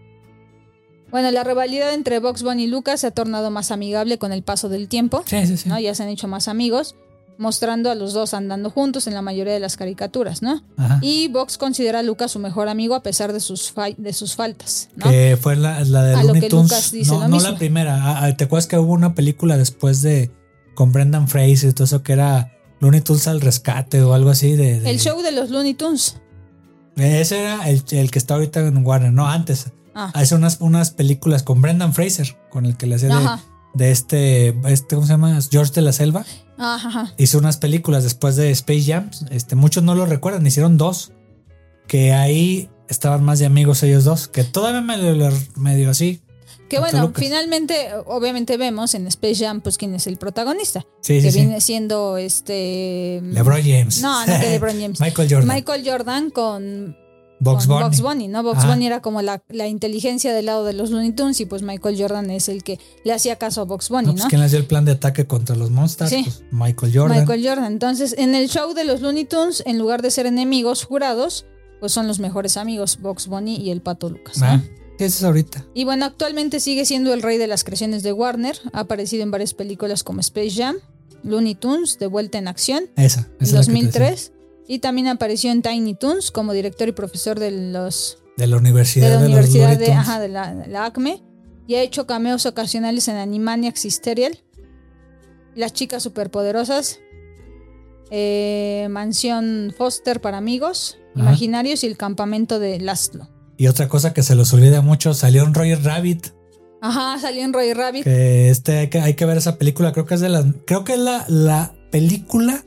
Bueno, 1.11 1.31
la 1.33 1.43
rivalidad 1.43 1.95
entre 1.95 2.21
Box 2.21 2.43
Bunny 2.43 2.65
y 2.65 2.67
Lucas 2.69 3.01
se 3.01 3.09
ha 3.09 3.11
tornado 3.11 3.51
más 3.51 3.71
amigable 3.73 4.19
con 4.19 4.33
el 4.33 4.43
paso 4.43 4.69
del 4.69 4.89
tiempo. 4.89 5.25
Sí, 5.27 5.47
sí, 5.47 5.57
sí. 5.57 5.69
¿no? 5.69 5.81
Ya 5.81 5.95
se 5.95 6.05
han 6.05 6.09
hecho 6.09 6.29
más 6.29 6.47
amigos, 6.47 6.95
mostrando 7.39 7.91
a 7.91 7.95
los 7.95 8.13
dos 8.15 8.33
andando 8.35 8.71
juntos 8.71 9.07
en 9.07 9.15
la 9.15 9.23
mayoría 9.23 9.53
de 9.53 9.61
las 9.61 9.77
caricaturas, 9.77 10.43
¿no? 10.43 10.63
Ajá. 10.77 10.99
Y 11.03 11.29
Vox 11.29 11.59
considera 11.59 11.99
a 11.99 12.03
Lucas 12.03 12.31
su 12.33 12.39
mejor 12.39 12.69
amigo 12.69 12.95
a 12.95 13.03
pesar 13.03 13.33
de 13.33 13.41
sus, 13.41 13.75
de 13.99 14.13
sus 14.13 14.35
faltas, 14.35 14.89
¿no? 14.97 15.11
Que 15.11 15.39
fue 15.41 15.57
la, 15.57 15.85
la 15.85 16.03
de 16.03 16.15
A 16.15 16.19
lo 16.21 16.27
Looney 16.29 16.41
que 16.43 16.49
Tunes. 16.49 16.71
Lucas 16.71 16.93
dice 16.93 17.11
no, 17.13 17.21
lo 17.21 17.29
no 17.29 17.37
mismo. 17.37 17.51
la 17.51 17.59
primera. 17.59 17.97
Ah, 18.03 18.25
ah, 18.25 18.37
¿Te 18.37 18.45
acuerdas 18.45 18.67
que 18.67 18.79
hubo 18.79 18.93
una 18.93 19.15
película 19.15 19.57
después 19.57 20.03
de 20.03 20.31
con 20.75 20.93
Brendan 20.93 21.29
Fraser 21.29 21.71
y 21.71 21.73
todo 21.73 21.85
eso 21.85 22.03
que 22.03 22.13
era 22.13 22.53
Looney 22.81 23.01
Tunes 23.01 23.27
al 23.29 23.41
rescate 23.41 24.03
o 24.03 24.15
algo 24.15 24.31
así 24.31 24.53
de, 24.57 24.81
de- 24.81 24.91
El 24.91 24.99
show 25.01 25.21
de 25.23 25.33
los 25.33 25.51
Looney 25.51 25.75
Tunes. 25.75 26.17
Ese 26.97 27.41
era 27.41 27.69
el, 27.69 27.83
el 27.91 28.11
que 28.11 28.19
está 28.19 28.35
ahorita 28.35 28.61
en 28.61 28.85
Warner, 28.87 29.13
no 29.13 29.27
antes. 29.29 29.67
Ah, 29.95 30.11
Hace 30.15 30.35
unas, 30.35 30.59
unas 30.61 30.91
películas 30.91 31.43
con 31.43 31.61
Brendan 31.63 31.93
Fraser, 31.95 32.37
con 32.51 32.67
el 32.67 32.77
que 32.77 32.87
le 32.87 32.97
hacía 32.97 33.09
de. 33.09 33.15
De 33.77 33.91
este, 33.91 34.49
este, 34.67 34.95
¿cómo 34.95 35.07
se 35.07 35.13
llama? 35.13 35.39
George 35.51 35.73
de 35.75 35.83
la 35.83 35.93
Selva. 35.93 36.25
Ajá. 36.59 37.13
Hizo 37.19 37.39
unas 37.39 37.59
películas 37.59 38.03
después 38.05 38.37
de 38.37 38.51
Space 38.51 38.85
Jam. 38.85 39.11
Este, 39.31 39.55
muchos 39.57 39.83
no 39.85 39.95
lo 39.95 40.07
recuerdan, 40.07 40.47
hicieron 40.47 40.79
dos. 40.79 41.13
Que 41.87 42.13
ahí 42.13 42.69
estaban 42.89 43.23
más 43.25 43.39
de 43.39 43.47
amigos 43.47 43.83
ellos 43.83 44.05
dos. 44.05 44.29
Que 44.29 44.45
todavía 44.45 44.81
me 44.81 44.97
lo, 44.97 45.13
lo- 45.15 45.37
medio 45.57 45.91
así. 45.91 46.21
Que 46.69 46.81
bueno, 46.81 47.03
Lucas. 47.03 47.23
finalmente, 47.25 47.91
obviamente 48.07 48.57
vemos 48.57 48.95
en 48.95 49.07
Space 49.07 49.45
Jam, 49.45 49.61
pues 49.61 49.79
quién 49.79 49.95
es 49.95 50.09
el 50.09 50.17
protagonista. 50.17 50.85
Sí, 51.01 51.15
que 51.21 51.31
sí, 51.31 51.31
sí. 51.33 51.39
viene 51.41 51.61
siendo 51.61 52.17
este. 52.17 53.21
LeBron 53.23 53.61
James. 53.63 54.01
No, 54.03 54.27
no 54.27 54.41
que 54.41 54.51
LeBron 54.51 54.73
James. 54.81 55.01
Michael 55.01 55.29
Jordan. 55.31 55.55
Michael 55.55 55.83
Jordan 55.89 56.31
con 56.31 56.97
Con 57.43 57.67
Bunny. 57.67 57.83
Bugs 57.85 58.01
Bunny, 58.01 58.29
¿no? 58.29 58.51
Ajá. 58.51 58.67
Bunny 58.69 58.87
era 58.87 59.03
como 59.03 59.21
la, 59.23 59.43
la 59.49 59.67
inteligencia 59.69 60.33
del 60.33 60.47
lado 60.47 60.65
de 60.65 60.73
los 60.73 60.91
Looney 60.91 61.13
Tunes 61.13 61.41
y 61.41 61.47
pues 61.47 61.63
Michael 61.63 61.97
Jordan 62.01 62.31
es 62.31 62.49
el 62.49 62.63
que 62.65 62.79
le 63.05 63.13
hacía 63.13 63.37
caso 63.37 63.61
a 63.61 63.65
Bugs 63.65 63.89
Bunny, 63.91 64.07
No, 64.07 64.13
¿no? 64.13 64.17
pues 64.19 64.27
¿quién 64.29 64.41
le 64.41 64.47
hacía 64.47 64.59
el 64.59 64.67
plan 64.67 64.85
de 64.85 64.93
ataque 64.93 65.27
contra 65.27 65.55
los 65.55 65.71
monsters? 65.71 66.11
Sí. 66.11 66.23
Pues, 66.25 66.43
Michael 66.51 66.93
Jordan. 66.97 67.19
Michael 67.21 67.47
Jordan. 67.47 67.73
Entonces, 67.73 68.15
en 68.19 68.35
el 68.35 68.49
show 68.49 68.73
de 68.75 68.85
los 68.85 69.01
Looney 69.03 69.25
Tunes, 69.27 69.63
en 69.67 69.79
lugar 69.79 70.01
de 70.03 70.11
ser 70.11 70.27
enemigos 70.27 70.85
jurados, 70.85 71.45
pues 71.81 71.93
son 71.93 72.07
los 72.09 72.19
mejores 72.21 72.57
amigos, 72.57 72.99
Bugs 73.03 73.27
Bunny 73.27 73.57
y 73.57 73.71
el 73.71 73.83
Pato 73.83 74.09
Lucas, 74.09 74.39
¿no? 74.39 74.47
Ah, 74.47 74.63
¿Qué 74.97 75.05
es 75.05 75.17
eso 75.17 75.27
ahorita? 75.27 75.67
Y 75.75 75.85
bueno, 75.85 76.07
actualmente 76.07 76.59
sigue 76.59 76.87
siendo 76.87 77.13
el 77.13 77.21
rey 77.21 77.37
de 77.37 77.47
las 77.47 77.65
creaciones 77.65 78.03
de 78.03 78.15
Warner. 78.15 78.57
Ha 78.73 78.81
aparecido 78.81 79.23
en 79.25 79.31
varias 79.31 79.53
películas 79.53 80.03
como 80.03 80.21
Space 80.21 80.53
Jam, 80.53 80.77
Looney 81.23 81.55
Tunes, 81.55 81.99
De 81.99 82.07
Vuelta 82.07 82.39
en 82.39 82.49
Acción, 82.49 82.85
Esa. 82.97 83.21
esa 83.21 83.21
en 83.21 83.37
es 83.41 83.53
la 83.53 83.61
que 83.61 83.67
te 83.67 83.73
2003. 83.73 84.33
Y 84.69 84.81
también 84.81 85.09
apareció 85.09 85.53
en 85.53 85.63
Tiny 85.63 85.95
Toons 85.95 86.31
como 86.31 86.53
director 86.53 86.89
y 86.89 86.93
profesor 86.93 87.39
de 87.39 87.51
los. 87.51 88.19
De 88.37 88.47
la 88.47 88.57
Universidad 88.57 89.09
de 89.09 89.15
la 89.15 89.21
los 89.21 89.29
Universidad 89.29 89.73
Looney 89.73 89.87
de, 89.87 89.93
ajá, 89.93 90.21
de, 90.21 90.29
la, 90.29 90.85
ACME 90.85 91.23
y 91.67 91.77
ha 91.77 91.83
hecho 91.83 92.07
cameos 92.07 92.45
ocasionales 92.47 93.09
en 93.09 93.17
Animaniacs 93.17 93.85
y 93.87 93.91
Stereo, 93.91 94.31
Las 95.55 95.73
chicas 95.73 96.03
superpoderosas, 96.03 97.01
eh, 98.11 98.89
Mansión 98.91 99.75
Foster 99.77 100.21
para 100.21 100.37
amigos, 100.37 100.99
Ajá. 101.15 101.25
Imaginarios 101.25 101.83
y 101.83 101.87
el 101.87 101.97
campamento 101.97 102.59
de 102.59 102.79
Laszlo. 102.79 103.29
Y 103.57 103.69
otra 103.69 103.89
cosa 103.89 104.13
que 104.13 104.23
se 104.23 104.35
los 104.35 104.53
olvida 104.53 104.83
mucho, 104.83 105.15
salió 105.15 105.45
un 105.45 105.55
Roger 105.55 105.83
Rabbit. 105.83 106.29
Ajá, 106.83 107.19
salió 107.19 107.43
en 107.43 107.53
Roy 107.53 107.73
Rabbit. 107.73 108.05
Que 108.05 108.51
este 108.51 108.79
hay 108.79 108.89
que, 108.89 109.01
hay 109.01 109.15
que 109.15 109.25
ver 109.25 109.39
esa 109.39 109.57
película. 109.57 109.93
Creo 109.93 110.05
que 110.05 110.15
es 110.15 110.21
de 110.21 110.29
las. 110.29 110.45
Creo 110.67 110.85
que 110.85 110.93
es 110.93 110.99
la, 110.99 111.25
la 111.29 111.75
película 111.91 112.65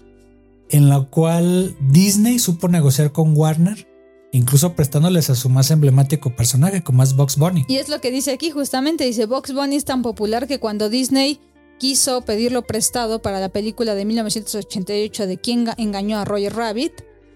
en 0.70 0.90
la 0.90 1.02
cual 1.02 1.76
Disney 1.92 2.40
supo 2.40 2.68
negociar 2.68 3.12
con 3.12 3.36
Warner, 3.36 3.88
incluso 4.32 4.74
prestándoles 4.76 5.30
a 5.30 5.36
su 5.36 5.50
más 5.50 5.72
emblemático 5.72 6.36
personaje, 6.36 6.84
como 6.84 7.04
es 7.04 7.16
Box 7.16 7.38
Bunny. 7.38 7.66
Y 7.68 7.78
es 7.78 7.90
lo 7.90 8.00
que 8.02 8.12
dice 8.12 8.32
aquí 8.32 8.52
justamente, 8.52 9.04
dice, 9.06 9.26
Box 9.26 9.54
Bunny 9.54 9.76
es 9.76 9.86
tan 9.86 10.02
popular 10.02 10.48
que 10.48 10.60
cuando 10.60 10.90
Disney 10.90 11.40
quiso 11.80 12.22
pedirlo 12.22 12.62
prestado 12.68 13.22
para 13.22 13.40
la 13.40 13.50
película 13.50 13.96
de 13.96 14.06
1988 14.06 15.28
de 15.28 15.38
Quién 15.38 15.66
ga- 15.66 15.76
engañó 15.78 16.20
a 16.20 16.26
Roger 16.26 16.54
Rabbit, 16.56 16.92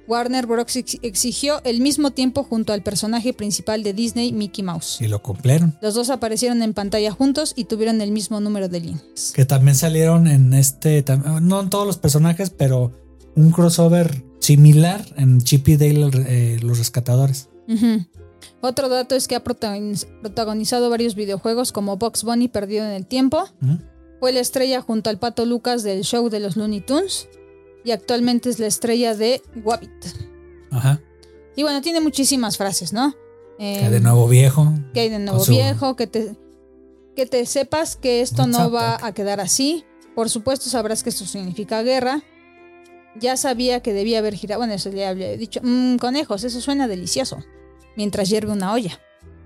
Warner 0.06 0.46
Bros. 0.46 0.76
ex- 0.76 0.98
exigió 1.02 1.62
el 1.64 1.80
mismo 1.80 2.12
tiempo 2.12 2.44
junto 2.44 2.74
al 2.74 2.84
personaje 2.84 3.32
principal 3.34 3.84
de 3.84 3.94
Disney, 3.94 4.34
Mickey 4.34 4.62
Mouse. 4.62 4.98
Y 5.00 5.08
lo 5.08 5.22
cumplieron. 5.24 5.78
Los 5.82 5.94
dos 5.94 6.10
aparecieron 6.10 6.62
en 6.62 6.74
pantalla 6.74 7.12
juntos 7.12 7.54
y 7.56 7.64
tuvieron 7.64 8.02
el 8.02 8.12
mismo 8.12 8.42
número 8.42 8.68
de 8.68 8.82
líneas. 8.82 9.32
Que 9.34 9.46
también 9.46 9.76
salieron 9.78 10.28
en 10.28 10.54
este. 10.54 11.06
No 11.42 11.62
en 11.62 11.70
todos 11.70 11.88
los 11.88 11.98
personajes, 11.98 12.50
pero 12.50 12.92
un 13.36 13.52
crossover 13.52 14.24
similar 14.40 15.06
en 15.18 15.42
Chip 15.42 15.68
y 15.70 15.78
Dale, 15.78 16.10
eh, 16.28 16.60
los 16.62 16.78
rescatadores. 16.78 17.50
Otro 18.62 18.90
dato 18.90 19.16
es 19.16 19.28
que 19.28 19.36
ha 19.36 19.44
protagoniz- 19.44 20.08
protagonizado 20.22 20.90
varios 20.90 21.16
videojuegos 21.16 21.72
como 21.72 21.98
Box 21.98 22.24
Bunny 22.24 22.48
Perdido 22.48 22.86
en 22.86 22.92
el 22.92 23.06
Tiempo. 23.06 23.46
Fue 24.20 24.32
la 24.32 24.40
estrella 24.40 24.82
junto 24.82 25.10
al 25.10 25.20
Pato 25.20 25.46
Lucas 25.46 25.84
del 25.84 26.04
show 26.04 26.30
de 26.30 26.40
los 26.40 26.56
Looney 26.56 26.82
Tunes 26.82 27.28
y 27.84 27.92
actualmente 27.92 28.50
es 28.50 28.60
la 28.60 28.68
estrella 28.68 29.16
de 29.16 29.42
Wabbit. 29.64 29.92
Ajá. 30.72 31.02
Y 31.56 31.64
bueno, 31.64 31.82
tiene 31.82 32.00
muchísimas 32.00 32.58
frases, 32.58 32.94
¿no? 32.94 33.14
Eh, 33.60 33.80
Que 33.82 33.90
de 33.90 34.00
nuevo 34.00 34.28
viejo. 34.28 34.74
que 34.94 35.02
hay 35.02 35.10
de 35.10 35.20
nuevo 35.20 35.44
su- 35.44 35.52
viejo, 35.52 35.96
que 35.96 36.08
te, 36.08 36.36
que 37.16 37.26
te 37.26 37.46
sepas 37.46 37.96
que 37.96 38.22
esto 38.22 38.48
no 38.48 38.72
va 38.72 38.98
a 39.06 39.14
quedar 39.14 39.40
así. 39.40 39.84
Por 40.16 40.30
supuesto 40.30 40.70
sabrás 40.70 41.04
que 41.04 41.10
esto 41.10 41.26
significa 41.26 41.82
guerra. 41.84 42.24
Ya 43.20 43.38
sabía 43.38 43.82
que 43.82 43.94
debía 43.94 44.20
haber 44.20 44.36
girado. 44.36 44.60
Bueno, 44.60 44.74
eso 44.74 44.90
le 44.90 45.06
había 45.06 45.32
dicho. 45.38 45.60
"Mm, 45.64 45.98
conejos, 45.98 46.44
eso 46.44 46.60
suena 46.62 46.88
delicioso. 46.88 47.44
Mientras 47.96 48.28
hierve 48.30 48.52
una 48.52 48.74
olla. 48.74 49.00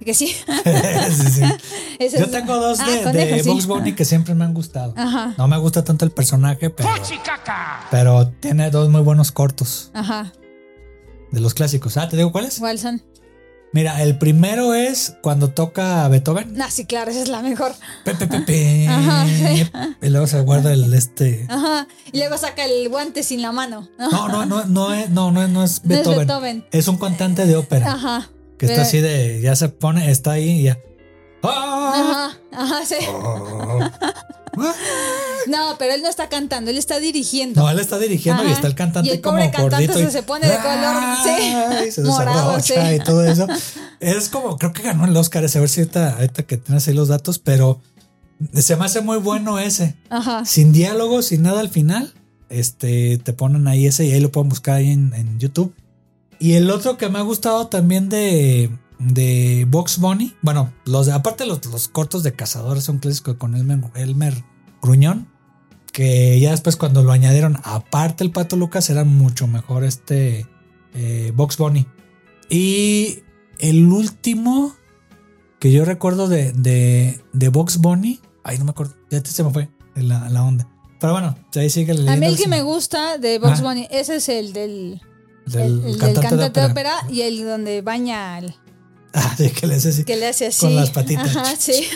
Que 0.03 0.13
sí. 0.13 0.27
Sí, 1.12 1.32
sí. 1.32 1.41
Ese 1.99 2.19
Yo 2.19 2.25
es- 2.25 2.32
tengo 2.32 2.56
dos 2.58 2.80
Ah, 2.80 2.89
de, 2.89 3.01
conejos, 3.03 3.38
de 3.38 3.43
sí. 3.43 3.49
Bugs 3.49 3.65
Bunny 3.65 3.93
que 3.93 4.06
siempre 4.06 4.36
me 4.36 4.45
han 4.45 4.53
gustado. 4.53 4.93
Ajá. 4.95 5.34
No 5.38 5.47
me 5.47 5.58
gusta 5.58 5.84
tanto 5.84 6.06
el 6.06 6.12
personaje, 6.12 6.69
pero, 6.69 6.89
pero 7.91 8.27
tiene 8.39 8.69
dos 8.69 8.89
muy 8.89 9.01
buenos 9.01 9.32
cortos 9.32 9.89
Ajá. 9.93 10.32
de 11.32 11.39
los 11.39 11.53
clásicos. 11.53 11.97
Ah, 11.97 12.08
¿te 12.08 12.15
digo 12.15 12.32
cuáles? 12.32 12.60
Walson. 12.60 13.01
Mira, 13.73 14.01
el 14.01 14.17
primero 14.17 14.73
es 14.73 15.15
cuando 15.21 15.49
toca 15.49 16.08
Beethoven. 16.08 16.60
Ah, 16.62 16.71
sí, 16.71 16.86
claro, 16.86 17.12
esa 17.12 17.21
es 17.21 17.27
la 17.27 17.41
mejor. 17.41 17.73
Pe, 18.06 18.15
pe, 18.15 18.27
pe, 18.27 18.39
pe. 18.41 18.88
Ajá, 18.89 19.25
sí. 19.27 19.69
Y 20.01 20.10
luego 20.10 20.25
se 20.25 20.41
guarda 20.41 20.73
el 20.73 20.93
este. 20.93 21.45
Ajá. 21.49 21.88
Y 22.12 22.17
luego 22.17 22.38
saca 22.38 22.65
el 22.65 22.88
guante 22.89 23.23
sin 23.23 23.41
la 23.41 23.51
mano. 23.51 23.89
No, 23.99 24.30
no, 24.30 24.45
no, 24.45 24.65
no 24.65 24.93
es, 24.93 25.10
no, 25.10 25.32
no, 25.32 25.47
no 25.47 25.63
es 25.63 25.84
No 25.84 25.95
es 25.95 26.08
Beethoven. 26.17 26.65
Es 26.71 26.88
un 26.88 26.97
cantante 26.97 27.45
de 27.45 27.56
ópera 27.56 27.91
Ajá. 27.91 28.30
que 28.58 28.67
está 28.67 28.84
así 28.84 28.99
de, 28.99 29.41
ya 29.41 29.56
se 29.56 29.69
pone, 29.69 30.10
está 30.12 30.32
ahí 30.32 30.49
y 30.49 30.63
ya. 30.63 30.77
¡Ah! 31.43 32.32
Ajá. 32.52 32.63
Ajá, 32.63 32.86
sí. 32.86 32.95
Ah. 34.60 34.73
No, 35.47 35.76
pero 35.78 35.93
él 35.93 36.02
no 36.02 36.10
está 36.10 36.30
cantando, 36.30 36.71
él 36.71 36.80
está 36.80 37.00
dirigiendo. 37.00 37.62
No, 37.62 37.69
él 37.69 37.80
está 37.80 38.00
dirigiendo 38.00 38.43
y 38.43 38.52
está 38.52 38.65
el 38.65 38.73
cantante 38.73 39.08
Y 39.08 39.13
el 39.13 39.21
como 39.21 39.38
pobre 39.38 39.52
cantante 39.52 39.86
gordito. 39.86 39.93
se- 39.93 40.04
y- 40.06 40.12
se 40.12 40.23
pone 40.23 40.47
de 40.47 40.56
color, 40.58 40.95
sí, 41.23 41.30
Ay, 41.30 41.91
se 41.91 42.02
morado, 42.02 42.60
sí. 42.60 42.73
y 42.95 43.00
todo 43.04 43.23
eso. 43.23 43.45
Es 44.00 44.30
como, 44.30 44.58
creo 44.58 44.73
que 44.73 44.82
ganó 44.82 45.06
el 45.06 45.15
Oscar 45.15 45.43
ese, 45.43 45.60
a 45.60 45.62
ver 45.62 45.69
si 45.69 45.82
ahorita, 45.82 46.13
ahorita 46.15 46.41
que 46.43 46.58
tienes 46.58 46.88
ahí 46.88 46.95
los 46.95 47.08
datos, 47.10 47.38
pero 47.38 47.82
se 48.54 48.76
me 48.78 48.86
hace 48.86 49.02
muy 49.02 49.17
bueno 49.19 49.60
ese. 49.60 49.95
Ajá. 50.10 50.43
Sin 50.43 50.73
diálogo, 50.73 51.21
sin 51.21 51.43
nada 51.43 51.60
al 51.60 51.69
final. 51.69 52.12
Este, 52.50 53.19
te 53.19 53.34
ponen 53.34 53.67
ahí 53.67 53.86
ese 53.86 54.06
y 54.06 54.13
ahí 54.13 54.19
lo 54.21 54.32
pueden 54.32 54.50
buscar 54.50 54.78
ahí 54.78 54.89
en, 54.89 55.13
en 55.13 55.38
YouTube. 55.39 55.71
Y 56.39 56.54
el 56.54 56.71
otro 56.71 56.97
que 56.97 57.10
me 57.10 57.19
ha 57.19 57.23
gustado 57.23 57.67
también 57.67 58.10
de, 58.10 58.71
de 59.00 59.66
Box 59.70 60.00
Bunny, 60.00 60.34
bueno, 60.42 60.74
los 60.86 61.06
de- 61.06 61.12
aparte 61.14 61.46
los, 61.46 61.64
los 61.68 61.88
cortos 61.88 62.24
de 62.24 62.34
cazadores 62.34 62.84
son 62.84 62.98
clásicos 63.00 63.36
con 63.36 63.56
Elmer, 63.56 63.80
Elmer 63.96 64.44
Gruñón, 64.82 65.28
que 65.94 66.40
ya 66.40 66.52
después 66.52 66.76
cuando 66.78 67.04
lo 67.04 67.12
añadieron 67.12 67.58
aparte 67.64 68.24
el 68.24 68.32
Pato 68.32 68.56
Lucas 68.56 68.90
era 68.90 69.04
mucho 69.04 69.48
mejor 69.48 69.84
este 69.84 70.46
eh, 70.94 71.32
Box 71.36 71.58
Bunny. 71.58 71.88
Y 72.50 73.24
el 73.60 73.86
último 73.92 74.76
que 75.60 75.72
yo 75.72 75.86
recuerdo 75.86 76.28
de, 76.28 76.52
de, 76.54 77.24
de 77.34 77.50
Box 77.50 77.78
Bunny, 77.80 78.20
ay 78.44 78.58
no 78.58 78.66
me 78.66 78.72
acuerdo, 78.72 78.96
ya 79.10 79.24
se 79.24 79.44
me 79.44 79.52
fue 79.52 79.70
la, 79.96 80.30
la 80.30 80.44
onda. 80.44 80.68
Pero 81.00 81.14
bueno, 81.14 81.38
ahí 81.56 81.70
sigue 81.70 81.92
A 82.10 82.16
mí 82.16 82.26
el 82.26 82.38
que 82.38 82.48
me 82.48 82.62
gusta 82.64 83.18
de 83.20 83.38
Box 83.40 83.60
Ah. 83.60 83.64
Bunny, 83.64 83.88
ese 83.92 84.16
es 84.16 84.30
el 84.30 84.54
del, 84.54 85.02
del 85.46 85.62
el- 85.62 85.72
el 85.72 85.82
del 85.84 85.98
cantante, 85.98 86.22
cantante 86.30 86.60
de 86.62 86.66
de 86.68 86.72
ópera. 86.72 86.98
ópera 87.00 87.14
y 87.14 87.22
el 87.22 87.44
donde 87.46 87.82
baña 87.82 88.36
al 88.36 88.56
Ah, 89.17 89.34
sí, 89.36 89.49
que 89.49 89.65
le 89.65 89.75
hace 89.75 89.89
así. 89.89 90.03
que 90.03 90.15
le 90.15 90.27
hace 90.27 90.45
así. 90.47 90.65
Con 90.65 90.75
las 90.75 90.91
patitas. 90.91 91.36
Ajá, 91.36 91.56
sí. 91.58 91.88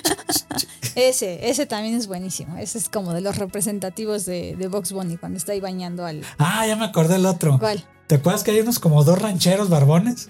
ese, 0.95 1.49
ese 1.49 1.65
también 1.67 1.95
es 1.95 2.07
buenísimo. 2.07 2.57
Ese 2.57 2.79
es 2.79 2.89
como 2.89 3.13
de 3.13 3.21
los 3.21 3.38
representativos 3.38 4.25
de, 4.25 4.55
de 4.57 4.67
Box 4.67 4.91
Bunny 4.91 5.17
cuando 5.17 5.38
está 5.38 5.51
ahí 5.51 5.60
bañando 5.60 6.05
al. 6.05 6.23
Ah, 6.39 6.65
ya 6.65 6.75
me 6.75 6.86
acordé 6.86 7.15
el 7.15 7.25
otro. 7.27 7.60
¿Cuál? 7.60 7.86
¿Te 8.07 8.15
acuerdas 8.15 8.43
que 8.43 8.51
hay 8.51 8.60
unos 8.60 8.79
como 8.79 9.03
dos 9.03 9.21
rancheros 9.21 9.69
barbones? 9.69 10.29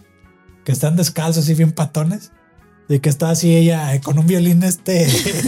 Que 0.65 0.73
están 0.73 0.97
descalzos 0.97 1.47
y 1.49 1.53
bien 1.53 1.71
patones. 1.71 2.31
Y 2.89 2.99
que 2.99 3.07
está 3.07 3.29
así 3.29 3.55
ella 3.55 3.95
eh, 3.95 4.01
con 4.01 4.19
un 4.19 4.27
violín 4.27 4.61
este 4.63 5.07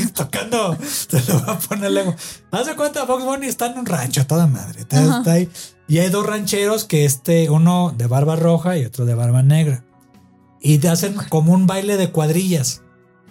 tocando. 0.15 0.77
Te 1.10 1.21
lo 1.23 1.41
voy 1.41 1.56
a 1.56 1.60
poner 1.60 1.91
luego. 1.91 2.15
Haz 2.51 2.67
de 2.67 2.75
cuenta, 2.77 3.06
Fox 3.06 3.25
Bunny 3.25 3.47
está 3.47 3.65
en 3.67 3.79
un 3.79 3.86
rancho, 3.86 4.25
toda 4.25 4.47
madre. 4.47 4.82
Está, 4.82 5.17
está 5.17 5.34
ahí. 5.34 5.49
Y 5.89 5.99
hay 5.99 6.10
dos 6.10 6.25
rancheros 6.25 6.86
que 6.86 7.03
este, 7.03 7.49
uno 7.49 7.93
de 7.97 8.08
barba 8.08 8.38
roja 8.38 8.77
y 8.77 8.86
otro 8.86 9.06
de 9.06 9.13
barba 9.13 9.43
negra. 9.43 9.84
Y 10.63 10.78
te 10.80 10.89
hacen 10.89 11.13
como 11.30 11.54
un 11.54 11.67
baile 11.67 11.97
de 11.97 12.10
cuadrillas. 12.12 12.82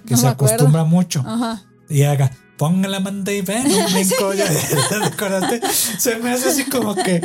Que 0.06 0.14
No 0.14 0.20
se 0.20 0.28
acostumbra 0.28 0.84
mucho. 0.84 1.24
Ajá. 1.26 1.62
Y 1.88 2.02
haga, 2.02 2.30
ponga 2.58 2.88
la 2.88 3.00
manta 3.00 3.32
y 3.32 3.40
ven. 3.42 3.64
Se 5.98 6.16
me 6.16 6.30
hace 6.32 6.48
así 6.50 6.64
como 6.64 6.94
que 6.94 7.20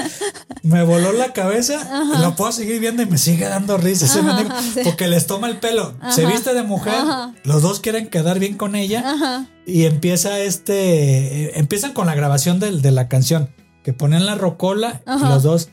me 0.64 0.84
voló 0.84 1.12
la 1.14 1.34
cabeza, 1.34 2.04
y 2.16 2.22
lo 2.22 2.36
puedo 2.36 2.52
seguir 2.52 2.80
viendo 2.80 3.02
y 3.02 3.06
me 3.06 3.18
sigue 3.18 3.48
dando 3.48 3.78
risa 3.78 4.06
Ajá, 4.06 4.62
sí. 4.62 4.82
porque 4.84 5.08
les 5.08 5.28
toma 5.28 5.48
el 5.48 5.58
pelo, 5.58 5.94
se 6.12 6.24
Ajá, 6.24 6.32
viste 6.32 6.54
de 6.54 6.64
mujer, 6.64 6.94
ajá. 6.96 7.34
los 7.44 7.62
dos 7.62 7.80
quieren 7.80 8.08
quedar 8.10 8.40
bien 8.40 8.56
con 8.58 8.76
ella 8.76 9.04
Ajá. 9.06 9.46
y 9.66 9.86
empieza 9.86 10.40
este, 10.40 11.46
eh, 11.46 11.52
empiezan 11.56 11.94
con 11.94 12.08
la 12.08 12.16
grabación 12.16 12.60
del- 12.60 12.82
de, 12.82 12.92
la 12.92 13.08
canción, 13.08 13.54
que 13.84 13.94
ponen 13.94 14.26
la 14.26 14.36
rocola 14.36 15.02
y 15.06 15.10
Ajá. 15.10 15.30
los 15.30 15.44
dos 15.44 15.70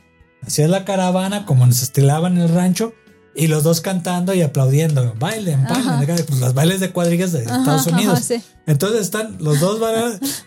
hacían 0.46 0.70
la 0.70 0.84
caravana 0.84 1.46
como 1.46 1.66
nos 1.66 1.82
estilaban 1.82 2.36
en 2.36 2.42
el 2.42 2.48
rancho. 2.50 2.92
Y 3.36 3.48
los 3.48 3.62
dos 3.64 3.80
cantando 3.80 4.32
y 4.34 4.42
aplaudiendo. 4.42 5.14
Bailen, 5.18 5.64
bailen. 5.64 6.24
Pues 6.26 6.40
los 6.40 6.54
bailes 6.54 6.80
de 6.80 6.90
cuadrillas 6.90 7.32
de 7.32 7.44
Ajá, 7.44 7.58
Estados 7.58 7.86
ajá, 7.88 7.96
Unidos. 7.96 8.20
sí. 8.20 8.42
Entonces 8.66 9.00
están 9.02 9.36
los 9.40 9.60
dos 9.60 9.80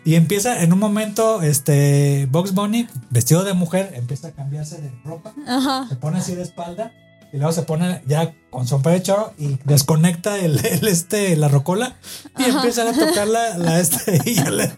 y 0.06 0.16
empieza 0.16 0.64
en 0.64 0.74
un 0.74 0.80
momento 0.80 1.42
este 1.42 2.28
Box 2.32 2.54
Bunny 2.54 2.88
vestido 3.10 3.44
de 3.44 3.54
mujer 3.54 3.92
empieza 3.94 4.30
a 4.30 4.32
cambiarse 4.32 4.82
de 4.82 4.92
ropa, 5.06 5.34
Ajá. 5.46 5.86
se 5.90 5.96
pone 5.98 6.18
así 6.20 6.34
de 6.34 6.42
espalda 6.44 6.92
Y 7.34 7.38
luego 7.38 7.52
se 7.52 7.64
pone 7.64 8.02
ya 8.08 8.34
con 8.50 8.66
sombrero 8.68 8.98
de 8.98 9.04
choro 9.04 9.34
y 9.38 9.60
desconecta 9.66 10.38
el, 10.40 10.66
el, 10.66 10.88
este, 10.88 11.36
la 11.36 11.50
rocola 11.50 11.98
y 12.40 12.44
empiezan 12.46 12.88
a 12.88 12.94
tocar 12.94 13.28
la, 13.28 13.58
la 13.58 13.80
este 13.82 14.22
y, 14.26 14.36
le- 14.40 14.74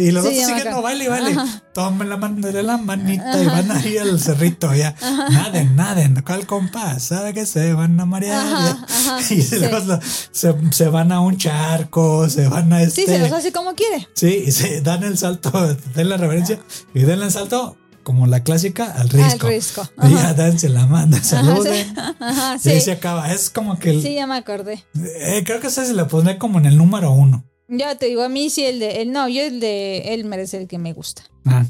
y 0.00 0.10
los 0.12 0.24
Sí, 0.24 0.38
otros 0.40 0.46
siguen, 0.58 0.70
no, 0.72 0.82
baile. 0.82 1.08
Ajá. 1.08 1.62
Tomen 1.74 2.08
la 2.08 2.16
mano 2.16 2.46
de 2.46 2.62
la 2.62 2.76
manita 2.76 3.42
y 3.42 3.46
van 3.46 3.70
ahí 3.72 3.98
al 3.98 4.20
cerrito 4.20 4.72
ya. 4.72 4.94
Naden, 5.30 5.74
naden, 5.74 6.22
¿cuál 6.24 6.46
compás? 6.46 7.02
¿Sabe 7.02 7.34
que 7.34 7.44
se 7.44 7.74
van 7.74 7.98
a 7.98 8.06
marear? 8.06 8.40
Ajá, 8.46 8.86
ajá, 8.88 9.20
y 9.34 9.42
sí. 9.42 9.58
luego 9.58 9.98
se, 10.30 10.54
se 10.70 10.88
van 10.88 11.10
a 11.10 11.20
un 11.20 11.36
charco, 11.38 12.28
se 12.30 12.46
van 12.48 12.72
a 12.72 12.82
este. 12.82 13.02
Sí, 13.02 13.06
se 13.08 13.18
los 13.18 13.32
hace 13.32 13.50
como 13.52 13.74
quiere. 13.74 14.06
Sí, 14.14 14.44
y 14.46 14.52
se 14.52 14.80
dan 14.80 15.02
el 15.02 15.18
salto, 15.18 15.50
den 15.96 16.08
la 16.08 16.16
reverencia 16.16 16.60
y 16.94 17.00
den 17.00 17.20
el 17.20 17.32
salto 17.32 17.76
como 18.02 18.26
la 18.26 18.42
clásica 18.42 18.92
al 18.92 19.08
risco. 19.10 19.48
risco, 19.48 19.82
Y 20.02 20.06
ajá. 20.14 20.22
ya 20.22 20.34
danse 20.34 20.68
la 20.68 20.86
manda, 20.86 21.22
saluden. 21.22 21.86
Ajá, 22.20 22.56
Y 22.64 22.68
ahí 22.68 22.78
sí. 22.78 22.80
se 22.86 22.92
acaba. 22.92 23.32
Es 23.32 23.50
como 23.50 23.78
que 23.78 23.90
el- 23.90 24.02
Sí, 24.02 24.14
ya 24.14 24.26
me 24.26 24.36
acordé. 24.36 24.84
eh, 24.94 25.42
creo 25.44 25.60
que 25.60 25.66
ese 25.68 25.84
se 25.86 25.94
le 25.94 26.04
pondré 26.06 26.38
como 26.38 26.58
en 26.58 26.66
el 26.66 26.76
número 26.76 27.12
uno. 27.12 27.44
Ya 27.68 27.94
te 27.94 28.06
digo, 28.06 28.22
a 28.22 28.28
mí 28.28 28.50
sí 28.50 28.64
el 28.64 28.80
de. 28.80 29.02
El, 29.02 29.12
no, 29.12 29.28
yo 29.28 29.42
el 29.42 29.60
de 29.60 30.14
Elmer 30.14 30.40
es 30.40 30.54
el 30.54 30.66
que 30.66 30.78
me 30.78 30.92
gusta. 30.92 31.22
Ah, 31.46 31.64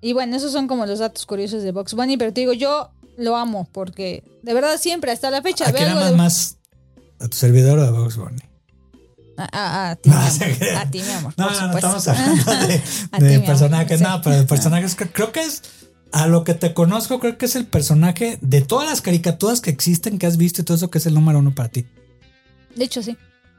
Y 0.00 0.12
bueno, 0.12 0.36
esos 0.36 0.52
son 0.52 0.68
como 0.68 0.86
los 0.86 1.00
datos 1.00 1.26
curiosos 1.26 1.62
de 1.64 1.72
Box 1.72 1.94
Bunny, 1.94 2.16
pero 2.16 2.32
te 2.32 2.42
digo, 2.42 2.52
yo 2.52 2.90
lo 3.16 3.34
amo 3.36 3.68
porque 3.72 4.22
de 4.42 4.54
verdad 4.54 4.76
siempre, 4.78 5.10
hasta 5.10 5.30
la 5.30 5.42
fecha, 5.42 5.64
¿A 5.66 5.72
veo 5.72 5.88
algo 5.88 6.04
de. 6.04 6.12
más? 6.16 6.58
¿A 7.18 7.26
tu 7.28 7.36
servidor 7.36 7.78
o 7.78 7.82
a 7.84 7.90
Box 7.90 8.16
Bunny? 8.16 8.42
A, 9.36 9.44
a- 9.52 9.90
a 9.90 9.96
ti, 10.00 10.08
mi 10.10 10.14
amor. 10.16 10.76
A 10.78 10.90
ti, 10.90 11.02
mi 11.02 11.10
amor. 11.12 11.34
No, 11.36 11.50
no, 11.50 11.74
estamos 11.76 12.08
hablando 12.08 12.52
de, 12.66 12.78
ti, 12.78 13.24
de 13.24 13.40
personajes. 13.40 13.98
sí. 13.98 14.04
No, 14.04 14.20
pero 14.22 14.36
de 14.36 14.44
personajes 14.44 14.96
cre- 14.96 15.10
creo 15.12 15.32
que 15.32 15.42
es 15.42 15.62
a 16.12 16.26
lo 16.26 16.44
que 16.44 16.54
te 16.54 16.72
conozco, 16.72 17.18
creo 17.20 17.36
que 17.36 17.46
es 17.46 17.56
el 17.56 17.66
personaje 17.66 18.38
de 18.40 18.62
todas 18.62 18.88
las 18.88 19.00
caricaturas 19.02 19.60
que 19.60 19.70
existen, 19.70 20.18
que 20.18 20.26
has 20.26 20.36
visto 20.36 20.62
y 20.62 20.64
todo 20.64 20.76
eso 20.76 20.88
que 20.90 20.98
es 20.98 21.06
el 21.06 21.14
número 21.14 21.38
uno 21.40 21.54
para 21.54 21.68
ti. 21.68 21.86
De 22.74 22.84
hecho, 22.84 23.02
sí. 23.02 23.16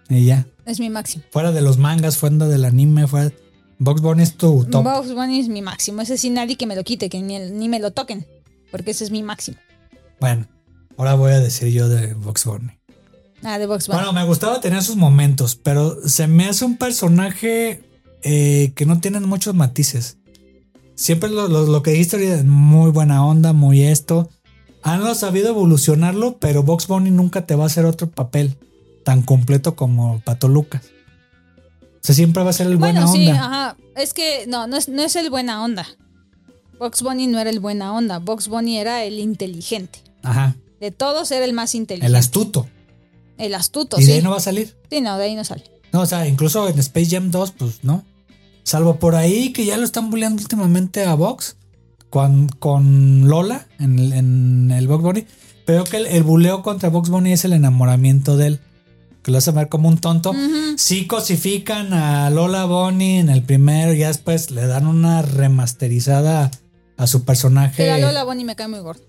Y 0.09 0.25
ya. 0.25 0.47
Es 0.65 0.79
mi 0.79 0.89
máximo. 0.89 1.23
Fuera 1.31 1.51
de 1.51 1.61
los 1.61 1.77
mangas, 1.77 2.17
fuera 2.17 2.47
del 2.47 2.65
anime, 2.65 3.07
fuera. 3.07 3.31
Box 3.79 4.01
Bunny 4.01 4.23
es 4.23 4.35
tu 4.37 4.65
top. 4.65 4.83
Box 4.83 5.13
Bunny 5.13 5.39
es 5.39 5.49
mi 5.49 5.61
máximo. 5.61 6.01
Ese 6.01 6.17
sí, 6.17 6.29
nadie 6.29 6.55
que 6.57 6.65
me 6.65 6.75
lo 6.75 6.83
quite, 6.83 7.09
que 7.09 7.21
ni, 7.21 7.37
ni 7.39 7.69
me 7.69 7.79
lo 7.79 7.91
toquen. 7.91 8.25
Porque 8.71 8.91
ese 8.91 9.03
es 9.03 9.11
mi 9.11 9.21
máximo. 9.23 9.57
Bueno, 10.19 10.47
ahora 10.97 11.13
voy 11.13 11.33
a 11.33 11.39
decir 11.39 11.67
yo 11.71 11.87
de 11.89 12.13
Box 12.15 12.45
Bunny. 12.45 12.76
Ah, 13.43 13.59
de 13.59 13.65
Box 13.67 13.87
Bunny. 13.87 13.97
Bueno, 13.99 14.13
me 14.13 14.25
gustaba 14.25 14.59
tener 14.61 14.81
sus 14.83 14.95
momentos, 14.95 15.55
pero 15.55 15.97
se 16.07 16.27
me 16.27 16.45
hace 16.47 16.65
un 16.65 16.77
personaje 16.77 17.83
eh, 18.23 18.71
que 18.75 18.85
no 18.85 18.99
tiene 18.99 19.19
muchos 19.19 19.53
matices. 19.55 20.17
Siempre 20.95 21.29
lo, 21.29 21.47
lo- 21.47 21.65
lo 21.67 21.83
que 21.83 21.91
dijiste 21.91 22.15
ahorita, 22.15 22.43
muy 22.43 22.89
buena 22.91 23.23
onda, 23.25 23.53
muy 23.53 23.83
esto. 23.83 24.29
Han 24.81 25.15
sabido 25.15 25.49
evolucionarlo, 25.49 26.37
pero 26.39 26.63
Box 26.63 26.87
Bunny 26.87 27.11
nunca 27.11 27.45
te 27.45 27.55
va 27.55 27.63
a 27.63 27.67
hacer 27.67 27.85
otro 27.85 28.09
papel 28.09 28.57
tan 29.03 29.21
completo 29.21 29.75
como 29.75 30.19
Pato 30.21 30.47
Lucas. 30.47 30.83
O 31.95 31.99
sea, 32.07 32.15
siempre 32.15 32.43
va 32.43 32.49
a 32.49 32.53
ser 32.53 32.67
el 32.67 32.77
buena 32.77 33.01
bueno, 33.05 33.13
sí, 33.15 33.27
onda. 33.29 33.45
ajá. 33.45 33.77
Es 33.95 34.13
que 34.13 34.45
no, 34.47 34.65
no 34.67 34.77
es, 34.77 34.87
no 34.89 35.01
es 35.03 35.15
el 35.15 35.29
buena 35.29 35.63
onda. 35.63 35.85
Box 36.79 37.01
Bunny 37.01 37.27
no 37.27 37.39
era 37.39 37.49
el 37.49 37.59
buena 37.59 37.93
onda. 37.93 38.19
Box 38.19 38.47
Bunny 38.47 38.77
era 38.77 39.03
el 39.03 39.19
inteligente. 39.19 39.99
Ajá. 40.23 40.55
De 40.79 40.91
todos 40.91 41.31
era 41.31 41.43
el 41.45 41.53
más 41.53 41.75
inteligente. 41.75 42.07
El 42.07 42.15
astuto. 42.15 42.67
El 43.37 43.53
astuto, 43.55 43.99
y 43.99 44.05
de 44.05 44.13
ahí 44.13 44.21
no 44.21 44.31
va 44.31 44.37
a 44.37 44.41
salir. 44.41 44.75
Sí, 44.89 45.01
no, 45.01 45.17
de 45.17 45.25
ahí 45.25 45.35
no 45.35 45.43
sale. 45.43 45.63
No, 45.91 46.01
o 46.01 46.05
sea, 46.05 46.27
incluso 46.27 46.67
en 46.67 46.79
Space 46.79 47.09
Jam 47.11 47.31
2, 47.31 47.51
pues 47.51 47.83
no. 47.83 48.03
Salvo 48.63 48.99
por 48.99 49.15
ahí 49.15 49.53
que 49.53 49.65
ya 49.65 49.77
lo 49.77 49.85
están 49.85 50.09
bulleando 50.09 50.41
últimamente 50.41 51.05
a 51.05 51.13
Vox 51.13 51.55
con, 52.09 52.49
con 52.49 53.27
Lola 53.27 53.67
en 53.79 53.97
el, 53.99 54.13
en 54.13 54.71
el 54.71 54.87
Box 54.87 55.03
Bunny. 55.03 55.25
Pero 55.65 55.83
que 55.85 55.97
el, 55.97 56.07
el 56.07 56.23
buleo 56.23 56.63
contra 56.63 56.89
Box 56.89 57.09
Bunny 57.09 57.31
es 57.31 57.45
el 57.45 57.53
enamoramiento 57.53 58.35
de 58.35 58.47
él. 58.47 58.59
Que 59.23 59.31
lo 59.31 59.37
hace 59.37 59.51
ver 59.51 59.69
como 59.69 59.87
un 59.87 59.97
tonto. 59.97 60.33
Sí 60.77 61.07
cosifican 61.07 61.93
a 61.93 62.29
Lola 62.29 62.65
Bunny 62.65 63.19
en 63.19 63.29
el 63.29 63.43
primero 63.43 63.93
y 63.93 63.99
ya 63.99 64.07
después 64.07 64.51
le 64.51 64.67
dan 64.67 64.87
una 64.87 65.21
remasterizada 65.21 66.51
a 66.97 67.07
su 67.07 67.23
personaje. 67.23 67.75
Pero 67.77 67.93
a 67.93 67.97
Lola 67.99 68.23
Bonnie 68.23 68.45
me 68.45 68.55
cae 68.55 68.67
muy 68.67 68.79
gordo. 68.79 69.06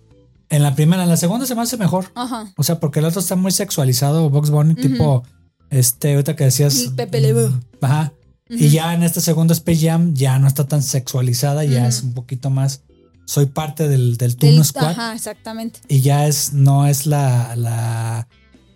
En 0.51 0.62
la 0.62 0.74
primera, 0.74 1.03
en 1.03 1.09
la 1.09 1.16
segunda 1.16 1.46
se 1.46 1.55
me 1.55 1.62
hace 1.62 1.76
mejor. 1.76 2.07
Ajá. 2.14 2.53
O 2.57 2.62
sea, 2.62 2.80
porque 2.80 3.01
el 3.01 3.05
otro 3.05 3.20
está 3.20 3.36
muy 3.36 3.53
sexualizado, 3.53 4.30
Box 4.30 4.51
Bunny, 4.51 4.74
tipo, 4.74 5.22
este, 5.70 6.12
ahorita 6.12 6.36
que 6.36 6.44
decías. 6.44 6.92
Pepe 6.96 7.20
Le 7.20 7.34
Pew. 7.34 7.61
Ajá. 7.82 8.12
Y 8.49 8.70
ya 8.70 8.94
en 8.94 9.03
este 9.03 9.20
segundo 9.20 9.53
Space 9.53 9.86
Jam 9.86 10.14
ya 10.14 10.38
no 10.38 10.49
está 10.49 10.66
tan 10.66 10.82
sexualizada, 10.82 11.64
ya 11.64 11.86
es 11.86 12.03
un 12.03 12.14
poquito 12.14 12.49
más. 12.49 12.80
Soy 13.26 13.44
parte 13.44 13.88
del, 13.88 14.16
del 14.16 14.36
Del- 14.36 14.64
Squad. 14.64 14.86
Ajá, 14.92 15.12
exactamente. 15.14 15.80
Y 15.86 16.01
ya 16.01 16.26
es, 16.26 16.55
no 16.55 16.86
es 16.86 17.05
la, 17.05 17.55
la, 17.57 18.26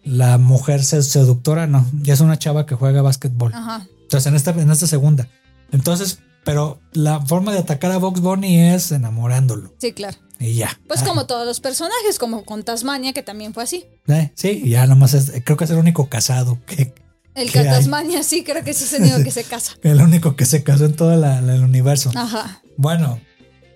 la 0.04 0.36
mujer 0.36 0.84
se- 0.84 1.02
seductora, 1.02 1.66
no. 1.66 1.86
Ya 2.02 2.12
es 2.12 2.20
una 2.20 2.38
chava 2.38 2.66
que 2.66 2.74
juega 2.74 3.00
básquetbol. 3.00 3.54
Ajá. 3.54 3.86
Entonces, 4.02 4.26
en 4.26 4.34
esta, 4.36 4.50
en 4.50 4.70
esta 4.70 4.86
segunda. 4.86 5.26
Entonces, 5.70 6.18
pero 6.44 6.80
la 6.92 7.24
forma 7.24 7.52
de 7.52 7.60
atacar 7.60 7.92
a 7.92 7.96
Box 7.96 8.20
Bunny 8.20 8.58
es 8.58 8.92
enamorándolo. 8.92 9.72
Sí, 9.78 9.92
claro. 9.92 10.18
Y 10.42 10.54
ya. 10.54 10.80
Pues 10.88 11.02
Ah, 11.02 11.06
como 11.06 11.26
todos 11.26 11.46
los 11.46 11.60
personajes, 11.60 12.18
como 12.18 12.44
con 12.44 12.64
Tasmania, 12.64 13.12
que 13.12 13.22
también 13.22 13.54
fue 13.54 13.62
así. 13.62 13.84
eh, 14.08 14.32
sí, 14.34 14.68
ya 14.68 14.86
nomás 14.88 15.14
es, 15.14 15.30
creo 15.44 15.56
que 15.56 15.64
es 15.64 15.70
el 15.70 15.78
único 15.78 16.08
casado 16.08 16.58
que, 16.66 16.92
El 17.34 17.46
¿Qué 17.46 17.52
que 17.52 17.58
hay? 17.60 17.66
Tasmania, 17.66 18.22
sí, 18.24 18.42
creo 18.42 18.64
que 18.64 18.70
es 18.72 18.92
el 18.92 19.02
único 19.02 19.22
que 19.22 19.30
se 19.30 19.44
casa. 19.44 19.74
el 19.82 20.02
único 20.02 20.34
que 20.36 20.44
se 20.44 20.62
casó 20.64 20.86
en 20.86 20.94
todo 20.96 21.14
la- 21.16 21.40
la- 21.40 21.54
el 21.54 21.62
universo. 21.64 22.10
Ajá. 22.16 22.60
Bueno, 22.76 23.20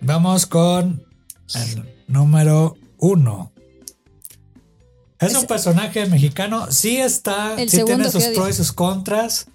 vamos 0.01 0.47
con 0.47 1.05
el 1.55 1.85
número 2.09 2.77
uno. 2.99 3.53
Es 5.19 5.35
un 5.35 5.47
personaje 5.47 6.05
mexicano, 6.07 6.67
sí 6.71 6.99
está, 6.99 7.57
sí 7.69 7.83
tiene 7.85 8.11
sus 8.11 8.25
pros 8.25 8.51
y 8.51 8.53
sus 8.53 8.73
contras. 8.73 9.47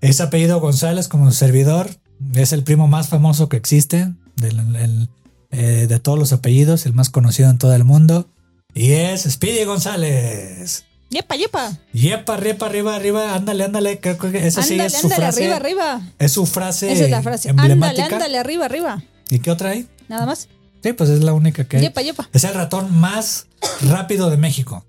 Es 0.00 0.20
apellido 0.20 0.60
González 0.60 1.08
como 1.08 1.30
servidor. 1.32 1.90
Es 2.34 2.52
el 2.52 2.62
primo 2.62 2.88
más 2.88 3.08
famoso 3.08 3.48
que 3.48 3.56
existe 3.58 4.12
del- 4.36 4.76
el- 4.76 5.08
eh, 5.54 5.86
de 5.86 6.00
todos 6.00 6.18
los 6.18 6.32
apellidos, 6.32 6.86
el 6.86 6.92
más 6.92 7.10
conocido 7.10 7.50
en 7.50 7.58
todo 7.58 7.74
el 7.74 7.84
mundo. 7.84 8.26
Y 8.74 8.92
es 8.92 9.22
Speedy 9.22 9.64
González. 9.64 10.84
Yepa, 11.10 11.36
yepa. 11.36 11.78
Yepa, 11.92 12.34
arriba, 12.34 12.66
arriba, 12.66 12.96
arriba, 12.96 13.34
ándale, 13.34 13.64
ándale. 13.64 14.00
Creo 14.00 14.18
que 14.18 14.46
esa 14.46 14.62
sí 14.62 14.72
ándale, 14.72 14.86
es 14.88 14.92
su 14.94 15.06
ándale, 15.06 15.22
frase. 15.22 15.52
arriba, 15.52 15.56
arriba. 15.56 16.12
Es 16.18 16.32
su 16.32 16.44
frase 16.46 16.92
Esa 16.92 17.04
es 17.04 17.10
la 17.10 17.22
frase. 17.22 17.50
Ándale, 17.50 17.74
emblemática. 17.74 18.16
ándale, 18.16 18.38
arriba, 18.38 18.64
arriba. 18.64 19.02
¿Y 19.30 19.38
qué 19.38 19.50
otra 19.50 19.70
hay? 19.70 19.86
Nada 20.08 20.26
más. 20.26 20.48
Sí, 20.82 20.92
pues 20.92 21.10
es 21.10 21.22
la 21.22 21.32
única 21.32 21.64
que 21.64 21.76
hay. 21.76 21.82
Yepa, 21.84 22.02
yepa. 22.02 22.28
Es 22.32 22.42
el 22.44 22.54
ratón 22.54 22.98
más 22.98 23.46
rápido 23.82 24.28
de 24.28 24.36
México. 24.38 24.84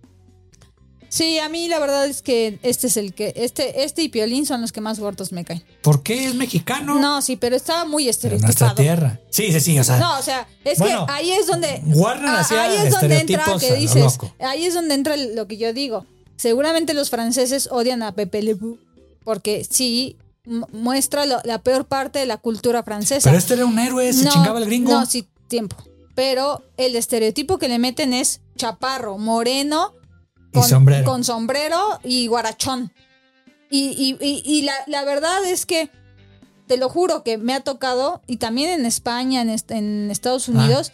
Sí, 1.16 1.40
a 1.40 1.48
mí 1.48 1.70
la 1.70 1.80
verdad 1.80 2.06
es 2.08 2.22
que 2.22 2.60
este 2.62 2.88
es 2.88 2.98
el 2.98 3.14
que. 3.14 3.32
Este, 3.38 3.84
este 3.86 4.02
y 4.04 4.10
Piolín 4.10 4.46
son 4.46 4.60
los 4.60 4.74
que 4.74 4.82
más 4.82 5.00
gordos 5.00 5.32
me 5.32 5.46
caen. 5.46 5.64
¿Por 5.82 6.04
qué 6.04 6.26
es 6.26 6.36
mexicano? 6.36 6.96
No, 7.00 7.22
sí, 7.22 7.38
pero 7.38 7.56
estaba 7.56 7.86
muy 7.86 8.04
de 8.04 8.08
nuestra 8.08 8.32
estereotipado. 8.38 8.76
tierra. 8.76 9.20
Sí, 9.30 9.52
sí, 9.54 9.62
sí. 9.62 9.80
O 9.80 9.84
sea, 9.86 9.98
No, 9.98 10.20
o 10.20 10.22
sea, 10.22 10.46
es 10.66 10.78
Bueno, 10.78 11.06
que 11.06 11.14
ahí 11.14 11.32
es 11.32 11.48
donde. 11.48 11.82
Warner 11.86 12.30
Ah, 12.30 12.46
ahí 12.50 12.88
es 12.88 12.92
donde 13.00 13.18
entra 13.20 13.46
a 13.46 13.58
que 13.58 13.70
lo 13.70 13.76
dices. 13.78 14.04
loco. 14.04 14.34
Ahí 14.40 14.66
es 14.66 14.74
donde 14.74 14.94
entra 14.94 15.16
lo 15.16 15.48
que 15.48 15.56
yo 15.56 15.72
digo. 15.72 16.06
Seguramente 16.36 16.94
los 16.94 17.10
franceses 17.10 17.70
odian 17.72 18.04
a 18.04 18.12
Pepe 18.12 18.42
Le 18.44 18.58
porque 19.24 19.66
sí 19.70 20.18
mu- 20.46 20.68
muestra 20.74 21.26
lo- 21.26 21.40
la 21.46 21.60
peor 21.60 21.86
parte 21.86 22.20
de 22.20 22.26
la 22.26 22.36
cultura 22.38 22.84
francesa. 22.84 23.30
pero 23.30 23.38
este 23.38 23.54
era 23.54 23.66
un 23.66 23.80
héroe, 23.80 24.12
se 24.12 24.28
chingaba 24.28 24.60
el 24.60 24.66
gringo. 24.66 24.92
No, 24.92 25.06
sí, 25.06 25.26
tiempo. 25.48 25.78
Pero 26.14 26.62
el 26.76 26.98
estereotipo 26.98 27.58
que 27.58 27.70
le 27.70 27.80
meten 27.80 28.14
es 28.14 28.42
chaparro, 28.58 29.18
moreno, 29.18 29.94
Y 30.62 30.70
sombrero. 30.70 31.06
con 31.06 31.24
sombrero 31.24 32.00
y 32.04 32.28
guarachón. 32.28 32.92
Y, 33.70 33.90
y- 33.98 34.24
y- 34.26 34.44
y 34.46 34.62
la, 34.62 34.74
la 34.88 35.04
verdad 35.04 35.44
es 35.46 35.66
que, 35.66 35.90
te 36.68 36.78
lo 36.78 36.90
juro 36.90 37.24
que 37.24 37.38
me 37.38 37.54
ha 37.54 37.60
tocado, 37.62 38.22
y 38.28 38.38
también 38.38 38.70
en 38.72 38.86
España, 38.86 39.42
en, 39.42 39.50
est- 39.50 39.72
en 39.72 40.10
Estados 40.12 40.48
Unidos, 40.48 40.92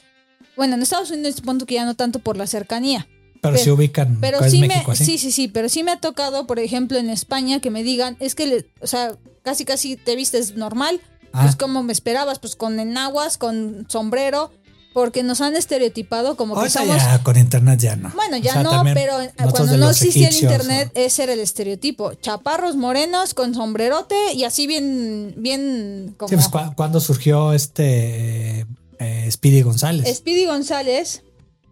bueno, 0.57 0.75
en 0.75 0.81
Estados 0.81 1.11
Unidos 1.11 1.41
punto 1.41 1.65
que 1.65 1.75
ya 1.75 1.85
no 1.85 1.95
tanto 1.95 2.19
por 2.19 2.35
la 2.37 2.47
cercanía, 2.47 3.07
pero 3.41 3.53
pero- 3.53 3.63
se 3.63 3.71
ubican. 3.71 4.17
pero 4.19 4.37
¿cuál 4.39 4.47
es 4.47 4.51
sí 4.53 4.59
México 4.61 4.91
me, 4.91 4.95
sí, 4.97 5.17
sí, 5.17 5.31
sí, 5.31 5.47
pero 5.47 5.69
sí 5.69 5.83
me 5.83 5.91
ha 5.91 5.97
tocado, 5.99 6.45
por 6.47 6.59
ejemplo, 6.59 6.97
en 6.97 7.09
España 7.09 7.59
que 7.59 7.69
me 7.71 7.83
digan, 7.83 8.17
es 8.19 8.35
que, 8.35 8.47
le- 8.47 8.65
o 8.81 8.87
sea, 8.87 9.17
casi 9.43 9.63
casi 9.65 9.95
te 9.95 10.15
vistes 10.15 10.55
normal, 10.55 10.99
Ah. 11.33 11.43
pues 11.43 11.55
como 11.55 11.83
me 11.83 11.93
esperabas, 11.93 12.39
pues 12.39 12.55
con 12.57 12.79
enaguas, 12.79 13.37
con 13.37 13.85
sombrero, 13.89 14.51
porque 14.93 15.23
nos 15.23 15.39
han 15.41 15.55
estereotipado 15.55 16.35
como 16.35 16.61
que 16.61 16.69
somos... 16.69 16.97
ya 16.97 17.23
con 17.23 17.37
internet 17.37 17.79
ya 17.79 17.95
no. 17.95 18.09
Bueno, 18.15 18.37
O 18.37 18.39
ya 18.39 18.53
sea, 18.53 18.63
no, 18.63 18.83
pero 18.93 19.13
cuando 19.51 19.77
no 19.77 19.89
existía 19.89 20.27
el 20.27 20.35
internet, 20.35 20.91
ese 20.95 21.23
era 21.23 21.33
el 21.33 21.39
estereotipo. 21.39 22.13
Chaparros 22.15 22.75
morenos 22.75 23.33
con 23.33 23.53
sombrerote 23.55 24.15
y 24.33 24.43
así 24.43 24.67
bien, 24.67 25.33
bien 25.37 26.13
o- 26.13 26.17
como... 26.17 26.27
Sí, 26.29 26.35
pues 26.35 26.47
cu- 26.49 26.73
cuando 26.75 26.99
surgió 26.99 27.53
este 27.53 28.59
eh, 28.61 28.65
eh, 28.99 29.29
Speedy 29.31 29.61
González. 29.61 30.17
Speedy 30.17 30.45
González, 30.45 31.23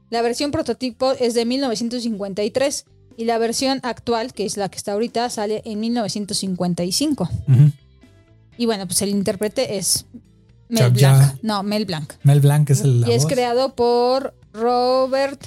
la 0.10 0.22
versión 0.22 0.52
prototipo 0.52 1.12
es 1.12 1.34
de 1.34 1.46
1953 1.46 2.86
y 3.18 3.26
la 3.26 3.38
versión 3.38 3.82
actual, 3.84 4.32
que 4.34 4.46
es 4.46 4.56
la 4.56 4.70
que 4.70 4.78
está 4.78 4.94
ahorita, 4.94 5.30
sale 5.30 5.62
en 5.66 5.82
1955. 5.82 7.24
Ujú. 7.48 7.72
Y 8.58 8.66
bueno, 8.66 8.88
pues 8.88 9.02
el 9.02 9.10
intérprete 9.10 9.78
es 9.78 10.06
Mel 10.70 10.92
Blanc. 10.92 11.40
No, 11.42 11.64
Mel 11.64 11.86
Blanc. 11.86 12.14
Mel 12.24 12.40
Blanc 12.40 12.70
es 12.70 12.82
el. 12.82 13.02
la 13.02 13.10
y 13.10 13.12
es 13.14 13.24
voz. 13.24 13.32
creado 13.34 13.76
por 13.76 14.34
Robert 14.54 15.44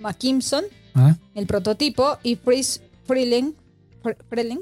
McKimson, 0.00 0.64
Ah, 0.94 1.16
el 1.34 1.46
prototipo, 1.46 2.18
y 2.22 2.36
Fritz 2.36 2.80
Freeling, 3.06 3.54
Fre- 4.02 4.16
Freeling 4.28 4.60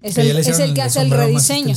es 0.00 0.16
el, 0.16 0.36
es 0.38 0.46
que 0.74 0.82
hace 0.82 1.00
el 1.02 1.10
rediseño. 1.10 1.74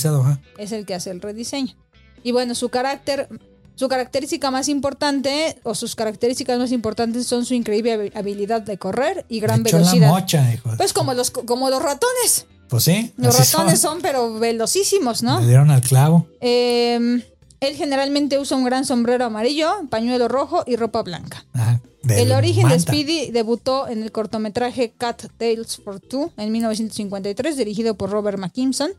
Es 0.58 0.72
el 0.72 0.86
que 0.86 0.94
hace 0.96 1.12
el 1.12 1.22
rediseño. 1.22 1.76
Y 2.24 2.32
bueno, 2.32 2.56
su 2.56 2.70
carácter, 2.70 3.28
su 3.76 3.90
característica 3.90 4.52
más 4.52 4.70
importante, 4.70 5.58
o 5.64 5.76
sus 5.76 5.96
características 5.96 6.58
más 6.60 6.72
importantes 6.72 7.28
son 7.28 7.46
su 7.46 7.54
increíble 7.54 7.98
habi- 7.98 8.12
habilidad 8.16 8.62
de 8.62 8.78
correr 8.78 9.26
y 9.28 9.40
gran 9.42 9.64
la 9.64 9.72
velocidad. 9.72 10.08
mocha, 10.08 10.54
hijo. 10.54 10.70
Pues 10.78 10.94
como 10.94 11.14
los, 11.14 11.32
como 11.32 11.70
los 11.70 11.82
ratones. 11.84 12.46
Pues 12.74 12.86
sí. 12.86 13.14
Los 13.18 13.38
ratones 13.38 13.80
son, 13.80 14.02
pero 14.02 14.40
velocísimos, 14.40 15.22
¿no? 15.22 15.40
Le 15.42 15.46
dieron 15.46 15.70
al 15.70 15.82
clavo. 15.82 16.26
Eh, 16.42 17.24
él 17.60 17.76
generalmente 17.76 18.40
usa 18.40 18.58
un 18.58 18.64
gran 18.64 18.84
sombrero 18.84 19.26
amarillo, 19.26 19.72
pañuelo 19.92 20.28
rojo 20.28 20.64
y 20.66 20.76
ropa 20.76 21.04
blanca. 21.04 21.46
Ajá, 21.54 21.82
El 22.10 22.32
origen 22.32 22.68
de. 22.70 22.80
Speedy 22.80 23.30
debutó 23.30 23.88
en 23.88 24.02
el 24.02 24.12
cortometraje 24.12 24.92
Cat 24.98 25.26
Tales 25.38 25.82
for 25.84 26.00
Two 26.00 26.34
en 26.36 26.52
1953, 26.52 27.58
dirigido 27.58 27.94
por 27.94 28.10
Robert 28.10 28.40
McKimson. 28.40 28.90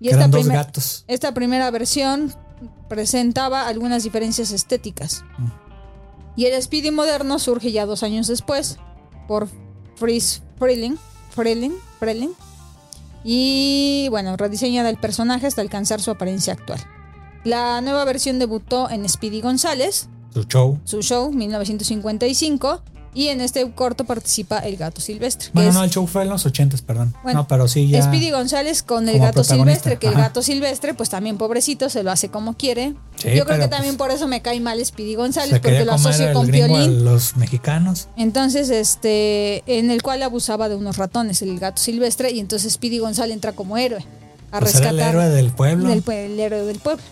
Y 0.00 0.08
primer- 0.08 0.48
gatos. 0.48 1.04
esta 1.06 1.32
primera 1.34 1.70
versión 1.70 2.34
presentaba 2.88 3.68
algunas 3.68 4.02
diferencias 4.02 4.50
estéticas. 4.50 5.22
Mm. 5.38 5.46
Y 6.34 6.46
el 6.46 6.60
Speedy 6.60 6.90
moderno 6.90 7.38
surge 7.38 7.70
ya 7.70 7.86
dos 7.86 8.02
años 8.02 8.26
después 8.26 8.78
por 9.28 9.48
Fritz 9.94 10.42
Freeling, 10.58 10.96
Freeling, 11.30 11.74
Freeling. 12.00 12.30
Y 13.24 14.06
bueno, 14.10 14.36
rediseña 14.36 14.84
del 14.84 14.96
personaje 14.98 15.46
hasta 15.46 15.62
alcanzar 15.62 16.00
su 16.00 16.10
apariencia 16.10 16.52
actual. 16.52 16.80
La 17.44 17.80
nueva 17.80 18.04
versión 18.04 18.38
debutó 18.38 18.88
en 18.90 19.08
Speedy 19.08 19.40
González, 19.40 20.08
Su 20.32 20.44
show. 20.44 20.78
su 20.84 21.02
show 21.02 21.32
1955, 21.32 22.82
y 23.14 23.28
en 23.28 23.40
este 23.40 23.70
corto 23.72 24.04
participa 24.04 24.58
el 24.58 24.76
gato 24.76 25.00
silvestre. 25.00 25.50
Bueno, 25.54 25.72
no, 25.72 25.84
el 25.84 25.90
show 25.90 26.06
fue 26.06 26.22
en 26.22 26.28
los 26.28 26.44
ochentas, 26.44 26.82
perdón. 26.82 27.14
Bueno, 27.22 27.40
no, 27.40 27.48
pero 27.48 27.68
sí 27.68 27.88
ya. 27.88 28.02
Speedy 28.02 28.30
González 28.30 28.82
con 28.82 29.08
el 29.08 29.18
gato 29.20 29.44
silvestre, 29.44 29.98
que 29.98 30.08
el 30.08 30.14
gato 30.14 30.42
silvestre, 30.42 30.94
pues 30.94 31.08
también 31.10 31.38
pobrecito, 31.38 31.88
se 31.88 32.02
lo 32.02 32.10
hace 32.10 32.28
como 32.28 32.56
quiere. 32.56 32.94
Sí, 33.16 33.28
Yo 33.34 33.44
creo 33.44 33.58
que 33.58 33.68
pues, 33.68 33.70
también 33.70 33.96
por 33.96 34.10
eso 34.10 34.26
me 34.26 34.42
cae 34.42 34.60
mal 34.60 34.84
Speedy 34.84 35.14
González, 35.14 35.60
porque 35.60 35.84
lo 35.84 35.92
asocio 35.92 36.32
con 36.32 36.48
Piolín. 36.48 37.04
los 37.04 37.36
mexicanos. 37.36 38.08
Entonces, 38.16 38.68
este, 38.70 39.62
en 39.66 39.90
el 39.90 40.02
cual 40.02 40.22
abusaba 40.22 40.68
de 40.68 40.74
unos 40.74 40.96
ratones, 40.96 41.40
el 41.42 41.58
gato 41.58 41.80
silvestre, 41.80 42.32
y 42.32 42.40
entonces 42.40 42.72
Speedy 42.72 42.98
González 42.98 43.34
entra 43.34 43.52
como 43.52 43.78
héroe 43.78 44.04
a 44.50 44.60
Pues 44.60 44.74
era 44.74 44.90
rescatar 44.90 45.14
el 45.14 45.20
héroe 45.20 45.28
del 45.30 45.50
pueblo. 45.52 45.88
del 45.88 46.02
el 46.08 46.40
héroe 46.40 46.62
del 46.64 46.78
pueblo. 46.78 47.02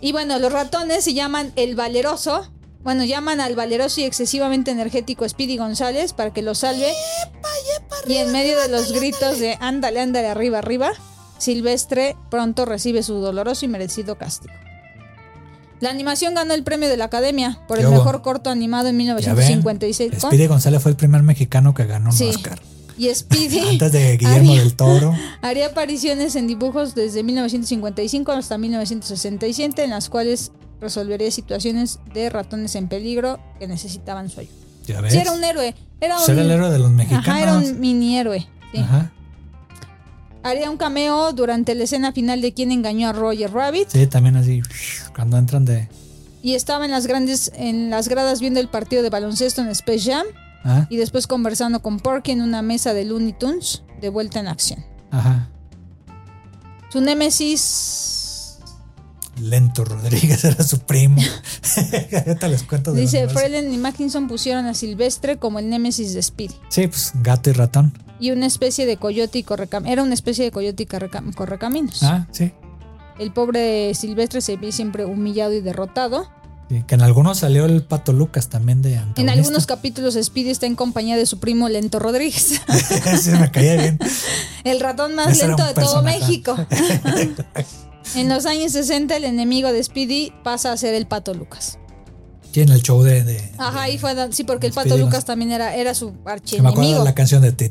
Y 0.00 0.12
bueno, 0.12 0.38
los 0.38 0.52
ratones 0.52 1.02
se 1.04 1.14
llaman 1.14 1.52
el 1.56 1.74
valeroso. 1.74 2.48
Bueno, 2.82 3.04
llaman 3.04 3.40
al 3.40 3.54
valeroso 3.54 4.00
y 4.00 4.04
excesivamente 4.04 4.70
energético 4.70 5.28
Speedy 5.28 5.56
González 5.56 6.12
para 6.12 6.32
que 6.32 6.42
lo 6.42 6.54
salve. 6.54 6.92
y 8.06 8.14
en 8.16 8.32
medio 8.32 8.58
de 8.60 8.68
los 8.68 8.92
gritos 8.92 9.38
de 9.40 9.56
ándale, 9.60 10.00
ándale, 10.00 10.28
arriba, 10.28 10.58
arriba, 10.58 10.90
Silvestre 11.38 12.16
pronto 12.30 12.64
recibe 12.64 13.02
su 13.02 13.14
doloroso 13.14 13.64
y 13.64 13.68
merecido 13.68 14.16
castigo. 14.16 14.54
La 15.80 15.90
animación 15.90 16.34
ganó 16.34 16.54
el 16.54 16.64
premio 16.64 16.88
de 16.88 16.96
la 16.96 17.04
Academia 17.04 17.60
por 17.68 17.76
¿Qué 17.76 17.82
el 17.84 17.88
hubo? 17.88 17.96
mejor 17.98 18.22
corto 18.22 18.50
animado 18.50 18.88
en 18.88 18.98
Ya 18.98 19.14
ven, 19.14 19.24
1956. 19.24 20.10
con- 20.20 20.30
Speedy 20.30 20.46
González 20.46 20.82
fue 20.82 20.90
el 20.90 20.96
primer 20.96 21.22
mexicano 21.22 21.74
que 21.74 21.84
ganó 21.86 22.10
un 22.10 22.16
Sí. 22.16 22.24
Oscar. 22.28 22.60
Y 22.96 23.14
Speedy 23.14 23.60
Antes 23.68 23.92
de 23.92 24.16
Guillermo 24.16 24.50
haría- 24.50 24.60
del 24.62 24.74
Toro. 24.74 25.14
Haría 25.42 25.66
apariciones 25.66 26.34
en 26.34 26.48
dibujos 26.48 26.96
desde 26.96 27.22
1955 27.22 28.32
hasta 28.32 28.58
1967, 28.58 29.84
en 29.84 29.90
las 29.90 30.08
cuales 30.08 30.50
resolvería 30.80 31.30
situaciones 31.30 31.98
de 32.14 32.30
ratones 32.30 32.74
en 32.74 32.88
peligro 32.88 33.38
que 33.58 33.66
necesitaban 33.68 34.28
su 34.30 34.40
ayuda. 34.40 34.54
Ya 34.86 35.00
ves. 35.00 35.12
Sí, 35.12 35.18
era 35.18 35.32
un 35.32 35.42
héroe. 35.44 35.74
Era 36.00 36.16
Pues 36.16 36.28
un, 36.28 36.34
era 36.34 36.42
el 36.42 36.50
héroe 36.50 36.70
de 36.70 36.78
los 36.78 36.90
mexicanos. 36.90 37.28
Ajá, 37.28 37.42
era 37.42 37.56
un 37.58 37.80
mini 37.80 38.16
héroe. 38.18 38.46
sí. 38.72 38.78
Ajá. 38.78 39.12
Haría 40.44 40.70
un 40.70 40.76
cameo 40.76 41.32
durante 41.32 41.74
la 41.74 41.84
escena 41.84 42.12
final 42.12 42.40
de 42.40 42.54
Quien 42.54 42.70
engañó 42.70 43.08
a 43.08 43.12
Roger 43.12 43.52
Rabbit. 43.52 43.88
Sí, 43.88 44.06
también 44.06 44.36
así. 44.36 44.62
Cuando 45.14 45.36
entran 45.36 45.64
de. 45.64 45.88
Y 46.42 46.54
estaba 46.54 46.84
en 46.84 46.92
las 46.92 47.06
grandes, 47.08 47.50
en 47.56 47.90
las 47.90 48.08
gradas 48.08 48.40
viendo 48.40 48.60
el 48.60 48.68
partido 48.68 49.02
de 49.02 49.10
baloncesto 49.10 49.60
en 49.60 49.68
Space 49.68 50.10
Jam. 50.12 50.24
Ah, 50.64 50.86
Y 50.90 50.96
después 50.96 51.26
conversando 51.26 51.82
con 51.82 51.98
Porky 51.98 52.30
en 52.30 52.42
una 52.42 52.62
mesa 52.62 52.94
de 52.94 53.04
Looney 53.04 53.32
Tunes 53.32 53.82
de 54.00 54.08
vuelta 54.08 54.38
en 54.40 54.46
acción. 54.48 54.84
ajá. 55.10 55.48
Su 56.90 57.00
némesis 57.02 58.17
Lento 59.40 59.84
Rodríguez 59.84 60.44
era 60.44 60.62
su 60.64 60.78
primo. 60.80 61.20
Ahorita 62.26 62.48
les 62.48 62.62
cuento 62.62 62.92
de 62.92 63.00
Dice. 63.02 63.28
Freeland 63.28 63.72
y 63.72 63.78
Mackinson 63.78 64.28
pusieron 64.28 64.66
a 64.66 64.74
Silvestre 64.74 65.38
como 65.38 65.58
el 65.58 65.68
némesis 65.70 66.14
de 66.14 66.22
Speedy. 66.22 66.54
Sí, 66.68 66.86
pues 66.86 67.12
gato 67.22 67.50
y 67.50 67.52
ratón. 67.52 67.92
Y 68.20 68.30
una 68.32 68.46
especie 68.46 68.84
de 68.86 68.96
coyote 68.96 69.38
y 69.38 69.42
correcaminos. 69.44 69.92
Era 69.92 70.02
una 70.02 70.14
especie 70.14 70.44
de 70.44 70.50
coyote 70.50 70.82
y 70.82 70.86
correcam- 70.86 71.34
correcaminos. 71.34 72.02
Ah, 72.02 72.26
sí. 72.32 72.52
El 73.18 73.32
pobre 73.32 73.94
Silvestre 73.94 74.40
se 74.40 74.56
ve 74.56 74.72
siempre 74.72 75.04
humillado 75.04 75.52
y 75.52 75.60
derrotado. 75.60 76.28
Sí, 76.68 76.84
Que 76.86 76.96
en 76.96 77.00
algunos 77.02 77.38
salió 77.38 77.64
el 77.64 77.82
Pato 77.82 78.12
Lucas 78.12 78.48
también 78.48 78.82
de 78.82 78.90
antagonista. 78.98 79.22
En 79.22 79.28
algunos 79.30 79.66
capítulos 79.66 80.18
Speedy 80.22 80.50
está 80.50 80.66
en 80.66 80.74
compañía 80.76 81.16
de 81.16 81.24
su 81.26 81.38
primo 81.40 81.68
Lento 81.68 81.98
Rodríguez. 81.98 82.60
sí, 83.22 83.30
me 83.30 83.50
caía 83.50 83.76
bien. 83.76 83.98
el 84.64 84.78
ratón 84.80 85.14
más 85.14 85.28
Ese 85.28 85.46
lento 85.48 85.64
de 85.64 85.72
todo. 85.74 86.02
México. 86.02 86.54
En 88.14 88.28
los 88.28 88.46
años 88.46 88.72
60 88.72 89.16
el 89.16 89.24
enemigo 89.24 89.72
de 89.72 89.82
Speedy 89.82 90.32
pasa 90.44 90.72
a 90.72 90.76
ser 90.76 90.94
el 90.94 91.06
Pato 91.06 91.34
Lucas. 91.34 91.78
En 92.54 92.70
el 92.70 92.82
show 92.82 93.02
de. 93.04 93.22
de- 93.22 93.52
Ajá, 93.58 93.78
de- 93.82 93.84
ahí 93.84 93.98
fue, 93.98 94.12
sí, 94.32 94.42
porque 94.42 94.66
el 94.66 94.72
Pato. 94.72 94.98
Lucas 94.98 95.24
también 95.24 95.52
era, 95.52 95.76
era 95.76 95.94
su 95.94 96.08
que 96.10 96.14
me 96.14 96.18
acuerdo 96.20 96.32
archienemigo. 96.32 96.98
de 96.98 97.04
la 97.04 97.14
canción 97.14 97.42
de. 97.42 97.52
ti. 97.52 97.70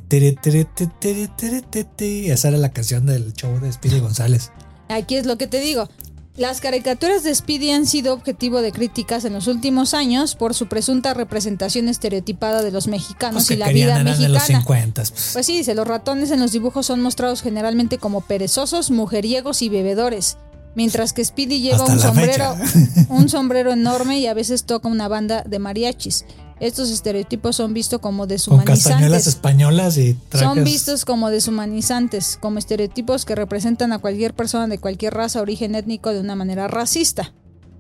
Esa 2.32 2.48
era 2.50 2.58
la 2.58 2.70
canción 2.72 3.06
del 3.06 3.34
show 3.34 3.60
de 3.60 3.72
Speedy 3.74 4.00
González. 4.00 4.52
Aquí 4.90 5.16
es 5.18 5.26
lo 5.26 5.38
que 5.38 5.48
te 5.48 5.60
digo. 5.60 5.90
Las 6.38 6.62
caricaturas 6.62 7.24
de 7.24 7.34
Speedy 7.34 7.72
han 7.72 7.88
sido 7.88 8.14
objetivo 8.14 8.62
de 8.62 8.72
críticas 8.72 9.26
en 9.26 9.34
los 9.34 9.48
últimos 9.48 9.96
años 9.96 10.36
por 10.36 10.54
su 10.54 10.68
presunta 10.68 11.16
representación 11.16 11.90
estereotipada 11.90 12.62
de 12.62 12.70
los 12.70 12.88
mexicanos 12.88 13.48
Pues 13.48 13.52
y 13.52 13.56
la 13.56 13.70
vida 13.70 14.04
los 14.04 14.20
mexicana. 14.20 14.46
50. 14.46 15.02
Pues. 15.02 15.30
Pues 15.34 15.46
sí, 15.48 15.58
dice, 15.58 15.74
los 15.74 15.88
ratones 15.88 16.30
en 16.30 16.40
los 16.40 16.52
dibujos 16.52 16.86
son 16.86 17.02
mostrados 17.02 17.42
generalmente 17.42 17.98
como 17.98 18.22
perezosos, 18.22 18.92
mujeriegos 18.92 19.64
y 19.64 19.70
bebedores, 19.70 20.38
mientras 20.76 21.12
que 21.12 21.26
Speedy 21.26 21.60
lleva 21.60 21.78
Hasta 21.78 21.94
un 21.94 22.00
sombrero, 22.00 22.56
fecha. 22.56 23.06
un 23.10 23.30
sombrero 23.30 23.72
enorme 23.72 24.20
y 24.20 24.28
a 24.28 24.36
veces 24.36 24.64
toca 24.66 24.88
una 24.88 25.08
banda 25.08 25.42
de 25.44 25.58
mariachis. 25.58 26.24
Estos 26.60 26.90
estereotipos 26.90 27.56
son 27.56 27.74
vistos 27.74 28.00
como 28.00 28.20
con 28.24 28.30
deshumanizantes. 28.30 28.84
castañuelas 28.84 29.28
españolas 29.28 29.98
y 29.98 30.16
trajes. 30.30 30.48
Son 30.48 30.64
vistos 30.64 31.06
como 31.06 31.30
deshumanizantes, 31.30 32.38
como 32.42 32.58
estereotipos 32.58 33.26
que 33.26 33.36
representan 33.36 33.94
a 33.94 34.00
cualquier 34.00 34.34
persona 34.34 34.68
de 34.68 34.80
cualquier 34.80 35.14
raza, 35.14 35.42
origen 35.42 35.76
étnico 35.76 36.14
de 36.14 36.20
una 36.20 36.36
manera 36.36 36.68
racista. 36.68 37.34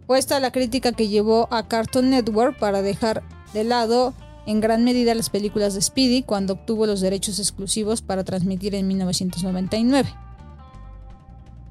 Fue 0.05 0.19
esta 0.19 0.39
la 0.39 0.51
crítica 0.51 0.91
que 0.91 1.07
llevó 1.07 1.47
a 1.51 1.67
Cartoon 1.67 2.11
Network 2.11 2.59
para 2.59 2.81
dejar 2.81 3.23
de 3.53 3.63
lado 3.63 4.13
en 4.45 4.61
gran 4.61 4.83
medida 4.83 5.13
las 5.15 5.29
películas 5.29 5.73
de 5.73 5.81
Speedy 5.81 6.23
cuando 6.23 6.53
obtuvo 6.53 6.85
los 6.85 7.01
derechos 7.01 7.39
exclusivos 7.39 8.01
para 8.01 8.23
transmitir 8.23 8.75
en 8.75 8.87
1999. 8.87 10.09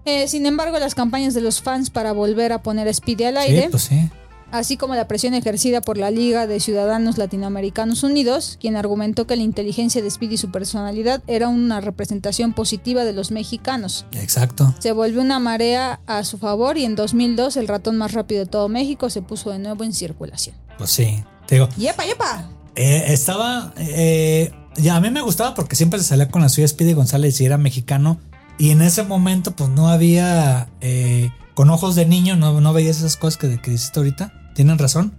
Eh, 0.04 0.28
sin 0.28 0.46
embargo, 0.46 0.78
las 0.78 0.94
campañas 0.94 1.34
de 1.34 1.40
los 1.40 1.62
fans 1.62 1.90
para 1.90 2.12
volver 2.12 2.52
a 2.52 2.62
poner 2.62 2.86
a 2.86 2.92
Speedy 2.92 3.24
al 3.24 3.38
aire 3.38 3.62
Sí, 3.62 3.68
pues 3.70 3.82
sí. 3.84 4.10
Así 4.52 4.76
como 4.76 4.94
la 4.94 5.08
presión 5.08 5.34
ejercida 5.34 5.80
por 5.80 5.98
la 5.98 6.10
Liga 6.10 6.46
de 6.46 6.60
Ciudadanos 6.60 7.18
Latinoamericanos 7.18 8.02
Unidos, 8.02 8.58
quien 8.60 8.76
argumentó 8.76 9.26
que 9.26 9.36
la 9.36 9.42
inteligencia 9.42 10.02
de 10.02 10.10
Speedy 10.10 10.34
y 10.34 10.38
su 10.38 10.50
personalidad 10.50 11.22
era 11.26 11.48
una 11.48 11.80
representación 11.80 12.52
positiva 12.52 13.04
de 13.04 13.12
los 13.12 13.30
mexicanos. 13.30 14.06
Exacto. 14.12 14.74
Se 14.78 14.92
volvió 14.92 15.20
una 15.20 15.38
marea 15.38 16.00
a 16.06 16.24
su 16.24 16.38
favor 16.38 16.78
y 16.78 16.84
en 16.84 16.96
2002 16.96 17.56
el 17.56 17.68
ratón 17.68 17.96
más 17.96 18.12
rápido 18.12 18.40
de 18.44 18.50
todo 18.50 18.68
México 18.68 19.10
se 19.10 19.22
puso 19.22 19.50
de 19.50 19.58
nuevo 19.58 19.84
en 19.84 19.92
circulación. 19.92 20.56
Pues 20.78 20.90
sí. 20.90 21.22
Te 21.46 21.56
digo, 21.56 21.68
¡Yepa, 21.76 22.04
yepa! 22.04 22.48
eh, 22.74 23.04
estaba. 23.08 23.72
eh, 23.78 24.52
ya 24.76 24.96
a 24.96 25.00
mí 25.00 25.10
me 25.10 25.22
gustaba 25.22 25.54
porque 25.54 25.76
siempre 25.76 25.98
se 26.00 26.04
salía 26.06 26.28
con 26.28 26.42
la 26.42 26.48
suya 26.48 26.68
Speedy 26.68 26.92
González 26.92 27.40
y 27.40 27.46
era 27.46 27.56
mexicano. 27.56 28.18
Y 28.58 28.70
en 28.70 28.82
ese 28.82 29.02
momento, 29.02 29.52
pues 29.52 29.70
no 29.70 29.88
había. 29.88 30.68
eh, 30.80 31.30
con 31.56 31.70
ojos 31.70 31.94
de 31.94 32.04
niño, 32.04 32.36
no, 32.36 32.60
no 32.60 32.72
veías 32.74 32.98
esas 32.98 33.16
cosas 33.16 33.38
que, 33.38 33.58
que 33.62 33.70
dijiste 33.70 33.98
ahorita. 33.98 34.30
Tienen 34.54 34.76
razón. 34.76 35.14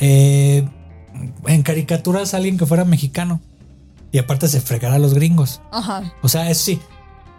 Eh, 0.00 0.68
en 1.46 1.62
caricaturas, 1.62 2.34
alguien 2.34 2.58
que 2.58 2.66
fuera 2.66 2.84
mexicano. 2.84 3.40
Y 4.10 4.18
aparte 4.18 4.48
se 4.48 4.60
fregara 4.60 4.96
a 4.96 4.98
los 4.98 5.14
gringos. 5.14 5.60
Ajá. 5.70 6.12
O 6.20 6.28
sea, 6.28 6.50
eso 6.50 6.64
sí. 6.64 6.80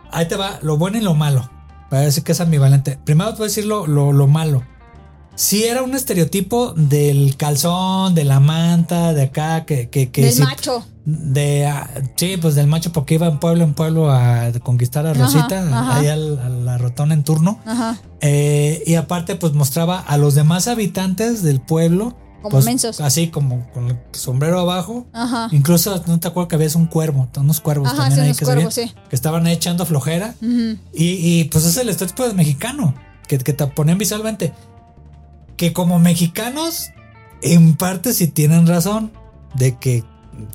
Ahí 0.10 0.30
te 0.30 0.38
va 0.38 0.58
lo 0.62 0.78
bueno 0.78 0.98
y 0.98 1.02
lo 1.02 1.16
malo. 1.16 1.50
Para 1.90 2.04
decir 2.04 2.24
que 2.24 2.32
es 2.32 2.40
ambivalente. 2.40 2.98
Primero 3.04 3.32
te 3.32 3.40
voy 3.40 3.46
a 3.46 3.50
decir 3.50 3.66
lo, 3.66 3.86
lo, 3.88 4.14
lo 4.14 4.26
malo. 4.26 4.64
Sí 5.40 5.64
era 5.64 5.84
un 5.84 5.96
estereotipo 5.96 6.74
del 6.76 7.38
calzón, 7.38 8.14
de 8.14 8.26
la 8.26 8.42
manta, 8.42 9.14
de 9.14 9.22
acá, 9.24 9.64
que... 9.64 9.90
que, 9.90 10.12
que 10.12 10.24
Del 10.26 10.34
sí- 10.34 10.42
macho. 10.42 10.86
De, 11.06 11.66
ah, 11.66 11.90
sí, 12.18 12.36
pues 12.36 12.56
del 12.56 12.68
macho 12.68 12.92
porque 12.92 13.14
iba 13.14 13.26
en 13.26 13.40
pueblo 13.40 13.64
en 13.64 13.74
pueblo 13.74 14.12
a 14.12 14.52
conquistar 14.62 15.08
a 15.08 15.14
Rosita, 15.14 15.62
ajá. 15.66 15.96
ahí 15.98 16.08
al, 16.08 16.38
a 16.40 16.50
la 16.50 16.78
rotona 16.78 17.14
en 17.14 17.24
turno. 17.24 17.58
Ajá. 17.66 17.98
Eh, 18.20 18.84
y 18.86 18.96
aparte, 18.96 19.36
pues 19.38 19.54
mostraba 19.54 19.98
a 20.00 20.18
los 20.18 20.36
demás 20.36 20.68
habitantes 20.68 21.42
del 21.42 21.62
pueblo 21.62 22.18
como 22.42 22.50
Pues, 22.52 22.66
mensos. 22.66 23.00
Así 23.00 23.30
como 23.30 23.66
con 23.72 23.88
el 23.88 23.98
sombrero 24.12 24.60
abajo. 24.60 25.08
Ajá. 25.14 25.48
Incluso 25.54 26.04
no 26.06 26.20
te 26.20 26.28
acuerdas 26.28 26.50
que 26.50 26.56
había 26.56 26.70
un 26.76 26.86
cuervo, 26.88 27.30
unos 27.38 27.62
cuervos 27.62 27.88
Ajá, 27.88 28.10
también 28.10 28.22
sí, 28.26 28.28
ahí 28.32 28.36
que, 28.36 28.46
cuervos, 28.46 28.74
sí. 28.74 28.92
que 29.10 29.16
estaban 29.16 29.46
ahí 29.48 29.54
echando 29.54 29.86
flojera. 29.86 30.36
Y, 30.42 30.76
y, 30.94 31.46
pues 31.46 31.64
es 31.64 31.78
el 31.78 31.88
estereotipo 31.88 32.32
mexicano, 32.36 32.94
que, 33.28 33.38
que 33.40 33.54
te 33.54 33.66
ponen 33.68 33.98
visualmente. 33.98 34.54
Que 35.60 35.74
como 35.74 36.00
mexicanos, 36.00 36.92
en 37.42 37.76
parte 37.76 38.14
sí 38.14 38.28
tienen 38.28 38.66
razón, 38.66 39.12
de 39.56 39.78
que 39.78 40.06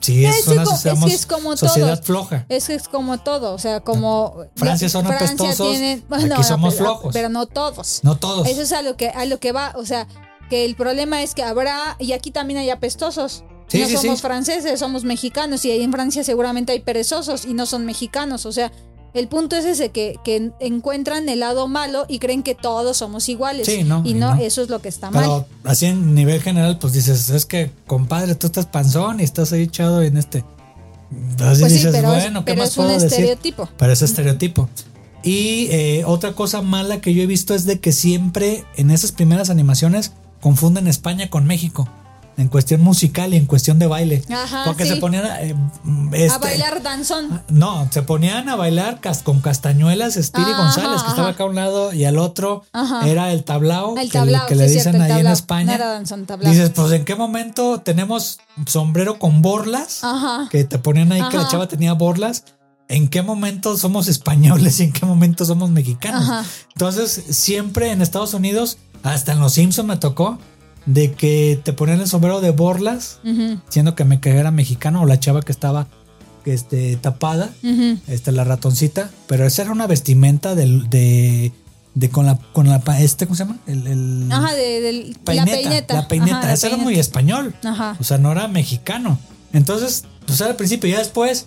sí 0.01 0.25
es, 0.25 0.49
una 0.49 0.63
es 0.63 0.83
que 0.83 1.13
es 1.13 1.27
como 1.27 1.55
sociedad 1.59 2.03
floja. 2.03 2.47
Es 2.49 2.69
que 2.69 2.75
es 2.75 2.89
como 2.89 3.19
todo, 3.19 3.53
o 3.53 3.59
sea, 3.59 3.81
como 3.81 4.47
Francia 4.57 4.89
son 4.89 5.07
apestosos, 5.07 5.77
aquí 5.77 6.43
somos 6.43 6.73
pero, 6.73 6.87
flojos. 6.87 7.13
pero 7.13 7.29
no 7.29 7.45
todos. 7.45 8.01
No 8.03 8.17
todos. 8.17 8.49
Eso 8.49 8.63
es 8.63 8.73
a 8.73 8.81
lo 8.81 8.97
que 8.97 9.11
a 9.11 9.27
lo 9.27 9.39
que 9.41 9.53
va, 9.53 9.75
o 9.77 9.85
sea, 9.85 10.09
que 10.49 10.65
el 10.65 10.75
problema 10.75 11.23
es 11.23 11.35
que 11.35 11.43
habrá 11.43 11.97
y 11.99 12.13
aquí 12.13 12.31
también 12.31 12.61
hay 12.61 12.71
apestosos. 12.71 13.45
Sí, 13.69 13.81
no 13.81 13.87
sí, 13.87 13.97
somos 13.99 14.21
sí. 14.21 14.23
franceses, 14.23 14.81
somos 14.81 15.05
mexicanos 15.05 15.67
y 15.67 15.71
ahí 15.71 15.83
en 15.83 15.93
Francia 15.93 16.25
seguramente 16.25 16.73
hay 16.73 16.81
perezosos 16.81 17.45
y 17.45 17.53
no 17.53 17.67
son 17.67 17.85
mexicanos, 17.85 18.47
o 18.47 18.53
sea, 18.53 18.73
el 19.15 19.29
punto 19.29 19.55
es 19.57 19.65
ese 19.65 19.91
que, 19.91 20.19
que 20.25 20.51
encuentran 20.61 21.29
el 21.29 21.41
lado 21.41 21.69
malo 21.69 22.05
y 22.09 22.19
creen 22.19 22.43
que 22.43 22.55
todos 22.55 22.97
somos 22.97 23.29
iguales. 23.29 23.67
Sí, 23.67 23.85
no, 23.85 24.03
y 24.05 24.11
y 24.11 24.15
no, 24.15 24.35
no. 24.35 24.43
eso 24.43 24.63
es 24.63 24.69
lo 24.69 24.81
que 24.81 24.89
está 24.89 25.11
mal. 25.11 25.23
Pero 25.23 25.47
así 25.65 25.87
en 25.87 26.15
nivel 26.15 26.43
general, 26.43 26.79
pues 26.79 26.93
dices, 26.93 27.31
es 27.31 27.47
que 27.47 27.71
compadre, 27.87 28.35
tú 28.35 28.49
estás 28.49 28.67
panzón 28.67 29.21
y 29.21 29.23
estás 29.25 29.53
ahí 29.53 29.63
echado 29.63 30.03
en 30.03 30.17
este. 30.17 30.45
Así 31.41 31.61
Pues 31.61 31.73
sí, 31.73 31.79
dices, 31.79 31.93
pero, 31.93 32.09
bueno, 32.09 32.45
¿qué 32.45 32.53
pero 32.53 32.63
más 32.63 32.71
es 32.71 32.77
un 32.77 32.85
puedo 32.85 32.99
decir? 32.99 33.13
estereotipo. 33.13 33.69
Pero 33.79 33.93
es 33.93 34.03
estereotipo. 34.03 34.69
Y 35.23 35.69
eh, 35.71 36.03
otra 36.05 36.33
cosa 36.33 36.61
mala 36.61 37.01
que 37.01 37.15
yo 37.15 37.23
he 37.23 37.27
visto 37.27 37.55
es 37.55 37.65
de 37.65 37.81
que 37.81 37.93
siempre 37.93 38.65
en 38.77 38.91
esas 38.91 39.13
primeras 39.13 39.49
animaciones 39.49 40.13
confunden 40.41 40.87
España 40.89 41.31
con 41.31 41.47
México. 41.47 41.89
En 42.37 42.49
cuestión 42.49 42.81
musical 42.81 43.33
y 43.33 43.37
en 43.37 43.47
cuestión 43.47 43.79
de 43.79 43.87
baile. 43.87 44.23
Ajá, 44.29 44.63
Porque 44.65 44.85
sí. 44.85 44.91
se 44.91 44.97
ponían 44.97 45.25
eh, 45.25 45.55
a 46.13 46.17
este, 46.17 46.39
bailar 46.39 46.83
danzón. 46.83 47.43
No, 47.49 47.87
se 47.93 48.03
ponían 48.03 48.49
a 48.49 48.57
bailar 48.57 49.01
cas- 49.01 49.23
con 49.23 49.41
castañuelas 49.41 50.17
Ajá, 50.17 50.57
González, 50.57 51.03
que 51.03 51.09
estaba 51.11 51.29
ajá. 51.29 51.35
acá 51.35 51.45
a 51.45 51.47
un 51.47 51.55
lado, 51.55 51.93
y 51.93 52.05
al 52.05 52.19
otro 52.19 52.65
Ajá. 52.73 53.09
era 53.09 53.33
el 53.33 53.45
tablao, 53.45 53.97
El 53.97 54.11
que, 54.11 54.19
tablao, 54.19 54.47
que 54.47 54.55
sí 54.55 54.61
le 54.61 54.67
dicen 54.69 54.83
cierto, 54.95 55.03
ahí 55.03 55.11
en 55.11 55.17
tablao. 55.19 55.33
España. 55.33 55.65
No 55.67 55.73
era 55.75 55.87
danzón, 55.89 56.27
tablao. 56.27 56.51
Dices, 56.53 56.71
pues 56.71 56.91
en 56.93 57.05
qué 57.05 57.15
momento 57.15 57.81
tenemos 57.81 58.41
sombrero 58.67 59.19
con 59.19 59.41
borlas, 59.41 60.03
Ajá. 60.03 60.49
que 60.51 60.65
te 60.65 60.79
ponían 60.79 61.13
ahí 61.13 61.23
que 61.31 61.37
la 61.37 61.43
Ajá. 61.43 61.51
chava 61.53 61.69
tenía 61.69 61.93
borlas. 61.93 62.45
¿En 62.89 63.09
qué 63.09 63.23
momento 63.23 63.77
somos 63.79 64.09
españoles 64.09 64.79
y 64.81 64.85
en 64.85 64.93
qué 64.93 65.07
momento 65.07 65.45
somos 65.45 65.71
mexicanos? 65.71 66.23
Ajá. 66.29 66.45
Entonces, 66.73 67.23
siempre 67.31 67.91
en 67.93 68.03
Estados 68.03 68.35
Unidos, 68.35 68.77
hasta 69.03 69.33
en 69.33 69.41
Los 69.41 69.55
Simpsons 69.55 69.89
me 69.89 69.97
tocó, 69.97 70.39
de 70.87 71.13
que 71.13 71.59
te 71.63 71.73
ponían 71.73 72.01
el 72.01 72.07
sombrero 72.09 72.41
de 72.41 72.51
borlas, 72.51 73.19
siendo 73.69 73.95
que 73.95 74.05
me 74.05 74.19
era 74.23 74.51
mexicano 74.51 75.03
o 75.03 75.07
la 75.07 75.19
chava 75.21 75.43
que 75.43 75.53
estaba 75.53 75.87
este, 76.45 76.97
tapada, 76.97 77.51
este, 78.07 78.33
la 78.33 78.45
ratoncita, 78.45 79.11
pero 79.27 79.47
esa 79.47 79.63
era 79.63 79.73
una 79.73 79.87
vestimenta 79.87 80.55
del- 80.55 80.91
de, 80.91 81.53
de, 81.95 82.11
con 82.11 82.27
la, 82.27 82.39
con 82.53 82.69
la, 82.69 82.83
este, 82.99 83.27
¿cómo 83.27 83.35
se 83.37 83.45
llama? 83.45 83.59
El, 83.67 83.87
el- 83.87 84.29
Ajá, 84.31 84.53
de, 84.55 85.15
peineta, 85.25 85.51
la 85.53 85.57
peineta. 85.63 85.95
La 85.95 86.09
peineta, 86.09 86.39
Ajá, 86.39 86.47
la 86.49 86.53
ese 86.55 86.67
era 86.67 86.77
muy 86.77 86.99
español. 86.99 87.55
Ajá. 87.65 87.97
O 87.99 88.05
sea, 88.05 88.19
no 88.19 88.31
era 88.33 88.47
mexicano. 88.49 89.19
Entonces, 89.55 90.05
pues 90.27 90.41
era 90.41 90.51
al 90.51 90.57
principio, 90.57 90.91
ya 90.91 90.99
después, 90.99 91.47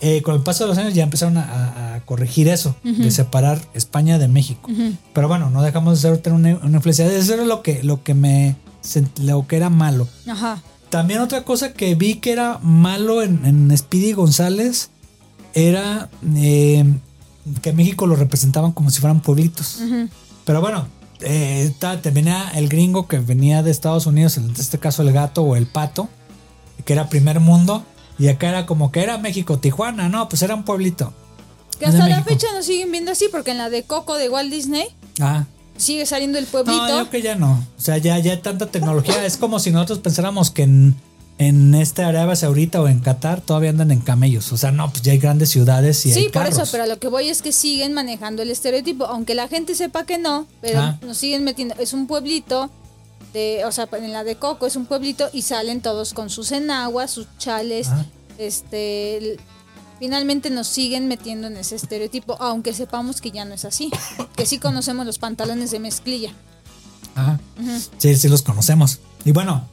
eh, 0.00 0.22
con 0.22 0.34
el 0.34 0.42
paso 0.42 0.64
de 0.64 0.68
los 0.70 0.78
años, 0.78 0.94
ya 0.94 1.04
empezaron 1.04 1.36
a, 1.36 1.42
a- 1.44 1.94
a 1.94 2.00
corregir 2.00 2.48
eso, 2.48 2.74
de 2.82 3.10
separar 3.12 3.60
España 3.74 4.18
de 4.18 4.26
México. 4.26 4.68
Pero 5.12 5.28
bueno, 5.28 5.48
no 5.50 5.62
dejamos 5.62 6.02
de 6.02 6.08
ser 6.08 6.18
tener 6.18 6.36
una, 6.38 6.56
una 6.66 6.76
influencia. 6.78 7.06
Eso 7.06 7.34
era 7.34 7.44
lo 7.44 7.62
que, 7.62 7.82
lo 7.84 8.02
que 8.02 8.14
me 8.14 8.56
lo 9.20 9.46
que 9.46 9.56
era 9.56 9.70
malo. 9.70 10.08
Ajá. 10.28 10.62
También 10.90 11.20
otra 11.20 11.44
cosa 11.44 11.72
que 11.72 11.94
vi 11.94 12.16
que 12.16 12.32
era 12.32 12.58
malo 12.62 13.22
en, 13.22 13.44
en 13.44 13.76
Speedy 13.76 14.12
González 14.12 14.90
era 15.54 16.08
eh, 16.36 16.84
que 17.62 17.72
México 17.72 18.06
lo 18.06 18.16
representaban 18.16 18.72
como 18.72 18.90
si 18.90 19.00
fueran 19.00 19.20
pueblitos. 19.20 19.78
Pero 20.44 20.60
bueno, 20.60 20.86
eh, 21.20 21.72
ta- 21.78 21.96
venía 21.96 22.50
el 22.54 22.68
gringo 22.68 23.08
que 23.08 23.18
venía 23.18 23.62
de 23.62 23.70
Estados 23.70 24.06
Unidos, 24.06 24.36
en 24.36 24.50
este 24.56 24.78
caso 24.78 25.02
el 25.02 25.12
gato 25.12 25.42
o 25.42 25.56
el 25.56 25.66
pato, 25.66 26.08
que 26.84 26.92
era 26.92 27.08
primer 27.08 27.40
mundo, 27.40 27.84
y 28.18 28.28
acá 28.28 28.48
era 28.48 28.66
como 28.66 28.92
que 28.92 29.02
era 29.02 29.18
México, 29.18 29.58
Tijuana, 29.58 30.08
no, 30.08 30.28
pues 30.28 30.42
era 30.42 30.54
un 30.54 30.64
pueblito. 30.64 31.12
Que 31.78 31.86
hasta 31.86 32.06
la 32.08 32.16
México. 32.18 32.28
fecha 32.30 32.46
nos 32.54 32.66
siguen 32.66 32.92
viendo 32.92 33.10
así, 33.10 33.26
porque 33.32 33.50
en 33.50 33.58
la 33.58 33.68
de 33.70 33.82
Coco 33.82 34.14
de 34.16 34.28
Walt 34.28 34.50
Disney 34.52 34.86
Ah, 35.20 35.44
sigue 35.76 36.06
saliendo 36.06 36.38
el 36.38 36.44
no, 36.44 36.50
pueblito. 36.50 36.88
yo 36.88 37.10
que 37.10 37.22
ya 37.22 37.34
no. 37.34 37.64
O 37.76 37.80
sea, 37.80 37.98
ya, 37.98 38.18
ya 38.18 38.32
hay 38.32 38.38
tanta 38.40 38.66
tecnología. 38.66 39.24
Es 39.26 39.36
como 39.36 39.58
si 39.58 39.70
nosotros 39.70 39.98
pensáramos 40.00 40.50
que 40.50 40.62
en, 40.62 40.94
en 41.38 41.74
este 41.74 42.02
Arabia 42.04 42.36
Saudita 42.36 42.80
o 42.80 42.88
en 42.88 43.00
Qatar 43.00 43.40
todavía 43.40 43.70
andan 43.70 43.90
en 43.90 44.00
camellos. 44.00 44.52
O 44.52 44.56
sea, 44.56 44.70
no, 44.70 44.90
pues 44.90 45.02
ya 45.02 45.12
hay 45.12 45.18
grandes 45.18 45.50
ciudades 45.50 46.04
y 46.06 46.12
sí, 46.12 46.18
hay 46.18 46.24
por 46.26 46.32
carros. 46.44 46.58
eso, 46.58 46.68
pero 46.70 46.86
lo 46.86 46.98
que 46.98 47.08
voy 47.08 47.28
es 47.28 47.42
que 47.42 47.52
siguen 47.52 47.92
manejando 47.92 48.42
el 48.42 48.50
estereotipo, 48.50 49.04
aunque 49.06 49.34
la 49.34 49.48
gente 49.48 49.74
sepa 49.74 50.06
que 50.06 50.18
no, 50.18 50.46
pero 50.60 50.80
Ah. 50.80 50.98
nos 51.02 51.18
siguen 51.18 51.42
metiendo. 51.44 51.74
Es 51.78 51.92
un 51.92 52.06
pueblito, 52.06 52.70
de, 53.32 53.64
o 53.64 53.72
sea, 53.72 53.88
en 53.92 54.12
la 54.12 54.22
de 54.22 54.36
Coco 54.36 54.66
es 54.66 54.76
un 54.76 54.86
pueblito 54.86 55.28
y 55.32 55.42
salen 55.42 55.80
todos 55.80 56.14
con 56.14 56.30
sus 56.30 56.52
enaguas, 56.52 57.10
sus 57.10 57.26
chales, 57.38 57.88
Ah. 57.90 58.04
este. 58.38 59.38
Finalmente 60.04 60.50
nos 60.50 60.66
siguen 60.66 61.08
metiendo 61.08 61.46
en 61.46 61.56
ese 61.56 61.76
estereotipo, 61.76 62.36
aunque 62.38 62.74
sepamos 62.74 63.22
que 63.22 63.30
ya 63.30 63.46
no 63.46 63.54
es 63.54 63.64
así, 63.64 63.90
que 64.36 64.44
sí 64.44 64.58
conocemos 64.58 65.06
los 65.06 65.18
pantalones 65.18 65.70
de 65.70 65.78
mezclilla. 65.78 66.30
Ajá. 67.14 67.40
Sí, 67.96 68.14
sí 68.14 68.28
los 68.28 68.42
conocemos. 68.42 69.00
Y 69.24 69.32
bueno, 69.32 69.66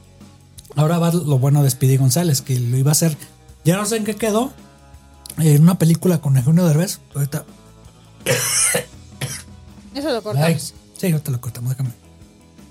ahora 0.74 0.98
va 0.98 1.12
lo 1.12 1.38
bueno 1.38 1.62
de 1.62 1.68
Speedy 1.68 1.98
González, 1.98 2.40
que 2.40 2.58
lo 2.58 2.78
iba 2.78 2.90
a 2.90 2.92
hacer. 2.92 3.14
Ya 3.62 3.76
no 3.76 3.84
sé 3.84 3.98
en 3.98 4.04
qué 4.04 4.16
quedó. 4.16 4.54
En 5.36 5.60
una 5.60 5.76
película 5.76 6.22
con 6.22 6.34
Eugenio 6.34 6.64
Derbez. 6.64 7.00
Ahorita. 7.14 7.44
Eso 9.94 10.08
lo 10.08 10.16
Ay, 10.16 10.22
cortamos. 10.22 10.74
sí, 10.96 11.12
ahorita 11.12 11.30
lo 11.30 11.40
cortamos, 11.42 11.70
déjame. 11.72 11.90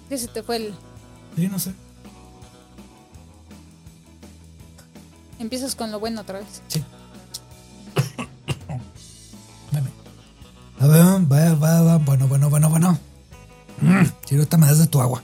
Que 0.10 0.18
se 0.18 0.28
te 0.30 0.42
fue 0.42 0.56
el. 0.56 0.74
Sí, 1.36 1.48
no 1.48 1.60
sé. 1.60 1.74
Empiezas 5.38 5.76
con 5.76 5.92
lo 5.92 6.00
bueno 6.00 6.22
otra 6.22 6.40
vez. 6.40 6.64
Sí. 6.68 6.84
Bueno, 10.82 12.28
bueno, 12.28 12.50
bueno, 12.50 12.70
bueno. 12.70 13.00
Mm, 13.82 14.06
Si 14.26 14.36
ahorita 14.36 14.58
me 14.58 14.66
das 14.66 14.80
de 14.80 14.88
tu 14.88 15.00
agua. 15.00 15.22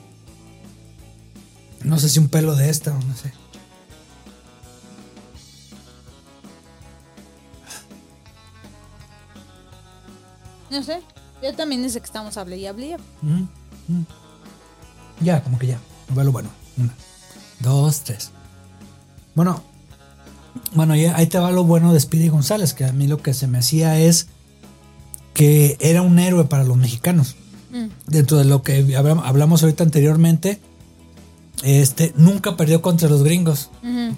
No 1.83 1.97
sé 1.99 2.09
si 2.09 2.19
un 2.19 2.27
pelo 2.27 2.55
de 2.55 2.69
esta 2.69 2.91
o 2.91 3.01
no 3.01 3.15
sé. 3.15 3.33
No 10.69 10.83
sé. 10.83 11.01
Yo 11.41 11.55
también 11.55 11.83
es 11.85 11.93
que 11.93 11.99
estamos 11.99 12.37
hable 12.37 12.57
y 12.57 12.65
hable. 12.67 12.97
Mm, 13.21 13.43
mm. 13.87 14.05
Ya, 15.21 15.43
como 15.43 15.57
que 15.57 15.67
ya. 15.67 15.79
Va 16.15 16.23
lo 16.23 16.31
bueno. 16.31 16.49
Una, 16.77 16.93
dos, 17.59 18.01
tres. 18.01 18.31
Bueno, 19.33 19.63
bueno, 20.73 20.95
ya 20.95 21.15
ahí 21.15 21.27
te 21.27 21.39
va 21.39 21.51
lo 21.51 21.63
bueno 21.63 21.93
de 21.93 21.99
Speedy 21.99 22.29
González, 22.29 22.73
que 22.73 22.85
a 22.85 22.91
mí 22.91 23.07
lo 23.07 23.17
que 23.21 23.33
se 23.33 23.47
me 23.47 23.59
hacía 23.59 23.97
es 23.99 24.27
que 25.37 25.77
era 25.79 26.01
un 26.01 26.17
héroe 26.17 26.45
para 26.45 26.63
los 26.63 26.75
mexicanos. 26.77 27.35
Mm. 27.71 27.85
Dentro 28.07 28.37
de 28.39 28.45
lo 28.45 28.63
que 28.63 28.83
hablam- 28.97 29.21
hablamos 29.23 29.61
ahorita 29.61 29.83
anteriormente, 29.83 30.59
este 31.61 32.11
nunca 32.15 32.57
perdió 32.57 32.81
contra 32.81 33.07
los 33.07 33.23
gringos. 33.23 33.69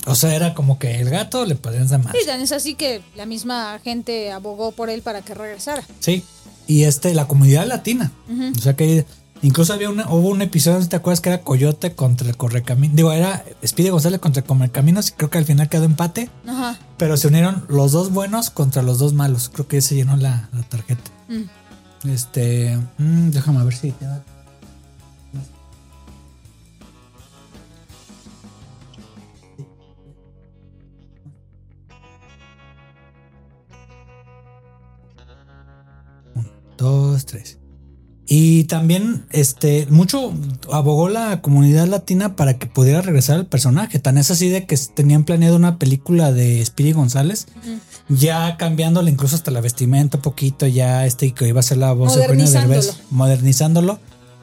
O 0.05 0.15
sea, 0.15 0.33
era 0.33 0.53
como 0.53 0.79
que 0.79 0.95
el 1.01 1.09
gato 1.09 1.45
le 1.45 1.55
podían 1.55 1.89
más. 2.01 2.13
Sí, 2.13 2.23
es 2.41 2.51
así 2.53 2.75
que 2.75 3.01
la 3.17 3.25
misma 3.25 3.79
gente 3.83 4.31
abogó 4.31 4.71
por 4.71 4.89
él 4.89 5.01
para 5.01 5.21
que 5.21 5.33
regresara. 5.33 5.83
Sí. 5.99 6.23
Y 6.67 6.83
este, 6.83 7.13
la 7.13 7.27
comunidad 7.27 7.67
latina. 7.67 8.13
O 8.57 8.61
sea 8.61 8.77
que 8.77 9.05
incluso 9.41 9.73
había 9.73 9.89
una, 9.89 10.09
hubo 10.09 10.29
un 10.29 10.41
episodio, 10.41 10.87
¿te 10.87 10.95
acuerdas 10.95 11.21
que 11.21 11.29
era 11.29 11.41
Coyote 11.41 11.95
contra 11.95 12.27
el 12.27 12.37
Correcaminos? 12.37 12.95
Digo, 12.95 13.11
era 13.11 13.43
Speedy 13.65 13.89
González 13.89 14.19
contra 14.19 14.41
el 14.41 14.47
Correcaminos 14.47 15.09
y 15.09 15.11
creo 15.13 15.29
que 15.29 15.37
al 15.37 15.45
final 15.45 15.69
quedó 15.69 15.85
empate. 15.85 16.29
Ajá. 16.47 16.79
Pero 16.97 17.17
se 17.17 17.27
unieron 17.27 17.65
los 17.69 17.91
dos 17.91 18.11
buenos 18.11 18.49
contra 18.49 18.81
los 18.81 18.99
dos 18.99 19.13
malos. 19.13 19.49
Creo 19.49 19.67
que 19.67 19.81
se 19.81 19.95
llenó 19.95 20.17
la, 20.17 20.49
la 20.53 20.63
tarjeta. 20.63 21.11
Mm. 21.27 22.09
Este, 22.09 22.77
mm, 22.97 23.29
déjame 23.31 23.63
ver 23.63 23.73
si 23.73 23.91
te. 23.91 24.05
Uno, 36.35 36.49
dos, 36.77 37.25
tres. 37.25 37.59
Y 38.31 38.65
también, 38.65 39.25
este, 39.31 39.87
mucho 39.89 40.31
abogó 40.71 41.09
la 41.09 41.41
comunidad 41.41 41.87
latina 41.87 42.35
para 42.35 42.59
que 42.59 42.67
pudiera 42.67 43.01
regresar 43.01 43.39
el 43.39 43.47
personaje. 43.47 43.97
Tan 43.97 44.19
es 44.19 44.29
así 44.29 44.49
de 44.49 44.67
que 44.67 44.77
tenían 44.93 45.23
planeado 45.23 45.55
una 45.55 45.79
película 45.79 46.31
de 46.31 46.63
Speedy 46.63 46.91
González, 46.91 47.47
ya 48.07 48.55
cambiándole 48.57 49.09
incluso 49.09 49.35
hasta 49.35 49.49
la 49.49 49.61
vestimenta 49.61 50.17
un 50.17 50.21
poquito, 50.21 50.67
ya 50.67 51.07
este 51.07 51.33
que 51.33 51.47
iba 51.47 51.59
a 51.59 51.63
ser 51.63 51.77
la 51.77 51.91
voz 51.93 52.15
de 52.15 52.21
Eugenio. 52.21 52.47
Derbez, 52.47 52.99
modernizándolo. 53.09 53.99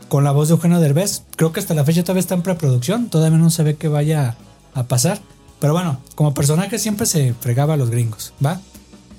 con 0.08 0.24
la 0.24 0.32
voz 0.32 0.48
de 0.48 0.54
Eugenio 0.54 0.80
Derbez. 0.80 1.22
Creo 1.36 1.52
que 1.52 1.60
hasta 1.60 1.74
la 1.74 1.84
fecha 1.84 2.02
todavía 2.02 2.20
está 2.20 2.34
en 2.34 2.42
preproducción, 2.42 3.08
todavía 3.08 3.38
no 3.38 3.50
se 3.50 3.62
ve 3.62 3.76
que 3.76 3.86
vaya 3.86 4.36
a 4.74 4.82
pasar. 4.88 5.20
Pero 5.60 5.74
bueno, 5.74 6.00
como 6.16 6.34
personaje 6.34 6.80
siempre 6.80 7.06
se 7.06 7.34
fregaba 7.34 7.74
a 7.74 7.76
los 7.76 7.90
gringos, 7.90 8.32
¿va? 8.44 8.60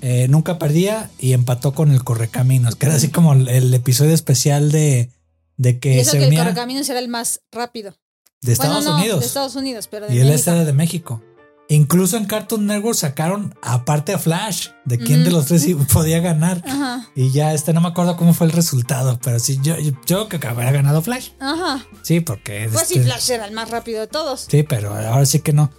Eh, 0.00 0.26
nunca 0.28 0.58
perdía 0.58 1.10
y 1.18 1.32
empató 1.32 1.72
con 1.72 1.90
el 1.90 2.04
Correcaminos, 2.04 2.76
que 2.76 2.86
era 2.86 2.94
así 2.96 3.08
como 3.08 3.32
el, 3.32 3.48
el 3.48 3.72
episodio 3.74 4.14
especial 4.14 4.70
de, 4.70 5.10
de 5.56 5.70
Y 5.70 5.74
que 5.78 6.00
eso 6.00 6.12
se 6.12 6.18
que 6.18 6.26
el 6.28 6.36
Correcaminos 6.36 6.88
era 6.88 6.98
el 7.00 7.08
más 7.08 7.40
rápido. 7.50 7.94
de 8.42 8.52
Estados 8.52 8.76
bueno, 8.84 8.90
no, 8.92 8.96
Unidos. 8.98 9.20
de 9.20 9.26
Estados 9.26 9.56
Unidos, 9.56 9.88
pero 9.88 10.06
de 10.06 10.14
y 10.14 10.18
él 10.20 10.28
era 10.30 10.64
de 10.64 10.72
México. 10.72 11.22
Incluso 11.70 12.16
en 12.16 12.24
Cartoon 12.24 12.64
Network 12.66 12.96
sacaron, 12.96 13.54
aparte 13.60 14.14
a 14.14 14.18
Flash, 14.18 14.68
de 14.86 14.96
quién 14.98 15.22
de 15.24 15.30
los 15.30 15.44
tres 15.46 15.62
sí 15.62 15.74
podía 15.74 16.18
ganar. 16.20 16.62
Ajá, 16.66 17.06
Y 17.14 17.30
ya 17.30 17.52
este 17.52 17.74
no 17.74 17.82
me 17.82 17.88
acuerdo 17.88 18.16
cómo 18.16 18.32
fue 18.32 18.46
el 18.46 18.52
resultado, 18.54 19.18
pero 19.22 19.38
sí, 19.38 19.58
yo, 19.62 19.76
yo 19.78 19.94
creo 20.06 20.28
que 20.40 20.46
habría 20.46 20.70
ganado 20.72 21.02
Flash. 21.02 21.30
ajá. 21.40 21.84
Sí, 22.02 22.20
porque. 22.20 22.70
Pues 22.72 22.88
sí, 22.88 22.94
este, 22.94 23.04
Flash 23.06 23.30
era 23.32 23.44
el 23.44 23.52
más 23.52 23.68
rápido 23.70 24.00
de 24.00 24.06
todos. 24.06 24.46
Sí, 24.48 24.62
pero 24.62 24.94
ahora 24.94 25.26
sí 25.26 25.40
que 25.40 25.52
no. 25.52 25.70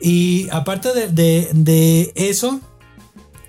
Y 0.00 0.48
aparte 0.50 0.92
de, 0.92 1.08
de- 1.08 1.48
de 1.54 2.12
eso, 2.16 2.60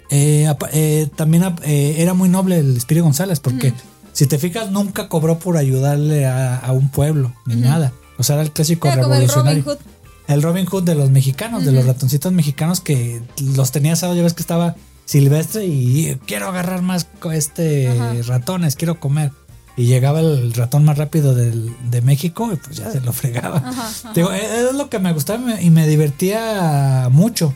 eh, 0.09 0.51
eh, 0.73 1.09
también 1.15 1.43
eh, 1.63 1.95
era 1.99 2.13
muy 2.13 2.29
noble 2.29 2.59
el 2.59 2.77
Espíritu 2.77 3.03
González, 3.05 3.39
porque 3.39 3.73
si 4.13 4.25
te 4.27 4.37
fijas, 4.39 4.71
nunca 4.71 5.07
cobró 5.09 5.37
por 5.39 5.57
ayudarle 5.57 6.25
a, 6.25 6.57
a 6.57 6.71
un 6.71 6.89
pueblo, 6.89 7.33
ni 7.45 7.55
nada. 7.55 7.91
O 8.17 8.23
sea, 8.23 8.35
era 8.35 8.43
el 8.43 8.51
clásico 8.51 8.87
Era 8.87 9.01
como 9.03 9.13
el 9.15 9.21
revolucionario. 9.21 9.63
Robin 9.63 9.77
Hood. 9.77 10.33
El 10.33 10.41
Robin 10.41 10.65
Hood 10.65 10.83
de 10.83 10.95
los 10.95 11.09
mexicanos, 11.09 11.63
de 11.65 11.71
los 11.71 11.85
ratoncitos 11.85 12.31
mexicanos 12.33 12.81
que 12.81 13.21
los 13.55 13.71
tenía 13.71 13.93
asados. 13.93 14.17
Ya 14.17 14.23
ves 14.23 14.33
que 14.33 14.41
estaba 14.41 14.75
silvestre 15.05 15.65
y 15.65 16.17
quiero 16.25 16.47
agarrar 16.49 16.81
más 16.81 17.07
este 17.31 18.21
ratones, 18.25 18.75
quiero 18.75 18.99
comer. 18.99 19.31
Y 19.77 19.85
llegaba 19.85 20.19
el 20.21 20.53
ratón 20.55 20.83
más 20.85 20.97
rápido 20.97 21.35
del- 21.35 21.71
de 21.91 22.01
México 22.01 22.49
y 22.51 22.55
pues 22.55 22.77
ya 22.77 22.91
se 22.91 22.99
lo 22.99 23.13
fregaba. 23.13 23.71
Digo, 24.15 24.31
e- 24.33 24.67
es 24.67 24.73
lo 24.73 24.89
que 24.89 24.97
me 24.97 25.13
gustaba 25.13 25.39
y 25.39 25.45
me- 25.45 25.61
y 25.63 25.69
me 25.69 25.87
divertía 25.87 27.07
mucho. 27.11 27.53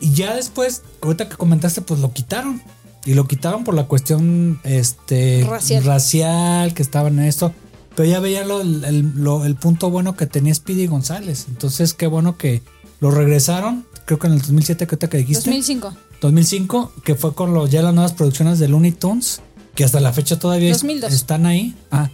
Y 0.00 0.12
ya 0.12 0.34
después, 0.34 0.82
ahorita 1.02 1.28
que 1.28 1.36
comentaste, 1.36 1.80
pues 1.82 2.00
lo 2.00 2.12
quitaron. 2.12 2.62
Y 3.06 3.14
lo 3.14 3.26
quitaron 3.28 3.64
por 3.64 3.74
la 3.74 3.84
cuestión 3.84 4.60
este, 4.64 5.46
Racial. 5.48 5.84
racial 5.84 6.72
que 6.74 6.82
estaba 6.82 7.08
en 7.08 7.18
esto. 7.20 7.52
Pero 7.94 8.08
ya 8.08 8.18
veía 8.20 8.44
lo- 8.44 8.60
el, 8.62 9.12
lo- 9.16 9.44
el 9.44 9.54
punto 9.56 9.90
bueno 9.90 10.16
que 10.16 10.26
tenía 10.26 10.54
Speedy 10.54 10.86
González. 10.86 11.46
Entonces, 11.48 11.94
qué 11.94 12.06
bueno 12.06 12.36
que 12.38 12.62
lo 13.00 13.10
regresaron. 13.10 13.86
Creo 14.06 14.18
que 14.18 14.26
en 14.26 14.32
el 14.34 14.40
2007, 14.40 14.86
que 14.86 14.94
ahorita 14.94 15.08
que 15.08 15.18
dijiste. 15.18 15.50
2005. 15.50 15.94
2005, 16.20 16.92
que 17.04 17.14
fue 17.14 17.34
con 17.34 17.52
los, 17.54 17.70
ya 17.70 17.82
las 17.82 17.92
nuevas 17.94 18.12
producciones 18.14 18.58
de 18.58 18.68
Looney 18.68 18.92
Tunes, 18.92 19.42
que 19.74 19.84
hasta 19.84 20.00
la 20.00 20.12
fecha 20.12 20.38
todavía 20.38 20.70
es- 20.70 20.78
2002. 20.78 21.12
están 21.12 21.46
ahí. 21.46 21.74
Ah, 21.90 22.10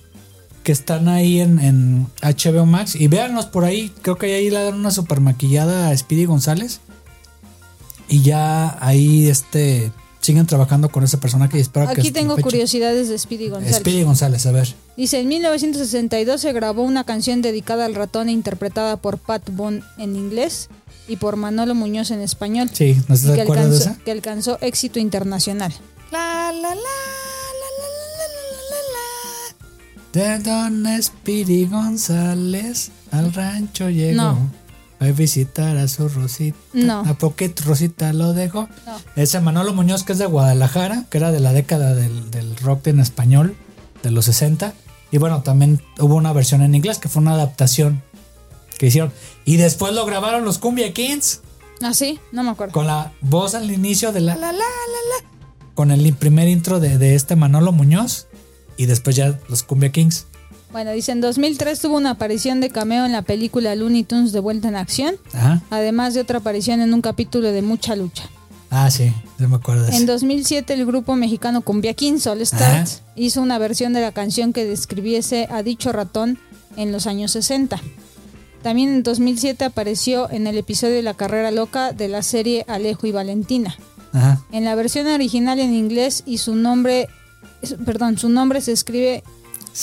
que 0.64 0.72
están 0.72 1.08
ahí 1.08 1.40
en, 1.40 1.58
en 1.60 2.06
HBO 2.20 2.66
Max. 2.66 2.94
Y 2.96 3.06
véanlos 3.08 3.46
por 3.46 3.64
ahí. 3.64 3.90
Creo 4.02 4.18
que 4.18 4.34
ahí 4.34 4.50
le 4.50 4.62
dan 4.62 4.74
una 4.74 4.90
super 4.90 5.20
maquillada 5.20 5.88
a 5.88 5.96
Speedy 5.96 6.26
González. 6.26 6.80
Y 8.10 8.22
ya 8.22 8.76
ahí 8.84 9.28
este 9.28 9.92
siguen 10.20 10.46
trabajando 10.46 10.90
con 10.90 11.02
ese 11.04 11.16
personaje 11.16 11.56
y 11.56 11.60
espero 11.60 11.86
que 11.86 12.00
Aquí 12.00 12.10
tengo 12.10 12.36
curiosidades 12.36 13.08
de 13.08 13.18
Speedy 13.18 13.48
González. 13.48 13.76
Speedy 13.78 14.02
González, 14.02 14.44
a 14.46 14.52
ver. 14.52 14.74
Dice, 14.96 15.20
en 15.20 15.28
1962 15.28 16.40
se 16.40 16.52
grabó 16.52 16.82
una 16.82 17.04
canción 17.04 17.40
dedicada 17.40 17.86
al 17.86 17.94
ratón 17.94 18.28
e 18.28 18.32
interpretada 18.32 18.96
por 18.98 19.18
Pat 19.18 19.48
Boone 19.50 19.82
en 19.96 20.16
inglés 20.16 20.68
y 21.08 21.16
por 21.16 21.36
Manolo 21.36 21.74
Muñoz 21.74 22.10
en 22.10 22.20
español. 22.20 22.68
Sí, 22.72 23.00
¿no 23.08 23.16
de 23.16 23.34
que 23.34 23.40
acuerdo 23.42 23.62
de 23.62 23.68
alcanzó, 23.76 23.90
esa? 23.90 24.04
que 24.04 24.10
alcanzó 24.10 24.58
éxito 24.60 24.98
internacional. 24.98 25.72
La 26.12 26.52
la 26.52 26.68
la 26.68 26.74
la 26.74 26.74
la 26.74 27.86
la 28.12 28.28
la 30.12 30.34
la. 30.34 30.36
De 30.36 30.38
Don 30.42 31.02
Speedy 31.02 31.66
González 31.66 32.90
al 33.10 33.32
rancho 33.32 33.88
llegó. 33.88 34.16
No. 34.16 34.50
Va 35.02 35.06
a 35.06 35.12
visitar 35.12 35.76
a 35.78 35.88
su 35.88 36.08
Rosita. 36.08 36.58
No. 36.74 37.00
A 37.00 37.14
Pocket 37.14 37.54
Rosita 37.64 38.12
lo 38.12 38.32
dejó. 38.34 38.68
No. 38.86 38.96
Ese 39.16 39.40
Manolo 39.40 39.72
Muñoz, 39.72 40.04
que 40.04 40.12
es 40.12 40.18
de 40.18 40.26
Guadalajara, 40.26 41.04
que 41.10 41.18
era 41.18 41.32
de 41.32 41.40
la 41.40 41.52
década 41.52 41.94
del, 41.94 42.30
del 42.30 42.56
rock 42.56 42.88
en 42.88 43.00
español, 43.00 43.56
de 44.02 44.10
los 44.10 44.26
60. 44.26 44.74
Y 45.10 45.18
bueno, 45.18 45.42
también 45.42 45.82
hubo 45.98 46.14
una 46.16 46.32
versión 46.32 46.62
en 46.62 46.74
inglés, 46.74 46.98
que 46.98 47.08
fue 47.08 47.22
una 47.22 47.32
adaptación 47.32 48.02
que 48.78 48.86
hicieron. 48.86 49.12
Y 49.44 49.56
después 49.56 49.94
lo 49.94 50.04
grabaron 50.06 50.44
los 50.44 50.58
Cumbia 50.58 50.92
Kings, 50.92 51.40
¿Ah, 51.82 51.94
sí? 51.94 52.20
No 52.30 52.42
me 52.42 52.50
acuerdo. 52.50 52.74
con 52.74 52.86
la 52.86 53.12
voz 53.22 53.54
al 53.54 53.70
inicio 53.70 54.12
de 54.12 54.20
la 54.20 54.34
la 54.36 54.52
la 54.52 54.58
la 54.58 54.58
la. 54.58 55.30
Con 55.74 55.90
el 55.90 56.12
primer 56.12 56.46
intro 56.46 56.78
de, 56.78 56.98
de 56.98 57.14
este 57.14 57.36
Manolo 57.36 57.72
Muñoz. 57.72 58.26
Y 58.76 58.84
después 58.86 59.16
ya 59.16 59.38
los 59.48 59.62
Cumbia 59.62 59.90
Kings. 59.90 60.26
Bueno, 60.72 60.92
dice, 60.92 61.12
en 61.12 61.20
2003 61.20 61.80
tuvo 61.80 61.96
una 61.96 62.10
aparición 62.10 62.60
de 62.60 62.70
cameo 62.70 63.04
en 63.04 63.12
la 63.12 63.22
película 63.22 63.74
Looney 63.74 64.04
Tunes 64.04 64.32
de 64.32 64.38
vuelta 64.40 64.68
en 64.68 64.76
acción, 64.76 65.16
Ajá. 65.32 65.62
además 65.70 66.14
de 66.14 66.20
otra 66.20 66.38
aparición 66.38 66.80
en 66.80 66.94
un 66.94 67.02
capítulo 67.02 67.50
de 67.50 67.60
Mucha 67.62 67.96
Lucha. 67.96 68.24
Ah, 68.70 68.88
sí, 68.88 69.12
yo 69.40 69.48
me 69.48 69.56
acuerdo 69.56 69.82
de 69.82 69.88
En 69.88 69.94
eso. 70.04 70.06
2007 70.12 70.72
el 70.74 70.86
grupo 70.86 71.16
mexicano 71.16 71.62
Cumbia 71.62 71.92
Kings 71.94 72.28
All 72.28 72.40
Stars 72.42 73.02
hizo 73.16 73.42
una 73.42 73.58
versión 73.58 73.92
de 73.92 74.00
la 74.00 74.12
canción 74.12 74.52
que 74.52 74.64
describiese 74.64 75.48
a 75.50 75.64
dicho 75.64 75.90
ratón 75.90 76.38
en 76.76 76.92
los 76.92 77.08
años 77.08 77.32
60. 77.32 77.80
También 78.62 78.90
en 78.90 79.02
2007 79.02 79.64
apareció 79.64 80.30
en 80.30 80.46
el 80.46 80.56
episodio 80.56 80.94
de 80.94 81.02
La 81.02 81.14
Carrera 81.14 81.50
Loca 81.50 81.92
de 81.92 82.06
la 82.06 82.22
serie 82.22 82.64
Alejo 82.68 83.08
y 83.08 83.12
Valentina. 83.12 83.76
Ajá. 84.12 84.40
En 84.52 84.64
la 84.64 84.76
versión 84.76 85.08
original 85.08 85.58
en 85.58 85.74
inglés 85.74 86.22
y 86.24 86.38
su 86.38 86.54
nombre, 86.54 87.08
perdón, 87.84 88.18
su 88.18 88.28
nombre 88.28 88.60
se 88.60 88.70
escribe 88.70 89.24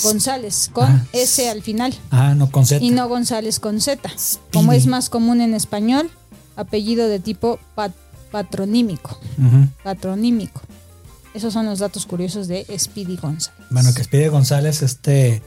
González 0.03 0.69
con 0.73 0.85
Ah. 0.89 1.05
S 1.13 1.49
al 1.49 1.61
final 1.63 1.93
Ah, 2.11 2.35
no, 2.35 2.51
con 2.51 2.65
Z. 2.65 2.83
y 2.83 2.89
no 2.91 3.07
González 3.07 3.59
con 3.59 3.79
Z, 3.81 4.09
como 4.53 4.73
es 4.73 4.85
más 4.87 5.09
común 5.09 5.41
en 5.41 5.53
español, 5.53 6.09
apellido 6.55 7.07
de 7.07 7.19
tipo 7.19 7.59
pat- 7.75 7.93
patronímico, 8.31 9.19
patronímico. 9.83 10.61
Esos 11.33 11.53
son 11.53 11.65
los 11.67 11.79
datos 11.79 12.05
curiosos 12.05 12.47
de 12.47 12.65
Speedy 12.77 13.15
González. 13.17 13.59
Bueno, 13.69 13.93
que 13.93 14.03
Speedy 14.03 14.27
González, 14.27 14.81
este. 14.81 15.41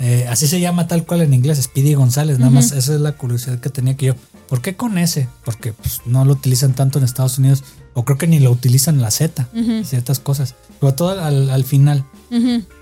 Eh, 0.00 0.26
así 0.30 0.46
se 0.46 0.60
llama 0.60 0.86
tal 0.86 1.04
cual 1.04 1.22
en 1.22 1.34
inglés, 1.34 1.60
Speedy 1.62 1.94
González. 1.94 2.38
Nada 2.38 2.50
más, 2.50 2.72
esa 2.72 2.94
es 2.94 3.00
la 3.00 3.12
curiosidad 3.12 3.58
que 3.60 3.70
tenía 3.70 3.96
que 3.96 4.06
yo. 4.06 4.14
¿Por 4.48 4.60
qué 4.62 4.76
con 4.76 4.96
ese? 4.98 5.28
Porque 5.44 5.72
pues, 5.72 6.02
no 6.06 6.24
lo 6.24 6.32
utilizan 6.32 6.74
tanto 6.74 6.98
en 6.98 7.04
Estados 7.04 7.38
Unidos. 7.38 7.64
O 7.94 8.04
creo 8.04 8.16
que 8.16 8.26
ni 8.28 8.38
lo 8.38 8.50
utilizan 8.52 9.00
la 9.00 9.10
Z. 9.10 9.48
Ciertas 9.84 10.20
cosas. 10.20 10.54
Pero 10.80 10.94
todo 10.94 11.10
al, 11.22 11.50
al 11.50 11.64
final. 11.64 12.04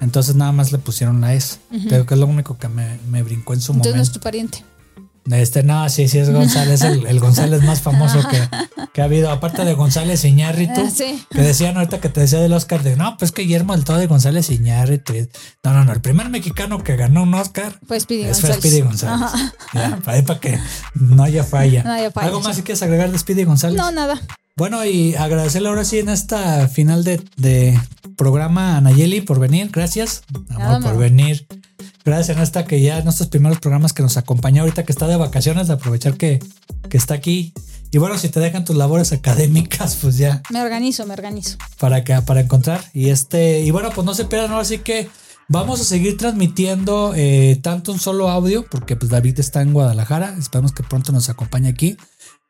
Entonces 0.00 0.34
nada 0.36 0.52
más 0.52 0.72
le 0.72 0.78
pusieron 0.78 1.20
la 1.20 1.34
S. 1.34 1.58
Creo 1.88 2.04
que 2.06 2.14
es 2.14 2.20
lo 2.20 2.26
único 2.26 2.58
que 2.58 2.68
me, 2.68 2.98
me 3.10 3.22
brincó 3.22 3.54
en 3.54 3.60
su 3.60 3.72
Entonces 3.72 3.94
no 3.96 4.02
es 4.02 4.08
momento. 4.08 4.20
tu 4.20 4.22
pariente. 4.22 4.64
Este, 5.30 5.62
no, 5.62 5.88
sí, 5.88 6.08
sí 6.08 6.18
es 6.18 6.30
González, 6.30 6.82
el, 6.82 7.06
el 7.06 7.18
González 7.20 7.62
más 7.62 7.80
famoso 7.80 8.20
que, 8.28 8.40
que 8.92 9.02
ha 9.02 9.04
habido. 9.04 9.30
Aparte 9.30 9.64
de 9.64 9.74
González 9.74 10.24
Iñárritu. 10.24 10.82
Ah, 10.86 10.90
sí. 10.94 11.24
Que 11.30 11.40
decían 11.42 11.76
ahorita 11.76 12.00
que 12.00 12.08
te 12.08 12.20
decía 12.20 12.38
del 12.38 12.52
Oscar 12.52 12.82
de 12.82 12.96
no, 12.96 13.16
pues 13.16 13.32
que 13.32 13.42
Guillermo 13.42 13.74
del 13.74 13.84
Todo 13.84 13.98
de 13.98 14.06
González 14.06 14.50
Iñárritu. 14.50 15.14
No, 15.64 15.72
no, 15.72 15.84
no. 15.84 15.92
El 15.92 16.00
primer 16.00 16.28
mexicano 16.28 16.82
que 16.84 16.96
ganó 16.96 17.24
un 17.24 17.34
Oscar 17.34 17.78
Fue 17.86 17.98
Speedy 17.98 18.24
es 18.24 18.40
fue 18.40 18.50
González. 18.50 18.70
Speedy 18.72 18.80
González. 18.82 19.22
Ajá. 19.22 19.52
Ya, 19.74 19.96
para, 20.04 20.22
para 20.22 20.40
que 20.40 20.58
no 20.94 21.22
haya 21.22 21.44
falla. 21.44 21.82
No 21.82 21.92
haya 21.92 22.10
falla, 22.10 22.26
¿Algo 22.28 22.40
más 22.40 22.54
sí. 22.54 22.60
si 22.60 22.64
quieres 22.64 22.82
agregar 22.82 23.10
de 23.10 23.18
Speedy 23.18 23.44
González? 23.44 23.76
No, 23.76 23.90
nada. 23.90 24.20
Bueno, 24.58 24.84
y 24.86 25.14
agradecerle 25.16 25.68
ahora 25.68 25.84
sí 25.84 25.98
en 25.98 26.08
esta 26.08 26.66
final 26.68 27.04
de, 27.04 27.22
de 27.36 27.78
programa 28.16 28.78
a 28.78 28.80
Nayeli 28.80 29.20
por 29.20 29.38
venir. 29.38 29.68
Gracias, 29.70 30.22
amor, 30.48 30.82
por 30.82 30.96
venir. 30.96 31.46
Gracias 32.06 32.34
en 32.36 32.42
esta 32.42 32.64
que 32.64 32.80
ya 32.80 32.98
en 32.98 33.06
estos 33.06 33.26
primeros 33.26 33.58
programas 33.58 33.92
que 33.92 34.02
nos 34.02 34.16
acompañó 34.16 34.62
ahorita 34.62 34.84
que 34.84 34.92
está 34.92 35.08
de 35.08 35.16
vacaciones, 35.16 35.66
de 35.68 35.74
aprovechar 35.74 36.14
que, 36.16 36.38
que 36.88 36.96
está 36.96 37.12
aquí. 37.12 37.52
Y 37.92 37.98
bueno, 37.98 38.16
si 38.16 38.30
te 38.30 38.40
dejan 38.40 38.64
tus 38.64 38.76
labores 38.76 39.12
académicas, 39.12 39.96
pues 40.00 40.16
ya 40.16 40.40
Me 40.50 40.62
organizo, 40.62 41.04
me 41.04 41.12
organizo. 41.12 41.58
para 41.78 42.02
que 42.02 42.18
para 42.22 42.40
encontrar 42.40 42.82
y 42.94 43.10
este 43.10 43.60
y 43.60 43.70
bueno 43.70 43.90
pues 43.94 44.06
no 44.06 44.14
se 44.14 44.24
pierdan 44.24 44.52
ahora 44.52 44.64
sí 44.64 44.78
que 44.78 45.08
vamos 45.48 45.80
a 45.82 45.84
seguir 45.84 46.16
transmitiendo 46.16 47.12
eh, 47.14 47.58
tanto 47.62 47.92
un 47.92 47.98
solo 48.00 48.30
audio 48.30 48.64
porque 48.70 48.96
pues 48.96 49.10
David 49.10 49.38
está 49.38 49.60
en 49.60 49.72
Guadalajara 49.74 50.34
esperamos 50.38 50.72
que 50.72 50.82
pronto 50.82 51.12
nos 51.12 51.28
acompañe 51.28 51.68
aquí 51.68 51.96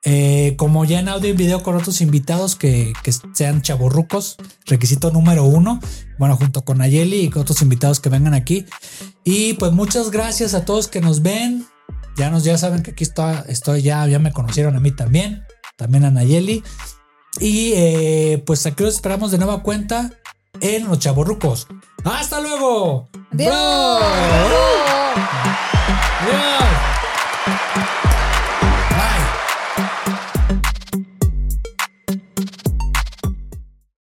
eh, 0.09 0.54
como 0.57 0.84
ya 0.86 1.00
en 1.00 1.09
audio 1.09 1.28
y 1.28 1.32
video 1.32 1.62
con 1.62 1.76
otros 1.76 2.00
invitados 2.00 2.57
que, 2.57 2.94
que 3.02 3.12
sean 3.12 3.61
chaborrucos 3.61 4.36
requisito 4.64 5.11
número 5.11 5.44
uno 5.44 5.80
bueno 6.18 6.36
junto 6.36 6.64
con 6.64 6.80
Ayeli 6.80 7.22
y 7.22 7.28
con 7.28 7.42
otros 7.42 7.61
invitados 7.61 8.00
que 8.00 8.09
vengan 8.09 8.32
aquí 8.32 8.64
y 9.24 9.54
pues 9.54 9.72
muchas 9.72 10.11
gracias 10.11 10.54
a 10.54 10.64
todos 10.64 10.88
que 10.88 11.00
nos 11.00 11.22
ven 11.22 11.66
ya 12.16 12.30
nos 12.30 12.44
ya 12.44 12.57
saben 12.57 12.82
que 12.82 12.92
aquí 12.92 13.04
estoy, 13.04 13.34
estoy 13.48 13.82
ya 13.82 14.07
ya 14.07 14.18
me 14.18 14.32
conocieron 14.32 14.76
a 14.76 14.80
mí 14.80 14.92
también 14.92 15.42
también 15.76 16.04
a 16.04 16.11
Nayeli 16.11 16.62
y 17.38 17.72
eh, 17.74 18.42
pues 18.46 18.64
aquí 18.64 18.82
los 18.82 18.94
esperamos 18.94 19.30
de 19.30 19.38
nueva 19.38 19.62
cuenta 19.62 20.12
en 20.61 20.86
Los 20.86 20.98
Chavorrucos. 21.00 21.66
¡Hasta 22.04 22.40
luego! 22.40 23.09
Adiós. 23.32 23.54
¡Adiós! 26.22 28.05